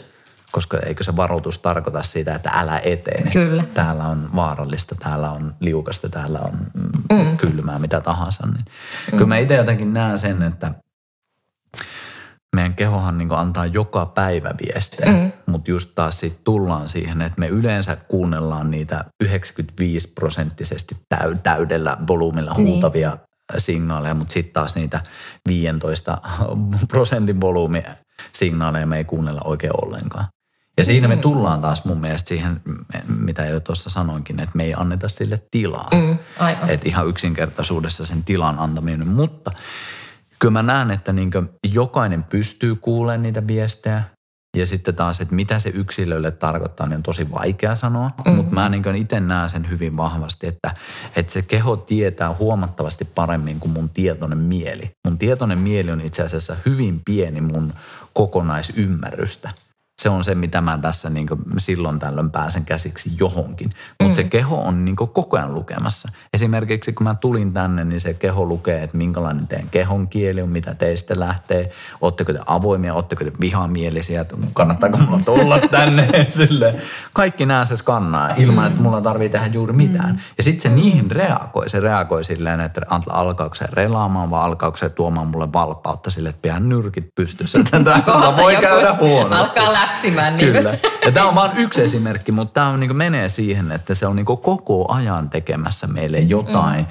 Koska 0.51 0.79
eikö 0.79 1.03
se 1.03 1.15
varoitus 1.15 1.59
tarkoita 1.59 2.03
sitä, 2.03 2.35
että 2.35 2.49
älä 2.53 2.79
etene. 2.83 3.31
Kyllä. 3.31 3.63
Täällä 3.73 4.03
on 4.03 4.29
vaarallista, 4.35 4.95
täällä 4.95 5.31
on 5.31 5.55
liukasta, 5.59 6.09
täällä 6.09 6.39
on 6.39 6.59
mm. 7.09 7.37
kylmää, 7.37 7.79
mitä 7.79 8.01
tahansa. 8.01 8.47
Niin. 8.47 8.65
Mm. 9.11 9.17
Kyllä 9.17 9.27
mä 9.27 9.37
itse 9.37 9.55
jotenkin 9.55 9.93
näen 9.93 10.19
sen, 10.19 10.43
että 10.43 10.73
meidän 12.55 12.73
kehohan 12.73 13.17
niin 13.17 13.31
antaa 13.31 13.65
joka 13.65 14.05
päivä 14.05 14.53
viestejä, 14.65 15.11
mm. 15.11 15.31
mutta 15.45 15.71
just 15.71 15.89
taas 15.95 16.19
sitten 16.19 16.43
tullaan 16.43 16.89
siihen, 16.89 17.21
että 17.21 17.39
me 17.39 17.47
yleensä 17.47 17.95
kuunnellaan 17.95 18.71
niitä 18.71 19.05
95 19.23 20.11
prosenttisesti 20.15 20.95
täydellä 21.43 21.97
volyymilla 22.07 22.53
niin. 22.53 22.67
huutavia 22.67 23.17
niin 23.53 23.61
signaaleja, 23.61 24.13
mutta 24.13 24.33
sitten 24.33 24.53
taas 24.53 24.75
niitä 24.75 25.01
15 25.47 26.17
prosentin 26.87 27.41
volyymiä 27.41 27.95
signaaleja 28.33 28.85
me 28.85 28.97
ei 28.97 29.05
kuunnella 29.05 29.41
oikein 29.43 29.85
ollenkaan. 29.85 30.27
Ja 30.77 30.83
siinä 30.83 31.07
me 31.07 31.15
mm. 31.15 31.21
tullaan 31.21 31.61
taas 31.61 31.85
mun 31.85 32.01
mielestä 32.01 32.27
siihen, 32.27 32.61
mitä 33.19 33.45
jo 33.45 33.59
tuossa 33.59 33.89
sanoinkin, 33.89 34.39
että 34.39 34.57
me 34.57 34.63
ei 34.63 34.73
anneta 34.77 35.09
sille 35.09 35.41
tilaa. 35.51 35.89
Mm, 35.93 36.17
että 36.67 36.89
ihan 36.89 37.07
yksinkertaisuudessa 37.07 38.05
sen 38.05 38.23
tilan 38.23 38.59
antaminen. 38.59 39.07
Mutta 39.07 39.51
kyllä 40.39 40.51
mä 40.51 40.61
näen, 40.61 40.91
että 40.91 41.13
niin 41.13 41.31
jokainen 41.73 42.23
pystyy 42.23 42.75
kuulemaan 42.75 43.23
niitä 43.23 43.47
viestejä. 43.47 44.03
Ja 44.57 44.67
sitten 44.67 44.95
taas, 44.95 45.21
että 45.21 45.35
mitä 45.35 45.59
se 45.59 45.69
yksilölle 45.69 46.31
tarkoittaa, 46.31 46.87
niin 46.87 46.97
on 46.97 47.03
tosi 47.03 47.31
vaikea 47.31 47.75
sanoa. 47.75 48.09
Mm. 48.25 48.31
Mutta 48.31 48.53
mä 48.53 48.69
niin 48.69 48.95
itse 48.95 49.19
näen 49.19 49.49
sen 49.49 49.69
hyvin 49.69 49.97
vahvasti, 49.97 50.47
että, 50.47 50.73
että 51.15 51.33
se 51.33 51.41
keho 51.41 51.75
tietää 51.75 52.33
huomattavasti 52.33 53.05
paremmin 53.05 53.59
kuin 53.59 53.71
mun 53.71 53.89
tietoinen 53.89 54.37
mieli. 54.37 54.91
Mun 55.07 55.17
tietoinen 55.17 55.59
mieli 55.59 55.91
on 55.91 56.01
itse 56.01 56.23
asiassa 56.23 56.55
hyvin 56.65 57.01
pieni 57.05 57.41
mun 57.41 57.73
kokonaisymmärrystä 58.13 59.49
se 60.01 60.09
on 60.09 60.23
se, 60.23 60.35
mitä 60.35 60.61
mä 60.61 60.77
tässä 60.77 61.09
niin 61.09 61.27
silloin 61.57 61.99
tällöin 61.99 62.31
pääsen 62.31 62.65
käsiksi 62.65 63.11
johonkin. 63.19 63.69
Mutta 63.89 64.05
mm. 64.05 64.13
se 64.15 64.23
keho 64.23 64.61
on 64.61 64.85
niin 64.85 64.95
koko 64.95 65.37
ajan 65.37 65.53
lukemassa. 65.53 66.09
Esimerkiksi 66.33 66.93
kun 66.93 67.03
mä 67.03 67.15
tulin 67.15 67.53
tänne, 67.53 67.83
niin 67.83 67.99
se 67.99 68.13
keho 68.13 68.45
lukee, 68.45 68.83
että 68.83 68.97
minkälainen 68.97 69.47
teidän 69.47 69.69
kehon 69.69 70.07
kieli 70.07 70.41
on, 70.41 70.49
mitä 70.49 70.75
teistä 70.75 71.19
lähtee. 71.19 71.71
Oletteko 72.01 72.33
te 72.33 72.39
avoimia, 72.45 72.93
oletteko 72.93 73.23
te 73.23 73.31
vihamielisiä, 73.41 74.25
kannattaako 74.53 74.97
mulla 74.97 75.19
tulla 75.25 75.59
tänne. 75.71 76.27
Sille. 76.29 76.75
Kaikki 77.13 77.45
nämä 77.45 77.65
se 77.65 77.77
skannaa 77.77 78.29
ilman, 78.37 78.67
että 78.67 78.81
mulla 78.81 79.01
tarvii 79.01 79.29
tehdä 79.29 79.47
juuri 79.47 79.73
mitään. 79.73 80.09
Mm. 80.09 80.19
Ja 80.37 80.43
sitten 80.43 80.71
se 80.71 80.75
niihin 80.75 81.11
reagoi. 81.11 81.69
Se 81.69 81.79
reagoi 81.79 82.23
silleen, 82.23 82.59
että 82.59 82.81
alkaako 83.09 83.55
se 83.55 83.65
relaamaan 83.71 84.29
vai 84.29 84.43
alkaako 84.43 84.77
se 84.77 84.89
tuomaan 84.89 85.27
mulle 85.27 85.53
valppautta 85.53 86.09
sille, 86.09 86.29
että 86.29 86.41
pidän 86.41 86.69
nyrkit 86.69 87.15
pystyssä. 87.15 87.59
Tämä 87.71 88.35
voi 88.37 88.55
käydä 88.55 88.93
huonosti. 88.93 89.59
Alkaa 89.59 89.73
läpsimään. 89.87 90.37
Niin 90.37 90.53
Kyllä. 90.53 90.73
Ja 91.05 91.11
tämä 91.11 91.27
on 91.27 91.35
vain 91.35 91.57
yksi 91.57 91.83
esimerkki, 91.83 92.31
mutta 92.31 92.53
tämä 92.53 92.67
on, 92.67 92.79
niin 92.79 92.95
menee 92.95 93.29
siihen, 93.29 93.71
että 93.71 93.95
se 93.95 94.07
on 94.07 94.15
niin 94.15 94.25
koko 94.25 94.93
ajan 94.93 95.29
tekemässä 95.29 95.87
meille 95.87 96.19
jotain 96.19 96.79
mm. 96.79 96.87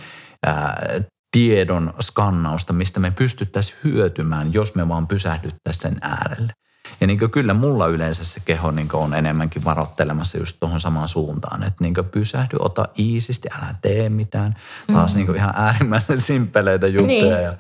ää, 0.46 1.00
tiedon 1.36 1.94
skannausta, 2.00 2.72
mistä 2.72 3.00
me 3.00 3.10
pystyttäisiin 3.10 3.78
hyötymään, 3.84 4.52
jos 4.52 4.74
me 4.74 4.88
vaan 4.88 5.06
pysähdyttäisiin 5.06 5.90
sen 5.90 5.98
äärelle. 6.02 6.52
Ja 7.00 7.06
niin 7.06 7.30
kyllä 7.30 7.54
mulla 7.54 7.86
yleensä 7.86 8.24
se 8.24 8.40
keho 8.44 8.70
niin 8.70 8.88
on 8.92 9.14
enemmänkin 9.14 9.64
varoittelemassa 9.64 10.38
just 10.38 10.56
tuohon 10.60 10.80
samaan 10.80 11.08
suuntaan. 11.08 11.62
Että 11.62 11.84
niin 11.84 11.94
pysähdy, 12.10 12.56
ota 12.58 12.88
iisisti, 12.98 13.48
älä 13.58 13.74
tee 13.82 14.08
mitään. 14.08 14.54
Taas 14.92 15.14
mm. 15.14 15.18
niin 15.18 15.36
ihan 15.36 15.54
äärimmäisen 15.56 16.20
simpeleitä 16.30 16.86
juttuja. 16.86 17.36
Niin. 17.36 17.44
Ja 17.44 17.54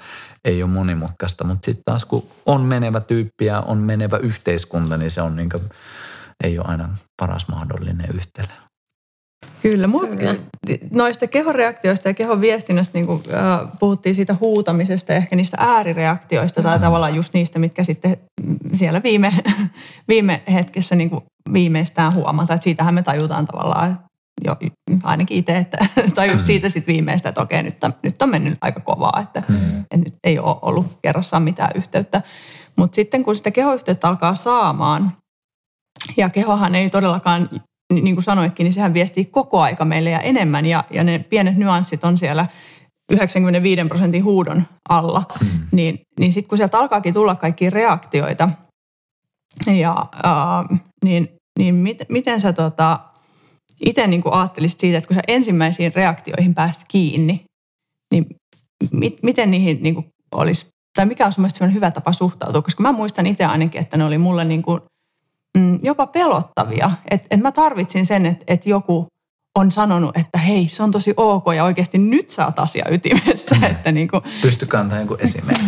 ei 0.44 0.62
ole 0.62 0.70
monimutkaista. 0.70 1.44
Mutta 1.44 1.64
sitten 1.64 1.84
taas 1.84 2.04
kun 2.04 2.26
on 2.46 2.60
menevä 2.60 3.00
tyyppi 3.00 3.44
ja 3.44 3.60
on 3.60 3.78
menevä 3.78 4.16
yhteiskunta, 4.16 4.96
niin 4.96 5.10
se 5.10 5.22
on 5.22 5.36
niin 5.36 5.50
kuin, 5.50 5.62
ei 6.44 6.58
ole 6.58 6.66
aina 6.68 6.96
paras 7.20 7.48
mahdollinen 7.48 8.08
yhtälö. 8.14 8.64
Kyllä, 9.62 9.84
Kyllä. 10.16 10.34
noista 10.94 11.26
kehoreaktioista 11.26 12.08
ja 12.08 12.14
kehon 12.14 12.40
viestinnästä 12.40 12.98
niin 12.98 13.06
kuin, 13.06 13.22
äh, 13.34 13.68
puhuttiin 13.80 14.14
siitä 14.14 14.36
huutamisesta 14.40 15.12
ja 15.12 15.16
ehkä 15.16 15.36
niistä 15.36 15.56
äärireaktioista 15.60 16.60
mm. 16.60 16.64
tai 16.64 16.78
tavallaan 16.78 17.14
just 17.14 17.34
niistä, 17.34 17.58
mitkä 17.58 17.84
sitten 17.84 18.16
siellä 18.72 19.02
viime, 19.02 19.32
viime 20.08 20.42
hetkessä 20.52 20.94
niin 20.94 21.10
kuin 21.10 21.24
viimeistään 21.52 22.14
huomata. 22.14 22.54
Että 22.54 22.64
siitähän 22.64 22.94
me 22.94 23.02
tajutaan 23.02 23.46
tavallaan, 23.46 23.98
jo, 24.44 24.56
ainakin 25.02 25.36
itse, 25.36 25.56
että 25.56 25.76
tajus 26.14 26.42
mm. 26.42 26.46
siitä 26.46 26.68
sitten 26.68 26.92
viimeistä, 26.92 27.28
että 27.28 27.42
okei, 27.42 27.62
nyt, 27.62 27.76
nyt 28.02 28.22
on 28.22 28.28
mennyt 28.28 28.58
aika 28.60 28.80
kovaa, 28.80 29.20
että, 29.22 29.42
mm. 29.48 29.80
että 29.80 29.96
nyt 29.96 30.14
ei 30.24 30.38
ole 30.38 30.56
ollut 30.62 30.98
kerrassaan 31.02 31.42
mitään 31.42 31.70
yhteyttä. 31.74 32.22
Mutta 32.76 32.94
sitten 32.94 33.22
kun 33.22 33.36
sitä 33.36 33.50
kehoyhteyttä 33.50 34.08
alkaa 34.08 34.34
saamaan, 34.34 35.12
ja 36.16 36.28
kehohan 36.28 36.74
ei 36.74 36.90
todellakaan, 36.90 37.48
niin 37.92 38.16
kuin 38.16 38.24
sanoitkin, 38.24 38.64
niin 38.64 38.72
sehän 38.72 38.94
viestii 38.94 39.24
koko 39.24 39.60
aika 39.60 39.84
meille 39.84 40.10
ja 40.10 40.20
enemmän, 40.20 40.66
ja, 40.66 40.84
ja 40.90 41.04
ne 41.04 41.18
pienet 41.18 41.56
nyanssit 41.56 42.04
on 42.04 42.18
siellä 42.18 42.46
95 43.12 43.84
prosentin 43.88 44.24
huudon 44.24 44.62
alla, 44.88 45.22
mm. 45.40 45.48
niin, 45.72 46.00
niin 46.20 46.32
sitten 46.32 46.48
kun 46.48 46.58
sieltä 46.58 46.78
alkaakin 46.78 47.14
tulla 47.14 47.34
kaikki 47.34 47.70
reaktioita, 47.70 48.48
ja, 49.66 49.96
äh, 50.26 50.80
niin, 51.04 51.28
niin 51.58 51.74
mit, 51.74 51.98
miten 52.08 52.40
sä 52.40 52.52
tota, 52.52 53.00
itse 53.84 54.06
niin 54.06 54.22
ajattelisit 54.30 54.80
siitä, 54.80 54.98
että 54.98 55.08
kun 55.08 55.14
sä 55.14 55.22
ensimmäisiin 55.28 55.94
reaktioihin 55.94 56.54
pääst 56.54 56.80
kiinni, 56.88 57.44
niin 58.12 58.26
mit, 58.92 59.22
miten 59.22 59.50
niihin 59.50 59.82
niin 59.82 59.94
kuin 59.94 60.06
olisi, 60.34 60.68
tai 60.96 61.06
mikä 61.06 61.26
on 61.26 61.32
semmoista 61.32 61.66
hyvä 61.66 61.90
tapa 61.90 62.12
suhtautua? 62.12 62.62
Koska 62.62 62.82
mä 62.82 62.92
muistan 62.92 63.26
itse 63.26 63.44
ainakin, 63.44 63.80
että 63.80 63.96
ne 63.96 64.04
oli 64.04 64.18
mulle 64.18 64.44
niin 64.44 64.62
kuin, 64.62 64.80
mm, 65.58 65.78
jopa 65.82 66.06
pelottavia. 66.06 66.90
Että 67.10 67.26
et 67.30 67.40
mä 67.40 67.52
tarvitsin 67.52 68.06
sen, 68.06 68.26
että 68.26 68.44
et 68.48 68.66
joku 68.66 69.06
on 69.54 69.72
sanonut, 69.72 70.16
että 70.16 70.38
hei, 70.38 70.68
se 70.70 70.82
on 70.82 70.90
tosi 70.90 71.14
ok 71.16 71.44
ja 71.56 71.64
oikeasti 71.64 71.98
nyt 71.98 72.30
sä 72.30 72.46
oot 72.46 72.58
asia 72.58 72.84
ytimessä. 72.90 73.54
Mm. 73.54 73.64
Että 73.64 73.92
niin 73.92 74.08
kuin, 74.08 74.22
Pystykö 74.42 74.78
antaa 74.78 74.98
joku 75.00 75.16
esimerkki? 75.18 75.64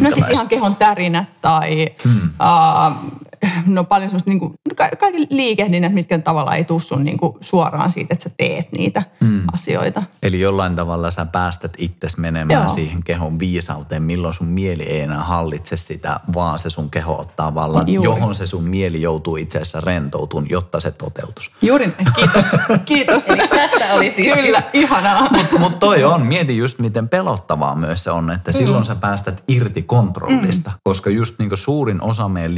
no 0.00 0.10
siis 0.10 0.28
ihan 0.28 0.48
kehon 0.48 0.76
tärinät 0.76 1.40
tai 1.40 1.88
hmm. 2.04 2.20
uh, 2.22 3.20
no 3.66 3.84
paljon 3.84 4.10
semmoista 4.10 4.30
niin 4.30 4.38
kuin, 4.38 4.54
ka- 4.76 4.96
kaikki 4.98 5.26
liikehdinnät, 5.30 5.92
mitkä 5.92 6.18
tavallaan 6.18 6.56
ei 6.56 6.64
tuu 6.64 6.80
sun 6.80 7.04
niin 7.04 7.18
kuin 7.18 7.34
suoraan 7.40 7.92
siitä, 7.92 8.14
että 8.14 8.22
sä 8.22 8.30
teet 8.36 8.72
niitä 8.72 9.02
hmm. 9.20 9.42
asioita. 9.52 10.02
Eli 10.22 10.40
jollain 10.40 10.76
tavalla 10.76 11.10
sä 11.10 11.26
päästät 11.26 11.72
itsesi 11.78 12.20
menemään 12.20 12.60
Joo. 12.60 12.68
siihen 12.68 13.04
kehon 13.04 13.38
viisauteen, 13.38 14.02
milloin 14.02 14.34
sun 14.34 14.46
mieli 14.46 14.82
ei 14.82 15.00
enää 15.00 15.22
hallitse 15.22 15.76
sitä, 15.76 16.20
vaan 16.34 16.58
se 16.58 16.70
sun 16.70 16.90
keho 16.90 17.20
ottaa 17.20 17.54
vallan, 17.54 17.88
Juuri. 17.88 18.04
johon 18.04 18.34
se 18.34 18.46
sun 18.46 18.64
mieli 18.64 19.02
joutuu 19.02 19.36
itse 19.36 19.58
asiassa 19.58 19.80
rentoutumaan, 19.80 20.50
jotta 20.50 20.80
se 20.80 20.90
toteutus. 20.90 21.50
Juuri 21.62 21.96
kiitos. 22.14 22.46
kiitos. 22.84 23.30
Eli 23.30 23.48
tästä 23.48 23.94
oli 23.94 24.10
siis... 24.10 24.32
Kyllä, 24.34 24.62
ihanaa. 24.72 25.28
Mutta 25.30 25.58
mut 25.58 25.78
toi 25.78 26.04
on, 26.04 26.26
mieti 26.26 26.56
just 26.56 26.78
miten 26.78 27.08
pelottavaa 27.08 27.74
myös 27.74 28.04
se 28.04 28.10
on, 28.10 28.30
että 28.30 28.50
mm. 28.50 28.56
silloin 28.56 28.84
sä 28.84 28.94
päästät 28.94 29.44
irti 29.48 29.82
kontrollista, 29.82 30.70
mm. 30.70 30.76
koska 30.84 31.10
just 31.10 31.38
niinku 31.38 31.56
suurin 31.56 32.02
osa 32.02 32.28
meidän 32.28 32.54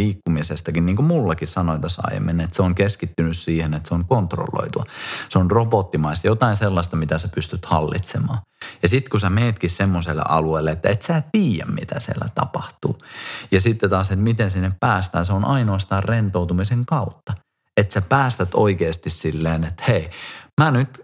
liikkumisestakin, 0.74 0.86
niin 0.86 0.96
kuin 0.96 1.06
mullakin 1.06 1.48
sanoin 1.48 1.80
tässä 1.80 2.02
aiemmin, 2.04 2.40
että 2.40 2.56
se 2.56 2.62
on 2.62 2.74
keskittynyt 2.74 3.36
siihen, 3.36 3.74
että 3.74 3.88
se 3.88 3.94
on 3.94 4.04
kontrolloitua. 4.04 4.84
Se 5.28 5.38
on 5.38 5.50
robottimaista, 5.50 6.26
jotain 6.26 6.56
sellaista, 6.56 6.96
mitä 6.96 7.18
sä 7.18 7.28
pystyt 7.28 7.66
hallitsemaan. 7.66 8.38
Ja 8.82 8.88
sitten 8.88 9.10
kun 9.10 9.20
sä 9.20 9.30
meetkin 9.30 9.70
semmoiselle 9.70 10.22
alueelle, 10.28 10.70
että 10.70 10.88
et 10.88 11.02
sä 11.02 11.22
tiedä, 11.32 11.66
mitä 11.66 12.00
siellä 12.00 12.28
tapahtuu. 12.34 12.98
Ja 13.50 13.60
sitten 13.60 13.90
taas, 13.90 14.10
että 14.10 14.22
miten 14.22 14.50
sinne 14.50 14.72
päästään, 14.80 15.26
se 15.26 15.32
on 15.32 15.44
ainoastaan 15.44 16.04
rentoutumisen 16.04 16.84
kautta. 16.86 17.34
Että 17.76 17.94
sä 17.94 18.02
päästät 18.02 18.48
oikeasti 18.54 19.10
silleen, 19.10 19.64
että 19.64 19.84
hei, 19.88 20.10
mä 20.60 20.70
nyt 20.70 21.00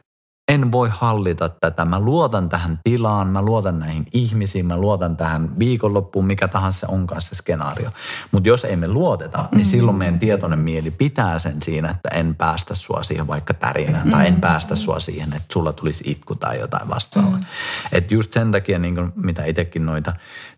en 0.51 0.73
voi 0.73 0.89
hallita 0.93 1.49
tätä. 1.49 1.85
Mä 1.85 2.01
luotan 2.01 2.49
tähän 2.49 2.79
tilaan, 2.85 3.29
mä 3.29 3.43
luotan 3.43 3.79
näihin 3.79 4.07
ihmisiin, 4.13 4.67
mä 4.67 4.77
luotan 4.77 5.17
tähän 5.17 5.59
viikonloppuun, 5.59 6.27
mikä 6.27 6.49
tahansa 6.49 6.87
onkaan 6.89 7.21
se 7.21 7.35
skenaario. 7.35 7.91
Mutta 8.33 8.49
jos 8.49 8.65
ei 8.65 8.77
me 8.77 8.89
luoteta, 8.89 9.39
niin 9.39 9.49
mm-hmm. 9.51 9.65
silloin 9.65 9.97
meidän 9.97 10.19
tietoinen 10.19 10.59
mieli 10.59 10.91
pitää 10.91 11.39
sen 11.39 11.63
siinä, 11.63 11.91
että 11.91 12.09
en 12.09 12.35
päästä 12.35 12.75
sua 12.75 13.03
siihen 13.03 13.27
vaikka 13.27 13.55
tärinään 13.55 13.95
mm-hmm. 13.95 14.11
tai 14.11 14.27
en 14.27 14.41
päästä 14.41 14.77
sua 14.77 15.01
siihen, 15.01 15.29
että 15.29 15.53
sulla 15.53 15.73
tulisi 15.73 16.05
itku 16.11 16.35
tai 16.35 16.59
jotain 16.59 16.89
vastaavaa. 16.89 17.31
Mm-hmm. 17.31 17.47
Että 17.93 18.15
just 18.15 18.33
sen 18.33 18.53
takia, 18.53 18.79
niin 18.79 18.95
kun, 18.95 19.13
mitä 19.17 19.45
itsekin 19.45 19.87
noita 19.87 20.13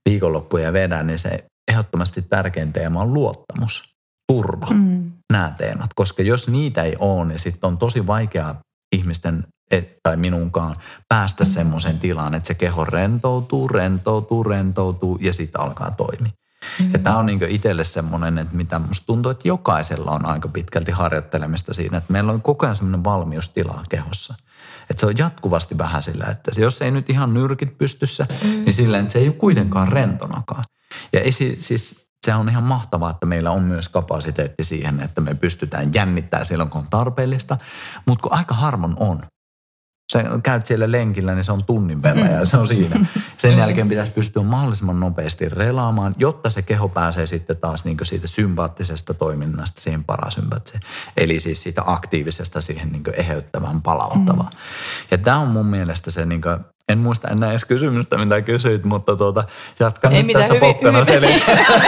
viikonloppuja 0.09 0.73
vedän, 0.73 1.07
niin 1.07 1.19
se 1.19 1.45
ehdottomasti 1.71 2.23
tärkein 2.23 2.73
teema 2.73 3.01
on 3.01 3.15
luottamus, 3.15 3.95
turva, 4.33 4.67
mm. 4.71 5.13
nämä 5.33 5.55
teemat. 5.59 5.91
Koska 5.95 6.23
jos 6.23 6.49
niitä 6.49 6.83
ei 6.83 6.97
ole, 6.99 7.25
niin 7.25 7.39
sitten 7.39 7.69
on 7.69 7.79
tosi 7.79 8.07
vaikeaa 8.07 8.61
ihmisten 9.03 9.45
et, 9.71 9.97
tai 10.03 10.17
minunkaan 10.17 10.77
päästä 11.09 11.45
semmoiseen 11.45 11.99
tilaan, 11.99 12.35
että 12.35 12.47
se 12.47 12.55
keho 12.55 12.85
rentoutuu, 12.85 13.69
rentoutuu, 13.69 14.45
rentoutuu 14.45 15.19
ja 15.21 15.33
sitten 15.33 15.61
alkaa 15.61 15.91
toimia. 15.91 16.33
Mm-hmm. 16.33 16.93
Ja 16.93 16.99
tämä 16.99 17.19
on 17.19 17.27
niinku 17.27 17.45
itselle 17.49 17.85
semmoinen, 17.85 18.39
että 18.39 18.57
mitä 18.57 18.79
musta 18.79 19.07
tuntuu, 19.07 19.31
että 19.31 19.49
jokaisella 19.49 20.11
on 20.11 20.27
aika 20.27 20.49
pitkälti 20.49 20.93
harjoittelemista 20.93 21.75
siinä, 21.75 21.99
että 21.99 22.13
meillä 22.13 22.33
on 22.33 22.43
koko 22.43 22.67
ajan 22.67 22.77
semmoinen 22.77 23.05
valmiustila 23.05 23.85
kehossa. 23.89 24.35
Että 24.91 25.01
se 25.01 25.07
on 25.07 25.19
jatkuvasti 25.19 25.79
vähän 25.79 26.03
sillä, 26.03 26.25
että 26.25 26.61
jos 26.61 26.83
ei 26.83 26.91
nyt 26.91 27.11
ihan 27.11 27.35
nyrkit 27.35 27.79
pystyssä, 27.79 28.27
mm-hmm. 28.31 28.65
niin 28.65 28.73
sillä 28.73 28.99
että 28.99 29.13
se 29.13 29.19
ei 29.19 29.29
ole 29.29 29.35
kuitenkaan 29.35 29.89
rentonakaan. 29.89 30.65
Ja 31.13 31.21
ei, 31.21 31.33
siis 31.33 32.02
se 32.27 32.35
on 32.35 32.49
ihan 32.49 32.65
mahtavaa, 32.65 33.11
että 33.11 33.27
meillä 33.27 33.51
on 33.51 33.63
myös 33.63 33.89
kapasiteetti 33.89 34.65
siihen, 34.65 35.01
että 35.01 35.21
me 35.21 35.35
pystytään 35.35 35.91
jännittämään 35.95 36.47
silloin, 36.47 36.71
kun 36.71 36.81
on 36.81 36.87
tarpeellista. 36.91 37.57
Mutta 38.07 38.23
kun 38.23 38.39
aika 38.39 38.55
harvoin 38.55 38.95
on, 38.97 39.23
sä 40.13 40.25
käyt 40.43 40.67
siellä 40.67 40.93
lenkillä, 40.93 41.35
niin 41.35 41.45
se 41.45 41.53
on 41.53 41.65
tunnin 41.65 42.03
verran 42.03 42.33
ja 42.33 42.47
se 42.47 42.57
on 42.57 42.67
siinä. 42.67 43.07
Sen 43.39 43.59
jälkeen 43.59 43.89
pitäisi 43.89 44.13
pystyä 44.13 44.43
mahdollisimman 44.43 45.01
nopeasti 45.01 45.49
relaamaan, 45.49 46.15
jotta 46.19 46.51
se 46.51 46.63
keho 46.63 46.89
pääsee 46.89 47.27
sitten 47.27 47.57
taas 47.57 47.85
niin 47.85 47.97
siitä 48.03 48.27
sympaattisesta 48.27 49.15
toiminnasta 49.15 49.81
siihen 49.81 50.05
parasympaattiseen. 50.05 50.83
Eli 51.17 51.41
siis 51.41 51.63
siitä 51.63 51.83
aktiivisesta 51.87 52.61
siihen 52.61 52.93
niin 52.93 53.03
eheyttävään, 53.17 53.83
palauttavaan. 53.83 54.53
Mm. 54.53 54.59
Ja 55.11 55.19
tämä 55.19 55.39
on 55.39 55.49
mun 55.49 55.67
mielestä 55.67 56.11
se, 56.11 56.27
niin 56.27 56.43
kuin, 56.43 56.59
en 56.89 56.99
muista 56.99 57.29
enää 57.29 57.51
edes 57.51 57.65
kysymystä, 57.65 58.19
mitä 58.19 58.41
kysyit, 58.41 58.85
mutta 58.85 59.17
tuota, 59.17 59.45
jatka 59.81 60.09
Ei 60.09 60.17
nyt 60.17 60.27
mitään, 60.27 60.43
tässä 60.43 60.55
hyvin, 60.55 60.75
pokkana 60.75 60.99
hyvin. 61.13 61.43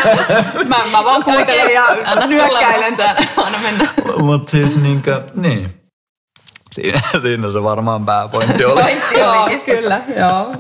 mä, 0.69 0.87
mä 0.91 1.05
vaan 1.05 1.25
kuuntelen 1.25 1.75
ja 1.75 1.87
nyökkäilen 2.27 2.97
täällä. 2.97 3.21
Anna 3.37 3.59
mennä. 3.63 3.89
Mutta 4.19 4.51
siis 4.51 4.83
niin 4.83 5.03
kuin, 5.03 5.21
niin 5.35 5.85
Siinä, 6.75 7.01
siinä 7.23 7.51
se 7.51 7.63
varmaan 7.63 8.07
pääpointti 8.07 8.65
oli. 8.65 8.83
Pointti 8.83 9.23
oli 9.23 9.61
kyllä, 9.61 10.01
joo. 10.17 10.53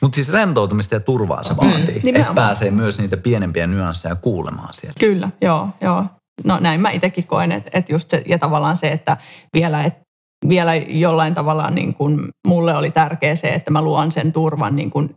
Mutta 0.00 0.14
siis 0.14 0.32
rentoutumista 0.32 0.94
ja 0.94 1.00
turvaa 1.00 1.42
se 1.42 1.56
vaatii. 1.56 2.00
Mm, 2.04 2.16
että 2.16 2.34
pääsee 2.34 2.70
myös 2.70 2.98
niitä 2.98 3.16
pienempiä 3.16 3.66
nyansseja 3.66 4.16
kuulemaan 4.16 4.74
siellä. 4.74 4.94
Kyllä, 5.00 5.28
joo, 5.40 5.68
joo. 5.80 6.04
No 6.44 6.58
näin 6.60 6.80
mä 6.80 6.90
itsekin 6.90 7.26
koen, 7.26 7.52
että, 7.52 7.70
että 7.72 7.92
just 7.92 8.10
se, 8.10 8.22
ja 8.26 8.38
tavallaan 8.38 8.76
se, 8.76 8.88
että 8.88 9.16
vielä, 9.54 9.84
että 9.84 10.00
vielä 10.48 10.74
jollain 10.74 11.34
tavalla 11.34 11.70
niin 11.70 11.94
kuin 11.94 12.28
mulle 12.46 12.76
oli 12.76 12.90
tärkeä 12.90 13.36
se, 13.36 13.48
että 13.48 13.70
mä 13.70 13.82
luon 13.82 14.12
sen 14.12 14.32
turvan 14.32 14.76
niin 14.76 14.90
kuin 14.90 15.14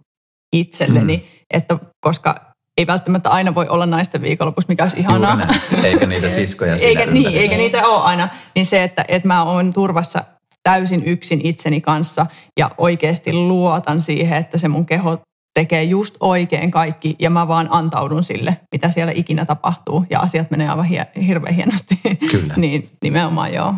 itselleni, 0.55 1.17
mm. 1.17 1.45
että 1.53 1.79
koska 2.05 2.51
ei 2.77 2.87
välttämättä 2.87 3.29
aina 3.29 3.55
voi 3.55 3.67
olla 3.67 3.85
naisten 3.85 4.21
viikonlopussa, 4.21 4.69
mikä 4.69 4.83
olisi 4.83 4.99
ihanaa. 4.99 5.39
Eikä 5.83 6.05
niitä 6.05 6.29
siskoja 6.39 6.77
siinä 6.77 7.01
eikä, 7.01 7.11
niin, 7.11 7.37
eikä 7.37 7.57
niitä 7.57 7.87
ole 7.87 8.03
aina. 8.03 8.29
Niin 8.55 8.65
se, 8.65 8.83
että, 8.83 9.05
että 9.07 9.27
mä 9.27 9.43
oon 9.43 9.73
turvassa 9.73 10.23
täysin 10.63 11.03
yksin 11.05 11.41
itseni 11.43 11.81
kanssa 11.81 12.25
ja 12.59 12.71
oikeasti 12.77 13.33
luotan 13.33 14.01
siihen, 14.01 14.37
että 14.37 14.57
se 14.57 14.67
mun 14.67 14.85
keho 14.85 15.21
tekee 15.53 15.83
just 15.83 16.15
oikein 16.19 16.71
kaikki 16.71 17.15
ja 17.19 17.29
mä 17.29 17.47
vaan 17.47 17.67
antaudun 17.71 18.23
sille, 18.23 18.57
mitä 18.71 18.91
siellä 18.91 19.11
ikinä 19.15 19.45
tapahtuu 19.45 20.05
ja 20.09 20.19
asiat 20.19 20.51
menee 20.51 20.69
aivan 20.69 20.85
hie- 20.85 21.21
hirveän 21.27 21.55
hienosti. 21.55 21.99
Kyllä. 22.31 22.53
niin 22.63 22.89
nimenomaan 23.03 23.53
joo. 23.53 23.75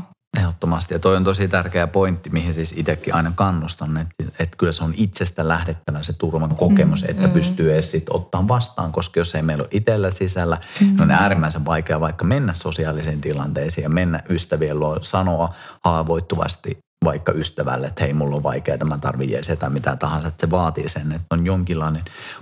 Ehdottomasti. 0.64 0.94
Ja 0.94 1.00
toi 1.00 1.16
on 1.16 1.24
tosi 1.24 1.48
tärkeä 1.48 1.88
pointti, 1.88 2.30
mihin 2.30 2.54
siis 2.54 2.74
itsekin 2.78 3.14
aina 3.14 3.32
kannustan, 3.36 3.98
että, 3.98 4.24
että 4.40 4.58
kyllä 4.58 4.72
se 4.72 4.84
on 4.84 4.94
itsestä 4.98 5.48
lähdettävä 5.48 6.04
se 6.04 6.14
turvan 6.14 6.56
kokemus, 6.56 7.04
mm, 7.04 7.10
että 7.10 7.28
mm. 7.28 7.34
pystyy 7.34 7.74
edes 7.74 7.92
sit 7.92 8.10
ottaa 8.10 8.48
vastaan, 8.48 8.92
koska 8.92 9.20
jos 9.20 9.36
ei 9.36 9.42
meillä 9.42 9.62
ole 9.62 9.70
itsellä 9.72 10.12
sisällä, 10.12 10.58
mm. 10.80 10.88
niin 10.88 11.02
on 11.02 11.12
äärimmäisen 11.12 11.66
vaikea 11.66 12.00
vaikka 12.00 12.26
mennä 12.26 12.54
sosiaalisiin 12.54 13.22
tilanteisiin 13.22 13.84
ja 13.84 13.90
mennä 13.90 14.24
ystävien 14.30 14.80
luo, 14.80 14.98
sanoa 15.02 15.54
haavoittuvasti 15.84 16.78
vaikka 17.04 17.32
ystävälle, 17.32 17.88
että 17.88 18.04
hei, 18.04 18.14
mulla 18.14 18.36
on 18.36 18.44
vaikeaa, 18.44 18.74
että 18.74 18.86
mä 18.86 18.98
tarvitsen 18.98 19.34
jeesiä 19.34 19.56
tai 19.56 19.70
mitä 19.70 19.96
tahansa, 19.96 20.28
että 20.28 20.48
se 20.48 20.52
vaatii 20.52 20.90
sen, 20.90 21.12
että 21.12 21.28
on 21.32 21.46
jonkinlainen 21.46 22.02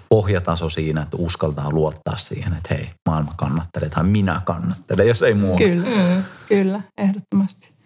pohjataso 0.09 0.69
siinä, 0.69 1.01
että 1.01 1.17
uskaltaa 1.17 1.71
luottaa 1.71 2.17
siihen, 2.17 2.53
että 2.53 2.75
hei, 2.75 2.89
maailma 3.09 3.33
kannattelee 3.37 3.89
tai 3.89 4.03
minä 4.03 4.41
kannattelen, 4.45 5.07
jos 5.07 5.23
ei 5.23 5.33
muu. 5.33 5.57
Kyllä, 5.57 5.85
mm. 5.85 6.23
kyllä, 6.47 6.81
ehdottomasti. 6.97 7.80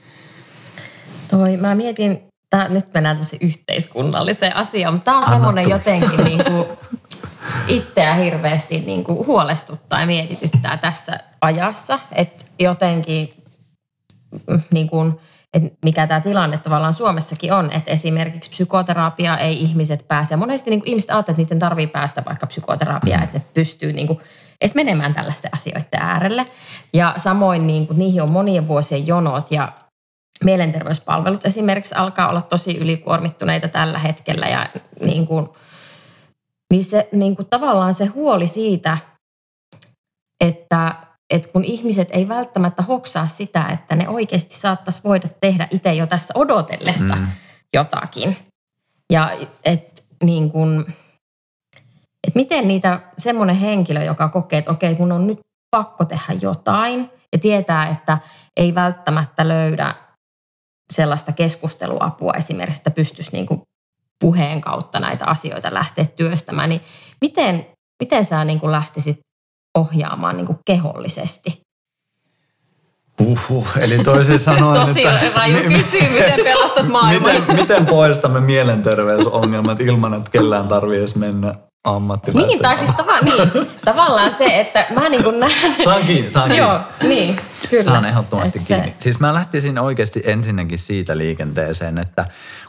Toi, 1.30 1.58
mä 1.58 1.76
mietin, 1.76 2.28
tää, 2.50 2.68
nyt 2.68 2.94
mennään 2.94 3.16
tämmöiseen 3.16 3.42
yhteiskunnalliseen 3.42 4.56
asiaan, 4.56 4.94
mutta 4.94 5.06
tämä 5.06 5.18
on 5.18 5.30
semmoinen 5.30 5.70
jotenkin 5.70 6.24
niin 6.26 6.44
kuin, 6.44 6.66
itseä 7.68 8.14
hirveästi 8.14 8.80
niin 8.80 9.04
kuin, 9.04 9.28
huolestuttaa 9.28 10.02
ja 10.02 10.08
mietityttää 10.08 10.78
tässä 10.78 11.20
ajassa, 11.42 12.00
että 12.12 12.46
jotenkin 12.60 13.30
niin 14.72 14.90
kuin, 14.90 15.20
että 15.54 15.70
mikä 15.86 16.08
tämä 16.08 16.22
tilanne 16.22 16.58
tavallaan 16.58 16.94
Suomessakin 16.94 17.54
on, 17.54 17.72
että 17.72 17.92
esimerkiksi 17.92 18.50
psykoterapia 18.50 19.38
ei 19.38 19.62
ihmiset 19.62 20.08
pääse. 20.08 20.36
Monesti 20.36 20.70
niin 20.70 20.80
kuin 20.80 20.90
ihmiset 20.90 21.10
ajattelevat, 21.10 21.40
että 21.40 21.54
niiden 21.54 21.70
tarvii 21.70 21.88
päästä 21.88 22.24
vaikka 22.26 22.48
psykoterapiaan, 22.48 23.24
että 23.24 23.38
ne 23.38 23.46
pystyy 23.54 23.94
niin 23.94 24.08
kuin, 24.08 24.20
edes 24.62 24.76
menemään 24.76 25.14
tällaisten 25.14 25.54
asioiden 25.54 26.02
äärelle. 26.02 26.46
Ja 26.94 27.14
samoin 27.18 27.68
niin 27.68 27.88
kuin, 27.88 28.00
niihin 28.00 28.22
on 28.22 28.32
monien 28.32 28.68
vuosien 28.68 29.08
jonot 29.08 29.52
ja 29.52 29.72
mielenterveyspalvelut 30.46 31.46
esimerkiksi 31.46 31.96
alkaa 31.96 32.30
olla 32.30 32.42
tosi 32.42 32.78
ylikuormittuneita 32.78 33.68
tällä 33.68 34.00
hetkellä 34.00 34.46
ja 34.46 34.70
niin 35.00 35.28
kuin, 35.28 35.48
niin 36.72 36.84
se 36.84 37.10
niin 37.12 37.36
kuin 37.36 37.48
tavallaan 37.50 37.94
se 37.94 38.06
huoli 38.06 38.48
siitä, 38.48 38.98
että, 40.44 40.96
että 41.30 41.50
kun 41.50 41.64
ihmiset 41.64 42.10
ei 42.12 42.28
välttämättä 42.28 42.82
hoksaa 42.82 43.28
sitä, 43.28 43.66
että 43.74 43.96
ne 43.96 44.10
oikeasti 44.10 44.56
saattaisi 44.56 45.04
voida 45.04 45.28
tehdä 45.42 45.68
itse 45.72 45.94
jo 45.94 46.08
tässä 46.08 46.34
odotellessa 46.38 47.16
mm. 47.16 47.28
jotakin. 47.74 48.38
Ja 49.12 49.32
että 49.66 50.02
niin 50.24 50.52
kuin, 50.52 50.80
että 52.28 52.36
miten 52.36 52.68
niitä 52.68 53.00
semmoinen 53.18 53.56
henkilö, 53.56 54.04
joka 54.04 54.30
kokee, 54.30 54.60
että 54.60 54.72
okei, 54.72 54.96
mun 55.00 55.12
on 55.12 55.28
nyt 55.28 55.40
pakko 55.72 56.06
tehdä 56.06 56.34
jotain 56.42 57.10
ja 57.34 57.40
tietää, 57.40 57.88
että 57.88 58.18
ei 58.58 58.76
välttämättä 58.76 59.48
löydä 59.48 59.96
sellaista 60.94 61.32
keskusteluapua 61.32 62.34
esimerkiksi, 62.34 62.80
että 62.80 62.92
pystyisi 62.92 63.32
niin 63.32 63.46
kuin 63.46 63.62
puheen 64.20 64.62
kautta 64.62 65.00
näitä 65.00 65.26
asioita 65.26 65.74
lähteä 65.74 66.06
työstämään, 66.06 66.70
niin 66.70 66.82
miten, 67.22 67.66
miten 68.00 68.26
sä 68.26 68.44
niin 68.44 68.60
kuin 68.60 68.72
lähtisit 68.72 69.20
ohjaamaan 69.78 70.38
niin 70.38 70.48
kuin 70.48 70.60
kehollisesti? 70.66 71.62
Uhuh, 73.22 73.68
eli 73.80 73.98
toisin 74.04 74.40
sanoen, 74.50 74.88
Tosi 74.88 75.06
että, 75.06 75.32
raju 75.36 75.70
mi- 75.70 75.76
kysymys. 75.76 76.12
Miten 76.12 76.46
pelastat 76.54 76.88
maailman? 76.88 77.34
miten, 77.34 77.56
miten 77.56 77.86
poistamme 77.86 78.40
mielenterveysongelmat 78.40 79.82
ilman, 79.82 80.14
että 80.14 80.32
kellään 80.32 80.68
tarvii 80.68 81.00
edes 81.00 81.16
mennä 81.16 81.56
ammattilaisten 81.86 82.48
Niin, 82.50 82.62
tai 82.62 82.78
siis 82.78 82.92
tava, 82.92 83.20
niin, 83.22 83.68
tavallaan 83.86 84.34
se, 84.34 84.60
että 84.60 84.86
mä 84.94 85.10
niin 85.10 85.24
kuin 85.24 85.40
näen... 85.40 85.76
Saan 85.84 86.04
kiinni, 86.04 86.32
saan 86.32 86.50
kiinni. 86.50 86.68
Joo, 86.68 86.80
niin, 87.04 87.40
kyllä. 87.70 87.84
Saan 87.84 88.06
ehdottomasti 88.06 88.60
Et 88.60 88.66
se- 88.66 88.74
kiinni. 88.76 88.96
Siis 89.00 89.20
mä 89.20 89.34
lähtisin 89.34 89.80
oikeasti 89.80 90.22
ensinnäkin 90.26 90.80
siitä 90.80 91.18
liikenteeseen, 91.18 91.98
että 91.98 92.26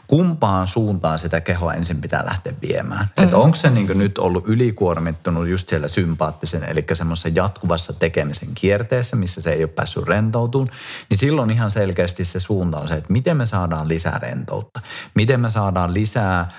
kumpaan 0.07 0.67
suuntaan 0.67 1.19
sitä 1.19 1.41
kehoa 1.41 1.73
ensin 1.73 2.01
pitää 2.01 2.25
lähteä 2.25 2.53
viemään. 2.61 3.07
Mm. 3.17 3.23
Että 3.23 3.37
onko 3.37 3.55
se 3.55 3.69
niin 3.69 3.97
nyt 3.97 4.17
ollut 4.17 4.43
ylikuormittunut 4.47 5.47
just 5.47 5.69
siellä 5.69 5.87
sympaattisen, 5.87 6.63
eli 6.63 6.85
semmoisessa 6.93 7.29
jatkuvassa 7.33 7.93
tekemisen 7.93 8.49
kierteessä, 8.55 9.15
missä 9.15 9.41
se 9.41 9.51
ei 9.51 9.63
ole 9.63 9.67
päässyt 9.67 10.07
rentoutumaan, 10.07 10.71
niin 11.09 11.17
silloin 11.17 11.49
ihan 11.49 11.71
selkeästi 11.71 12.25
se 12.25 12.39
suunta 12.39 12.77
on 12.77 12.87
se, 12.87 12.93
että 12.93 13.13
miten 13.13 13.37
me 13.37 13.45
saadaan 13.45 13.87
lisää 13.87 14.19
rentoutta, 14.21 14.79
miten 15.15 15.41
me 15.41 15.49
saadaan 15.49 15.93
lisää 15.93 16.49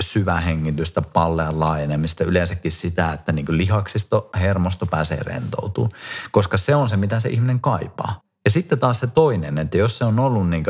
syvähengitystä, 0.00 1.02
pallean 1.02 1.60
laajenemista, 1.60 2.24
yleensäkin 2.24 2.72
sitä, 2.72 3.12
että 3.12 3.32
niin 3.32 3.46
lihaksisto, 3.48 4.30
hermosto 4.34 4.86
pääsee 4.86 5.18
rentoutumaan, 5.22 5.92
koska 6.30 6.56
se 6.56 6.74
on 6.74 6.88
se, 6.88 6.96
mitä 6.96 7.20
se 7.20 7.28
ihminen 7.28 7.60
kaipaa. 7.60 8.20
Ja 8.44 8.50
sitten 8.50 8.78
taas 8.78 8.98
se 8.98 9.06
toinen, 9.06 9.58
että 9.58 9.78
jos 9.78 9.98
se 9.98 10.04
on 10.04 10.20
ollut 10.20 10.50
niin 10.50 10.64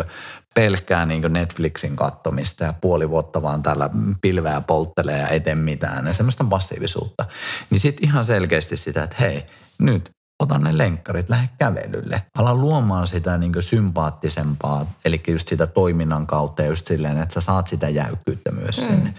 pelkkää 0.55 1.07
niin 1.07 1.23
Netflixin 1.29 1.97
kattomista 1.97 2.65
ja 2.65 2.73
puoli 2.73 3.11
vuotta 3.11 3.43
vaan 3.43 3.63
täällä 3.63 3.91
pilveä 4.21 4.61
polttelee 4.61 5.19
ja 5.19 5.29
eteen 5.29 5.59
mitään 5.59 6.07
ja 6.07 6.15
semmoista 6.15 6.45
passiivisuutta, 6.45 7.25
niin 7.71 7.81
sitten 7.81 8.09
ihan 8.09 8.25
selkeästi 8.25 8.77
sitä, 8.77 9.03
että 9.03 9.17
hei, 9.21 9.47
nyt 9.79 10.16
ota 10.43 10.59
ne 10.59 10.79
lenkkarit, 10.79 11.29
lähde 11.29 11.49
kävelylle. 11.59 12.23
Ala 12.39 12.55
luomaan 12.55 13.07
sitä 13.07 13.39
niin 13.39 13.53
sympaattisempaa, 13.61 14.87
eli 15.05 15.23
just 15.29 15.49
sitä 15.49 15.67
toiminnan 15.67 16.27
kautta 16.27 16.63
ja 16.63 16.69
just 16.69 16.87
silleen, 16.87 17.19
että 17.19 17.35
sä 17.35 17.41
saat 17.41 17.67
sitä 17.67 17.89
jäykkyyttä 17.89 18.53
myös 18.53 18.81
mm. 18.81 18.87
sinne. 18.87 19.15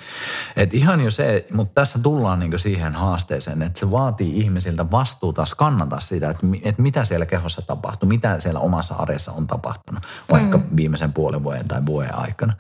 Et 0.56 0.74
ihan 0.74 1.02
jo 1.02 1.12
se, 1.12 1.48
mutta 1.54 1.82
tässä 1.82 2.00
tullaan 2.00 2.40
niin 2.40 2.60
siihen 2.60 2.94
haasteeseen, 2.94 3.62
että 3.62 3.80
se 3.80 3.92
vaatii 3.92 4.40
ihmisiltä 4.40 4.92
vastuuta 4.92 5.46
skannata 5.46 6.00
sitä, 6.00 6.30
että, 6.30 6.48
että 6.64 6.82
mitä 6.82 7.04
siellä 7.04 7.26
kehossa 7.26 7.62
tapahtuu, 7.62 8.10
mitä 8.10 8.40
siellä 8.40 8.60
omassa 8.60 8.96
arjessa 8.96 9.32
on 9.32 9.48
tapahtunut, 9.48 10.04
vaikka 10.32 10.58
mm. 10.58 10.64
viimeisen 10.76 11.14
puolen 11.14 11.44
vuoden 11.44 11.68
tai 11.68 11.86
vuoden 11.86 12.16
aikana. 12.16 12.54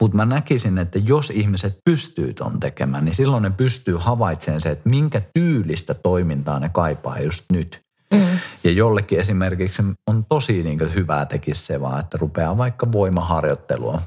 Mutta 0.00 0.16
mä 0.16 0.24
näkisin, 0.24 0.78
että 0.78 0.98
jos 0.98 1.30
ihmiset 1.30 1.78
pystyy 1.84 2.34
ton 2.34 2.60
tekemään, 2.60 3.04
niin 3.04 3.14
silloin 3.14 3.42
ne 3.42 3.50
pystyy 3.50 3.96
havaitsemaan 3.96 4.60
se, 4.60 4.70
että 4.70 4.88
minkä 4.88 5.22
tyylistä 5.34 5.94
toimintaa 5.94 6.60
ne 6.60 6.68
kaipaa 6.68 7.20
just 7.20 7.44
nyt. 7.52 7.89
Mm. 8.14 8.38
Ja 8.64 8.70
jollekin 8.70 9.20
esimerkiksi 9.20 9.82
on 10.06 10.24
tosi 10.28 10.62
niin 10.62 10.94
hyvää 10.94 11.26
tekisi 11.26 11.66
se 11.66 11.80
vaan, 11.80 12.00
että 12.00 12.18
rupeaa 12.18 12.58
vaikka 12.58 12.92
voimaharjoittelua 12.92 14.02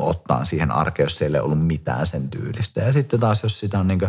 ottaa 0.00 0.44
siihen 0.44 0.70
arkeen, 0.70 1.04
jos 1.04 1.18
siellä 1.18 1.38
ei 1.38 1.42
ollut 1.42 1.66
mitään 1.66 2.06
sen 2.06 2.28
tyylistä. 2.28 2.80
Ja 2.80 2.92
sitten 2.92 3.20
taas, 3.20 3.42
jos 3.42 3.60
sitä 3.60 3.78
on 3.78 3.88
niin 3.88 4.00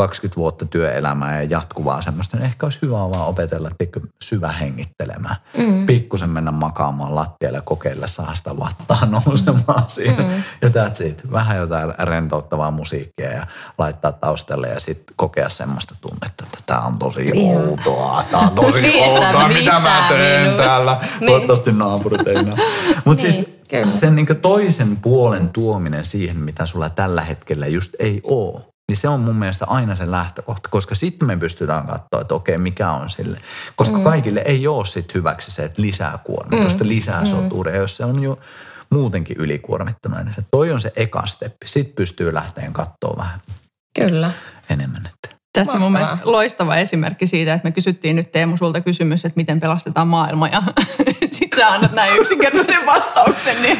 20 0.00 0.36
vuotta 0.36 0.66
työelämää 0.66 1.42
ja 1.42 1.48
jatkuvaa 1.50 2.02
semmoista, 2.02 2.36
niin 2.36 2.46
ehkä 2.46 2.66
olisi 2.66 2.78
hyvä 2.82 2.96
vaan 2.96 3.26
opetella 3.26 3.70
pikku 3.78 4.00
syvä 4.24 4.52
hengittelemään. 4.52 5.36
Mm. 5.58 5.86
Pikkusen 5.86 6.30
mennä 6.30 6.50
makaamaan 6.50 7.14
lattialle 7.14 7.58
ja 7.58 7.62
kokeilla 7.62 8.06
saa 8.06 8.34
sitä 8.34 8.58
vattaa 8.58 9.06
nousemaan 9.26 9.84
siinä. 9.90 10.22
Mm. 10.22 10.42
Ja 10.62 10.68
that's 10.68 11.06
it. 11.06 11.32
Vähän 11.32 11.56
jotain 11.56 11.94
rentouttavaa 11.98 12.70
musiikkia 12.70 13.32
ja 13.32 13.46
laittaa 13.78 14.12
taustalle 14.12 14.68
ja 14.68 14.80
sitten 14.80 15.14
kokea 15.16 15.48
semmoista 15.48 15.94
tunnetta, 16.00 16.44
että 16.44 16.58
tämä 16.66 16.80
on 16.80 16.98
tosi 16.98 17.20
Ihan. 17.34 17.56
outoa, 17.68 18.24
tämä 18.30 18.42
on 18.42 18.50
tosi 18.50 18.80
Niin, 18.90 19.10
outoa, 19.10 19.48
mitä 19.48 19.78
mä 19.78 20.04
teen 20.08 20.42
minus? 20.42 20.56
täällä. 20.66 20.96
Niin. 21.20 21.26
Toivottavasti 21.30 21.72
naapurit 21.72 22.26
ei. 22.26 22.36
Mutta 22.44 22.58
Niin, 23.04 23.18
siis 23.18 23.48
kyllä. 23.68 23.96
sen 23.96 24.14
niin 24.16 24.26
toisen 24.42 24.96
puolen 24.96 25.48
tuominen 25.48 26.04
siihen, 26.04 26.36
mitä 26.36 26.66
sulla 26.66 26.90
tällä 26.90 27.22
hetkellä 27.22 27.66
just 27.66 27.90
ei 27.98 28.20
ole, 28.24 28.69
niin 28.90 28.96
se 28.96 29.08
on 29.08 29.20
mun 29.20 29.36
mielestä 29.36 29.66
aina 29.66 29.96
se 29.96 30.10
lähtökohta, 30.10 30.68
koska 30.68 30.94
sitten 30.94 31.28
me 31.28 31.36
pystytään 31.36 31.86
katsoa, 31.86 32.20
että 32.20 32.34
okei, 32.34 32.58
mikä 32.58 32.92
on 32.92 33.10
sille. 33.10 33.38
Koska 33.76 33.98
mm. 33.98 34.04
kaikille 34.04 34.42
ei 34.44 34.66
ole 34.66 34.86
sit 34.86 35.14
hyväksi 35.14 35.50
se, 35.50 35.64
että 35.64 35.82
lisää 35.82 36.18
kuormitusta, 36.24 36.84
mm. 36.84 36.88
lisää 36.88 37.24
soturia, 37.24 37.76
jos 37.76 37.96
se 37.96 38.04
on 38.04 38.22
jo 38.22 38.38
muutenkin 38.90 39.36
ylikuormittuneena. 39.36 40.24
niin 40.24 40.34
Se 40.34 40.42
toi 40.50 40.72
on 40.72 40.80
se 40.80 40.92
eka 40.96 41.26
steppi. 41.26 41.66
Sitten 41.66 41.94
pystyy 41.94 42.34
lähteen 42.34 42.72
katsoa 42.72 43.16
vähän 43.16 43.40
Kyllä. 44.00 44.30
enemmän. 44.70 45.06
Että. 45.06 45.39
Tässä 45.52 45.72
on 45.72 45.80
mun 45.80 45.92
mielestä 45.92 46.18
loistava 46.24 46.76
esimerkki 46.76 47.26
siitä, 47.26 47.54
että 47.54 47.68
me 47.68 47.72
kysyttiin 47.72 48.16
nyt 48.16 48.32
Teemu 48.32 48.56
sulta 48.56 48.80
kysymys, 48.80 49.24
että 49.24 49.36
miten 49.36 49.60
pelastetaan 49.60 50.08
maailma 50.08 50.48
ja 50.48 50.62
sit 51.30 51.52
sä 51.56 51.68
annat 51.68 51.92
näin 51.92 52.16
yksinkertaisen 52.16 52.86
vastauksen, 52.86 53.62
niin 53.62 53.78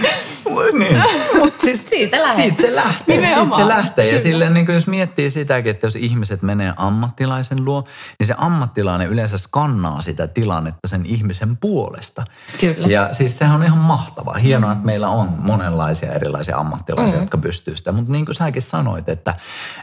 niin. 0.73 1.03
Mut 1.39 1.61
siis 1.61 1.89
Siitä 1.89 2.17
lähtee. 2.17 2.45
Siitä 2.45 2.63
se 2.63 2.75
lähtee. 2.75 3.17
Siitä 3.17 3.29
Nimenomaan. 3.29 3.63
se 3.63 3.69
lähtee. 3.69 4.05
Ja 4.05 4.11
Kyllä. 4.11 4.23
silleen, 4.23 4.55
niin 4.55 4.67
jos 4.69 4.87
miettii 4.87 5.31
sitäkin, 5.31 5.71
että 5.71 5.87
jos 5.87 5.97
ihmiset 5.97 6.43
menee 6.43 6.73
ammattilaisen 6.77 7.65
luo, 7.65 7.85
niin 8.19 8.27
se 8.27 8.35
ammattilainen 8.39 9.09
yleensä 9.09 9.39
skannaa 9.39 10.01
sitä 10.01 10.27
tilannetta 10.27 10.89
sen 10.89 11.07
ihmisen 11.07 11.57
puolesta. 11.57 12.25
Kyllä. 12.61 12.89
Ja 12.89 13.09
siis 13.13 13.39
sehän 13.39 13.55
on 13.55 13.65
ihan 13.65 13.79
mahtavaa. 13.79 14.35
Hienoa, 14.35 14.73
että 14.73 14.87
meillä 14.87 15.09
on 15.09 15.29
monenlaisia 15.39 16.13
erilaisia 16.13 16.57
ammattilaisia, 16.57 17.17
mm. 17.17 17.23
jotka 17.23 17.39
pystyy 17.39 17.77
sitä. 17.77 17.93
Mutta 17.93 18.13
niin 18.13 18.27
kuin 18.27 18.35
säkin 18.35 18.63
sanoit, 18.63 19.09
että, 19.09 19.35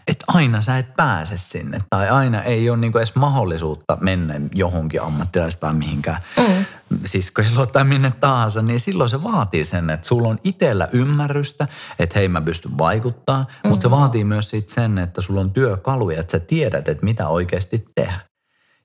että 0.07 0.25
aina 0.27 0.61
sä 0.61 0.77
et 0.77 0.95
pääse 0.95 1.37
sinne. 1.37 1.76
Tai 1.89 2.09
aina 2.09 2.43
ei 2.43 2.69
ole 2.69 2.77
niin 2.77 2.91
kuin 2.91 2.99
edes 2.99 3.15
mahdollisuutta 3.15 3.97
mennä 4.01 4.33
johonkin 4.55 5.01
ammattilaiseen 5.01 5.61
tai 5.61 5.73
mihinkään. 5.73 6.21
Mm 6.37 6.65
siskoiluun 7.05 7.67
tai 7.71 7.83
minne 7.83 8.11
tahansa, 8.11 8.61
niin 8.61 8.79
silloin 8.79 9.09
se 9.09 9.23
vaatii 9.23 9.65
sen, 9.65 9.89
että 9.89 10.07
sulla 10.07 10.27
on 10.27 10.39
itsellä 10.43 10.87
ymmärrystä, 10.91 11.67
että 11.99 12.19
hei 12.19 12.29
mä 12.29 12.41
pystyn 12.41 12.77
vaikuttaa, 12.77 13.41
mm. 13.63 13.69
mutta 13.69 13.83
se 13.83 13.91
vaatii 13.91 14.23
myös 14.23 14.49
sit 14.49 14.69
sen, 14.69 14.97
että 14.97 15.21
sulla 15.21 15.41
on 15.41 15.51
työkaluja, 15.51 16.19
että 16.19 16.31
sä 16.31 16.39
tiedät, 16.39 16.89
että 16.89 17.05
mitä 17.05 17.27
oikeasti 17.27 17.85
tehdä. 17.95 18.19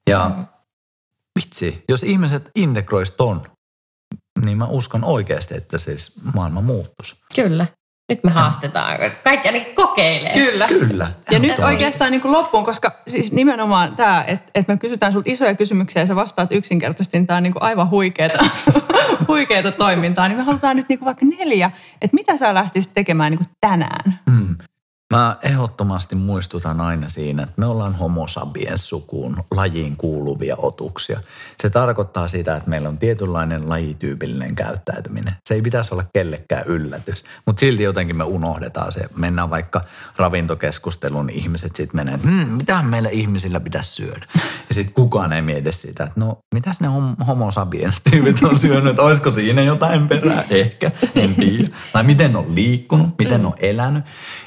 Ja 0.07 0.31
mm. 0.37 0.47
vitsi, 1.39 1.85
jos 1.89 2.03
ihmiset 2.03 2.51
integrois 2.55 3.11
ton, 3.11 3.43
niin 4.45 4.59
mä 4.59 4.67
uskon 4.67 5.05
oikeasti, 5.05 5.57
että 5.57 5.79
siis 5.79 6.13
maailma 6.35 6.61
muuttuisi. 6.61 7.17
Kyllä. 7.35 7.67
Nyt 8.09 8.25
me 8.25 8.31
haastetaan. 8.31 8.99
Kaikki 9.25 9.49
ainakin 9.49 9.75
kokeilee. 9.75 10.33
kyllä. 10.33 10.69
Kyllä. 10.69 11.13
Ja 11.31 11.39
nyt 11.39 11.59
oikeastaan 11.59 12.11
niin 12.11 12.21
kuin 12.21 12.33
loppuun, 12.33 12.65
koska 12.65 12.93
siis 13.09 13.33
nimenomaan 13.33 13.97
tämä, 13.97 14.25
että, 14.27 14.51
että 14.55 14.73
me 14.73 14.79
kysytään 14.79 15.13
sulta 15.13 15.31
isoja 15.31 15.55
kysymyksiä 15.55 16.03
ja 16.03 16.07
sä 16.07 16.17
vastaat 16.17 16.53
yksinkertaisesti, 16.53 17.19
niin 17.19 17.27
tämä 17.27 17.37
on 17.37 17.43
niin 17.43 17.53
kuin 17.53 17.63
aivan 17.63 17.91
huikeeta, 17.91 18.45
huikeeta 19.29 19.73
toimintaa. 19.73 20.29
Niin 20.29 20.39
me 20.39 20.45
halutaan 20.45 20.77
nyt 20.77 20.89
niin 20.89 20.99
kuin 20.99 21.07
vaikka 21.07 21.27
neljä, 21.39 21.71
että 22.03 22.15
mitä 22.15 22.37
sä 22.37 22.55
lähtisit 22.55 22.91
tekemään 22.95 23.33
niin 23.33 23.39
kuin 23.39 23.57
tänään? 23.61 24.19
Mm. 24.27 24.57
Mä 25.13 25.37
ehdottomasti 25.43 26.15
muistutan 26.15 26.81
aina 26.81 27.09
siinä, 27.09 27.43
että 27.43 27.55
me 27.57 27.67
ollaan 27.67 27.95
homo 27.95 28.29
sapiens 28.29 28.89
sukuun 28.89 29.37
lajiin 29.51 29.97
kuuluvia 29.97 30.57
otuksia. 30.59 31.21
Se 31.57 31.71
tarkoittaa 31.71 32.29
sitä, 32.29 32.57
että 32.57 32.71
meillä 32.71 32.89
on 32.89 32.99
tietynlainen 32.99 33.69
lajityypillinen 33.69 34.55
käyttäytyminen. 34.55 35.35
Se 35.49 35.55
ei 35.55 35.63
pitäisi 35.63 35.95
olla 35.95 36.05
kellekään 36.13 36.67
yllätys, 36.67 37.25
mutta 37.47 37.61
silti 37.61 37.83
jotenkin 37.83 38.17
me 38.17 38.25
unohdetaan 38.25 38.93
se. 38.93 39.01
Mennään 39.17 39.51
vaikka 39.51 39.81
ravintokeskusteluun, 40.17 41.27
niin 41.27 41.39
ihmiset 41.39 41.77
sitten 41.77 41.97
menee, 41.97 42.15
että 42.15 42.29
hmm, 42.29 42.49
mitä 42.49 42.83
meillä 42.83 43.09
ihmisillä 43.09 43.61
pitäisi 43.61 43.91
syödä. 43.91 44.27
Ja 44.69 44.75
sitten 44.75 44.95
kukaan 44.95 45.33
ei 45.33 45.43
mieti 45.43 45.73
sitä, 45.73 46.05
että 46.05 46.21
no 46.21 46.39
mitäs 46.55 46.81
ne 46.81 46.89
hom- 46.89 47.25
homo 47.27 47.51
sapiens 47.51 48.01
tyypit 48.11 48.43
on 48.43 48.59
syönyt, 48.59 48.99
olisiko 48.99 49.33
siinä 49.33 49.63
jotain 49.63 50.09
perää? 50.09 50.45
Ehkä, 50.51 50.91
en 51.15 51.35
tiedä. 51.35 51.69
Tai 51.93 52.03
miten 52.03 52.37
on 52.37 52.55
liikkunut, 52.55 53.19
miten 53.19 53.47
on 53.47 53.55
elänyt. 53.59 54.05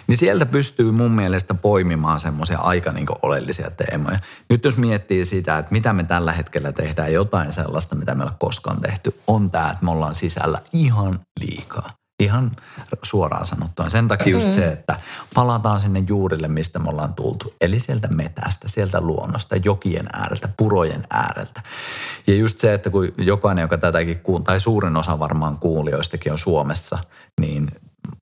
Niin 0.08 0.18
sieltä 0.18 0.46
pystyy 0.56 0.92
mun 0.92 1.12
mielestä 1.12 1.54
poimimaan 1.54 2.20
semmoisia 2.20 2.60
aika 2.60 2.92
niin 2.92 3.06
oleellisia 3.22 3.72
teemoja. 3.72 4.20
Nyt 4.50 4.66
jos 4.66 4.78
miettii 4.78 5.26
sitä, 5.26 5.58
että 5.58 5.72
mitä 5.72 5.94
me 5.94 6.04
tällä 6.04 6.32
hetkellä 6.32 6.72
tehdään, 6.72 7.14
jotain 7.14 7.52
sellaista, 7.52 7.96
mitä 7.96 8.16
meillä 8.16 8.34
koskaan 8.40 8.82
tehty, 8.82 9.20
on 9.28 9.52
tämä, 9.52 9.72
että 9.72 9.86
me 9.86 9.92
ollaan 9.92 10.16
sisällä 10.16 10.62
ihan 10.74 11.20
liikaa. 11.40 11.90
Ihan 12.20 12.52
suoraan 13.04 13.46
sanottuna. 13.46 13.90
Sen 13.90 14.08
takia 14.08 14.34
just 14.34 14.54
se, 14.54 14.72
että 14.72 15.00
palataan 15.34 15.80
sinne 15.80 16.04
juurille, 16.08 16.48
mistä 16.48 16.80
me 16.80 16.90
ollaan 16.90 17.14
tultu. 17.14 17.54
Eli 17.62 17.80
sieltä 17.80 18.08
metästä, 18.08 18.68
sieltä 18.68 19.02
luonnosta, 19.02 19.56
jokien 19.56 20.06
ääreltä, 20.14 20.50
purojen 20.58 21.08
ääreltä. 21.10 21.62
Ja 22.28 22.36
just 22.36 22.60
se, 22.60 22.74
että 22.74 22.90
kun 22.90 23.08
jokainen, 23.18 23.62
joka 23.62 23.78
tätäkin 23.78 24.20
kuun, 24.20 24.44
tai 24.44 24.60
suurin 24.60 24.98
osa 24.98 25.20
varmaan 25.20 25.58
kuulijoistakin 25.60 26.32
on 26.32 26.38
Suomessa, 26.38 27.00
niin 27.42 27.72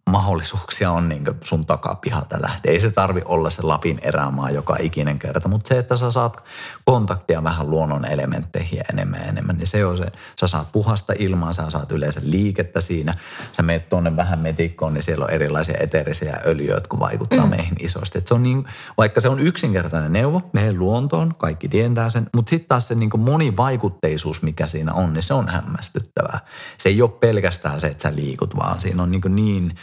mahdollisuuksia 0.10 0.92
on 0.92 1.10
niin 1.10 1.24
sun 1.42 1.66
takapihalta 1.66 2.42
lähteä. 2.42 2.72
Ei 2.72 2.80
se 2.80 2.92
tarvi 2.92 3.22
olla 3.26 3.50
se 3.50 3.62
Lapin 3.62 4.00
erämaa 4.02 4.50
joka 4.50 4.78
ikinen 4.80 5.20
kerta, 5.20 5.50
mutta 5.50 5.68
se, 5.68 5.78
että 5.78 5.98
sä 5.98 6.12
saat 6.12 6.44
kontaktia 6.86 7.44
vähän 7.44 7.70
luonnon 7.70 8.06
elementteihin 8.06 8.82
enemmän 8.94 9.20
ja 9.20 9.26
enemmän, 9.26 9.58
niin 9.58 9.68
se 9.68 9.86
on 9.86 9.98
se. 9.98 10.06
Sä 10.40 10.48
saat 10.48 10.72
puhasta 10.72 11.14
ilmaa, 11.20 11.54
sä 11.54 11.70
saat 11.70 11.92
yleensä 11.92 12.22
liikettä 12.24 12.82
siinä. 12.82 13.16
Sä 13.52 13.64
meet 13.64 13.90
tuonne 13.90 14.16
vähän 14.16 14.40
metikkoon, 14.40 14.94
niin 14.94 15.04
siellä 15.04 15.26
on 15.26 15.32
erilaisia 15.32 15.78
eteerisiä 15.80 16.40
öljyjä, 16.46 16.74
jotka 16.74 17.00
vaikuttaa 17.00 17.46
mm. 17.46 17.50
meihin 17.50 17.76
isosti. 17.80 18.18
Et 18.18 18.28
se 18.28 18.34
on 18.34 18.44
niin, 18.44 18.66
vaikka 18.98 19.22
se 19.22 19.30
on 19.30 19.40
yksinkertainen 19.40 20.14
neuvo, 20.14 20.42
meidän 20.54 20.80
luontoon, 20.80 21.36
kaikki 21.36 21.70
tietää 21.70 22.10
sen, 22.10 22.28
mutta 22.36 22.50
sitten 22.50 22.68
taas 22.68 22.88
se 22.88 22.96
niin 22.96 23.20
monivaikutteisuus, 23.20 24.42
mikä 24.42 24.68
siinä 24.68 24.94
on, 24.94 25.14
niin 25.14 25.24
se 25.24 25.34
on 25.34 25.48
hämmästyttävää. 25.48 26.40
Se 26.78 26.90
ei 26.90 27.02
ole 27.02 27.10
pelkästään 27.10 27.80
se, 27.80 27.88
että 27.88 28.10
sä 28.10 28.16
liikut, 28.16 28.56
vaan 28.56 28.80
siinä 28.80 29.04
on 29.04 29.12
niin, 29.12 29.22
niin 29.36 29.76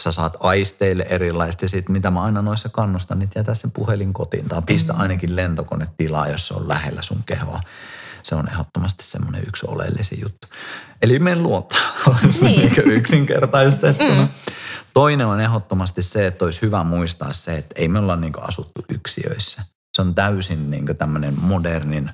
sä 0.00 0.12
saat 0.12 0.36
aisteille 0.40 1.06
erilaisesti. 1.08 1.68
Sitten 1.68 1.92
mitä 1.92 2.10
mä 2.10 2.22
aina 2.22 2.42
noissa 2.42 2.68
kannustan, 2.68 3.18
niin 3.18 3.30
jätä 3.34 3.54
sen 3.54 3.70
puhelin 3.70 4.12
kotiin 4.12 4.48
tai 4.48 4.62
pistä 4.66 4.92
mm. 4.92 5.00
ainakin 5.00 5.36
lentokone 5.36 5.88
tilaa, 5.96 6.28
jos 6.28 6.48
se 6.48 6.54
on 6.54 6.68
lähellä 6.68 7.02
sun 7.02 7.22
kehoa. 7.26 7.60
Se 8.22 8.34
on 8.34 8.48
ehdottomasti 8.48 9.04
semmoinen 9.04 9.42
yksi 9.46 9.66
oleellisin 9.68 10.18
juttu. 10.22 10.48
Eli 11.02 11.18
men 11.18 11.42
luota 11.42 11.76
niin. 12.40 12.72
yksinkertaistettuna. 12.84 14.22
Mm. 14.22 14.28
Toinen 14.94 15.26
on 15.26 15.40
ehdottomasti 15.40 16.02
se, 16.02 16.26
että 16.26 16.44
olisi 16.44 16.62
hyvä 16.62 16.84
muistaa 16.84 17.32
se, 17.32 17.56
että 17.58 17.74
ei 17.78 17.88
me 17.88 17.98
olla 17.98 18.16
niin 18.16 18.32
asuttu 18.40 18.84
yksiöissä. 18.88 19.62
Se 19.96 20.02
on 20.02 20.14
täysin 20.14 20.70
niin 20.70 20.86
tämmöinen 20.98 21.34
modernin 21.40 22.10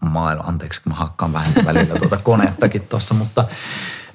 maailma. 0.00 0.44
Anteeksi, 0.44 0.80
kun 0.82 0.92
mä 0.92 0.98
hakkaan 0.98 1.32
vähän 1.32 1.52
välillä 1.64 1.98
tuota 1.98 2.16
konettakin 2.16 2.82
tuossa, 2.88 3.14
mutta 3.14 3.44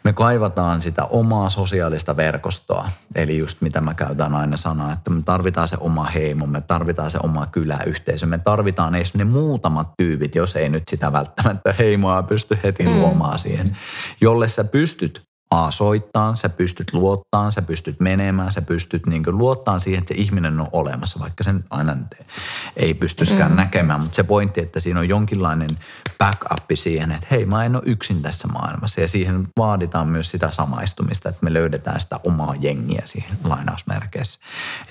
me 0.04 0.14
kaivataan 0.14 0.82
sitä 0.82 1.06
omaa 1.06 1.49
sosiaalista 1.49 2.18
verkostoa. 2.18 2.89
Eli 3.16 3.38
just 3.38 3.62
mitä 3.62 3.82
mä 3.82 3.93
käytän 3.93 4.36
aina 4.36 4.58
sanaa, 4.58 4.93
että 4.93 5.10
me 5.10 5.22
tarvitaan 5.26 5.68
se 5.68 5.78
oma 5.80 6.04
heimo, 6.04 6.45
me 6.45 6.62
tarvitaan 6.62 7.12
se 7.12 7.20
oma 7.24 7.45
kyläyhteisö, 7.45 8.26
me 8.26 8.38
tarvitaan 8.38 8.95
edes 8.95 9.16
ne 9.16 9.24
muutamat 9.24 9.91
tyypit, 9.97 10.36
jos 10.36 10.56
ei 10.56 10.70
nyt 10.70 10.84
sitä 10.89 11.12
välttämättä 11.12 11.74
heimoa 11.80 12.24
pysty 12.24 12.60
heti 12.64 12.84
mm. 12.84 12.99
luomaan 12.99 13.39
siihen. 13.39 13.78
Jolle 14.22 14.47
sä 14.47 14.64
pystyt 14.64 15.22
A, 15.54 15.72
soittaa, 15.72 16.36
sä 16.36 16.49
pystyt 16.49 16.93
luottaan, 16.93 17.51
sä 17.51 17.62
pystyt 17.62 17.99
menemään, 17.99 18.51
sä 18.51 18.62
pystyt 18.62 19.06
niin 19.06 19.24
luottaan 19.28 19.80
siihen, 19.80 19.99
että 19.99 20.14
se 20.14 20.20
ihminen 20.22 20.60
on 20.60 20.68
olemassa, 20.72 21.20
vaikka 21.20 21.43
sen 21.43 21.64
aina 21.70 21.95
ei 22.78 22.93
pystyskään 22.93 23.51
mm. 23.51 23.58
näkemään. 23.58 24.01
Mutta 24.01 24.16
se 24.16 24.24
pointti, 24.24 24.62
että 24.62 24.80
siinä 24.80 24.99
on 24.99 25.10
jonkinlainen 25.10 25.70
backup 26.18 26.72
siihen, 26.74 27.12
että 27.12 27.28
hei, 27.32 27.45
mä 27.45 27.66
en 27.66 27.76
ole 27.76 27.84
yksin 27.86 28.22
tässä 28.22 28.47
maailmassa. 28.47 29.01
Ja 29.01 29.08
siihen 29.08 29.47
vaaditaan 29.58 30.08
myös 30.08 30.32
sitä 30.32 30.51
samaistumista, 30.51 31.30
että 31.30 31.43
me 31.43 31.54
löydetään 31.54 32.01
sitä 32.01 32.20
omaa 32.24 32.56
jengiä 32.60 33.01
siihen 33.06 33.38
lainausmerkeissä. 33.43 34.39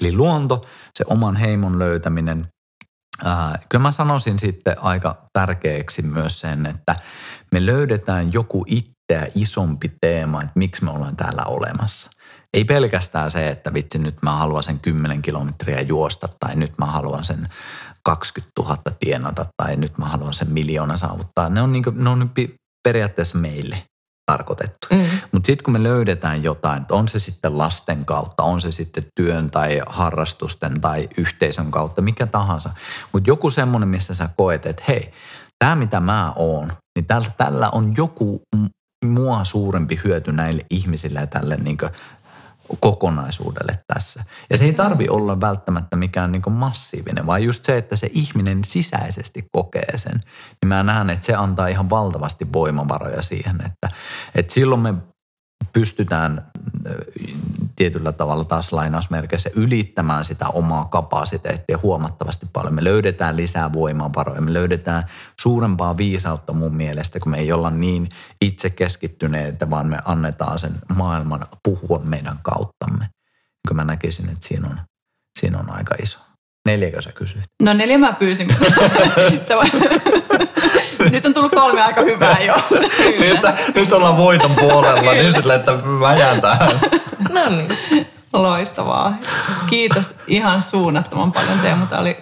Eli 0.00 0.12
luonto, 0.12 0.64
se 0.94 1.04
oman 1.06 1.36
heimon 1.36 1.78
löytäminen, 1.78 2.48
kyllä 3.68 3.82
mä 3.82 3.90
sanoisin 3.90 4.38
sitten 4.38 4.76
aika 4.82 5.24
tärkeäksi 5.32 6.02
myös 6.02 6.40
sen, 6.40 6.66
että 6.66 6.96
me 7.52 7.66
löydetään 7.66 8.32
joku 8.32 8.64
itseä 9.02 9.30
isompi 9.34 9.92
teema, 10.00 10.42
että 10.42 10.52
miksi 10.54 10.84
me 10.84 10.90
ollaan 10.90 11.16
täällä 11.16 11.42
olemassa. 11.44 12.10
Ei 12.54 12.64
pelkästään 12.64 13.30
se, 13.30 13.48
että 13.48 13.74
vitsi 13.74 13.98
nyt 13.98 14.22
mä 14.22 14.30
haluan 14.30 14.62
sen 14.62 14.80
10 14.80 15.22
kilometriä 15.22 15.80
juosta 15.80 16.28
tai 16.40 16.56
nyt 16.56 16.72
mä 16.78 16.86
haluan 16.86 17.24
sen 17.24 17.48
20 18.04 18.52
000 18.62 18.76
tienata 18.98 19.46
tai 19.62 19.76
nyt 19.76 19.98
mä 19.98 20.04
haluan 20.04 20.34
sen 20.34 20.50
miljoona 20.50 20.96
saavuttaa. 20.96 21.48
Ne 21.48 21.62
on, 21.62 21.72
niin 21.72 21.84
kuin, 21.84 22.04
ne 22.04 22.10
on 22.10 22.30
periaatteessa 22.88 23.38
meille 23.38 23.82
tarkoitettu. 24.26 24.86
Mm. 24.90 25.04
Mutta 25.32 25.46
sitten 25.46 25.64
kun 25.64 25.72
me 25.72 25.82
löydetään 25.82 26.42
jotain, 26.42 26.86
on 26.90 27.08
se 27.08 27.18
sitten 27.18 27.58
lasten 27.58 28.04
kautta, 28.04 28.42
on 28.42 28.60
se 28.60 28.70
sitten 28.70 29.04
työn 29.14 29.50
tai 29.50 29.80
harrastusten 29.86 30.80
tai 30.80 31.08
yhteisön 31.16 31.70
kautta, 31.70 32.02
mikä 32.02 32.26
tahansa. 32.26 32.70
Mutta 33.12 33.30
joku 33.30 33.50
semmoinen, 33.50 33.88
missä 33.88 34.14
sä 34.14 34.28
koet, 34.36 34.66
että 34.66 34.84
hei, 34.88 35.12
tämä 35.58 35.76
mitä 35.76 36.00
mä 36.00 36.32
oon, 36.36 36.72
niin 36.96 37.06
tällä, 37.06 37.30
tällä 37.36 37.70
on 37.70 37.94
joku 37.96 38.42
mua 39.02 39.44
suurempi 39.44 40.00
hyöty 40.04 40.32
näille 40.32 40.66
ihmisille 40.70 41.20
ja 41.20 41.26
tälle 41.26 41.56
niin 41.56 41.78
kokonaisuudelle 42.80 43.78
tässä. 43.86 44.24
Ja 44.50 44.56
se 44.56 44.64
ei 44.64 44.72
tarvi 44.72 45.08
olla 45.08 45.40
välttämättä 45.40 45.96
mikään 45.96 46.32
niin 46.32 46.42
massiivinen, 46.50 47.26
vaan 47.26 47.42
just 47.42 47.64
se, 47.64 47.76
että 47.76 47.96
se 47.96 48.10
ihminen 48.12 48.64
sisäisesti 48.64 49.48
kokee 49.52 49.98
sen. 49.98 50.22
Niin 50.62 50.68
mä 50.68 50.82
näen, 50.82 51.10
että 51.10 51.26
se 51.26 51.34
antaa 51.34 51.66
ihan 51.66 51.90
valtavasti 51.90 52.46
voimavaroja 52.52 53.22
siihen, 53.22 53.56
että, 53.66 53.88
että 54.34 54.54
silloin 54.54 54.80
me 54.80 54.94
pystytään 55.72 56.52
tietyllä 57.76 58.12
tavalla 58.12 58.44
taas 58.44 58.72
lainausmerkeissä 58.72 59.50
ylittämään 59.56 60.24
sitä 60.24 60.48
omaa 60.48 60.84
kapasiteettia 60.84 61.78
huomattavasti 61.82 62.46
paljon. 62.52 62.74
Me 62.74 62.84
löydetään 62.84 63.36
lisää 63.36 63.72
voimavaroja, 63.72 64.40
me 64.40 64.52
löydetään 64.52 65.04
suurempaa 65.40 65.96
viisautta 65.96 66.52
mun 66.52 66.76
mielestä, 66.76 67.20
kun 67.20 67.32
me 67.32 67.38
ei 67.38 67.52
olla 67.52 67.70
niin 67.70 68.08
itse 68.40 68.70
keskittyneitä, 68.70 69.70
vaan 69.70 69.86
me 69.86 69.98
annetaan 70.04 70.58
sen 70.58 70.72
maailman 70.94 71.46
puhua 71.62 72.00
meidän 72.04 72.38
kauttamme. 72.42 73.08
Kun 73.68 73.76
mä 73.76 73.84
näkisin, 73.84 74.28
että 74.28 74.48
siinä 74.48 74.68
on, 74.68 74.80
siinä 75.40 75.58
on 75.58 75.70
aika 75.70 75.94
iso. 76.02 76.18
Neljäkö 76.66 77.02
sä 77.02 77.12
kysyit? 77.12 77.44
No 77.62 77.72
neljä 77.72 77.98
mä 77.98 78.12
pyysin. 78.12 78.48
nyt 81.12 81.26
on 81.26 81.34
tullut 81.34 81.52
kolme 81.52 81.82
aika 81.82 82.00
hyvää 82.00 82.40
jo. 82.40 82.54
nyt, 83.20 83.40
nyt 83.74 83.92
ollaan 83.92 84.16
voiton 84.16 84.54
puolella, 84.60 85.12
niin 85.12 85.32
sitten 85.32 85.52
että 85.52 85.72
mä 85.72 86.16
jään 86.16 86.40
tähän. 86.40 86.70
No 87.32 87.48
niin. 87.48 87.68
Loistavaa. 88.32 89.14
Kiitos 89.70 90.14
ihan 90.26 90.62
suunnattoman 90.62 91.32
paljon 91.32 91.58
Teemu. 91.58 91.86
Tämä 91.86 92.00
oli, 92.00 92.16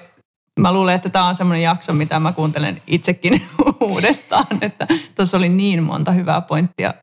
mä 0.60 0.72
luulen, 0.72 0.94
että 0.94 1.08
tämä 1.08 1.28
on 1.28 1.36
semmoinen 1.36 1.62
jakso, 1.62 1.92
mitä 1.92 2.20
mä 2.20 2.32
kuuntelen 2.32 2.82
itsekin 2.86 3.48
uudestaan. 3.80 4.46
Että 4.60 4.86
tuossa 5.14 5.36
oli 5.36 5.48
niin 5.48 5.82
monta 5.82 6.12
hyvää 6.12 6.40
pointtia, 6.40 6.94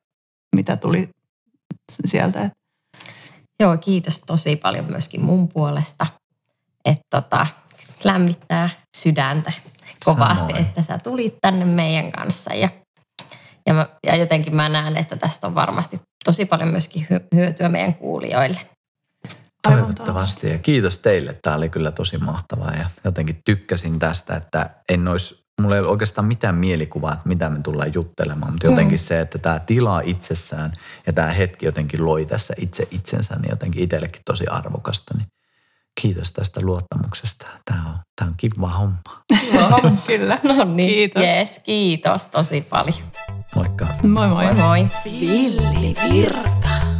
mitä 0.55 0.77
tuli 0.77 1.09
sieltä. 2.05 2.49
Joo, 3.59 3.77
kiitos 3.77 4.19
tosi 4.19 4.55
paljon 4.55 4.85
myöskin 4.85 5.21
mun 5.21 5.47
puolesta. 5.47 6.07
Että 6.85 7.03
tota, 7.09 7.47
lämmittää 8.03 8.69
sydäntä 8.97 9.51
kovasti, 10.05 10.39
Samoin. 10.39 10.55
että 10.55 10.81
sä 10.81 10.97
tulit 11.03 11.35
tänne 11.41 11.65
meidän 11.65 12.11
kanssa. 12.11 12.53
Ja, 12.53 12.69
ja, 13.67 13.73
mä, 13.73 13.85
ja 14.07 14.15
jotenkin 14.15 14.55
mä 14.55 14.69
näen, 14.69 14.97
että 14.97 15.15
tästä 15.15 15.47
on 15.47 15.55
varmasti 15.55 16.01
tosi 16.25 16.45
paljon 16.45 16.69
myöskin 16.69 17.07
hyötyä 17.35 17.69
meidän 17.69 17.93
kuulijoille. 17.93 18.59
Toivottavasti 19.63 20.49
ja 20.49 20.57
kiitos 20.57 20.97
teille. 20.97 21.39
Tämä 21.41 21.55
oli 21.55 21.69
kyllä 21.69 21.91
tosi 21.91 22.17
mahtavaa 22.17 22.73
ja 22.73 22.89
jotenkin 23.03 23.39
tykkäsin 23.45 23.99
tästä, 23.99 24.35
että 24.35 24.69
en 24.89 25.07
olisi, 25.07 25.39
mulla 25.61 25.75
ei 25.75 25.81
ole 25.81 25.89
oikeastaan 25.89 26.27
mitään 26.27 26.55
mielikuvaa, 26.55 27.13
että 27.13 27.27
mitä 27.27 27.49
me 27.49 27.59
tullaan 27.59 27.93
juttelemaan, 27.93 28.51
mutta 28.51 28.67
jotenkin 28.67 28.97
mm. 28.97 29.03
se, 29.03 29.19
että 29.19 29.37
tämä 29.37 29.59
tila 29.59 30.01
itsessään 30.01 30.73
ja 31.07 31.13
tämä 31.13 31.27
hetki 31.27 31.65
jotenkin 31.65 32.05
loi 32.05 32.25
tässä 32.25 32.53
itse 32.57 32.87
itsensä, 32.91 33.35
niin 33.35 33.49
jotenkin 33.49 33.83
itsellekin 33.83 34.21
tosi 34.25 34.47
arvokasta. 34.47 35.13
Niin 35.17 35.27
kiitos 36.01 36.33
tästä 36.33 36.59
luottamuksesta. 36.63 37.45
Tämä 37.65 37.89
on, 37.89 37.97
tämä 38.15 38.29
on 38.29 38.35
kiva 38.37 38.69
homma. 38.69 39.23
Kiva 39.27 39.91
Kyllä. 40.07 40.39
No 40.43 40.63
niin. 40.63 40.89
Kiitos. 40.89 41.23
Yes, 41.23 41.59
kiitos 41.63 42.29
tosi 42.29 42.61
paljon. 42.61 42.97
Moikka. 43.55 43.87
Moi 44.03 44.27
moi. 44.27 44.45
Moi 44.45 44.55
moi. 44.55 44.87
Villi 45.05 45.95
Virta. 46.11 46.96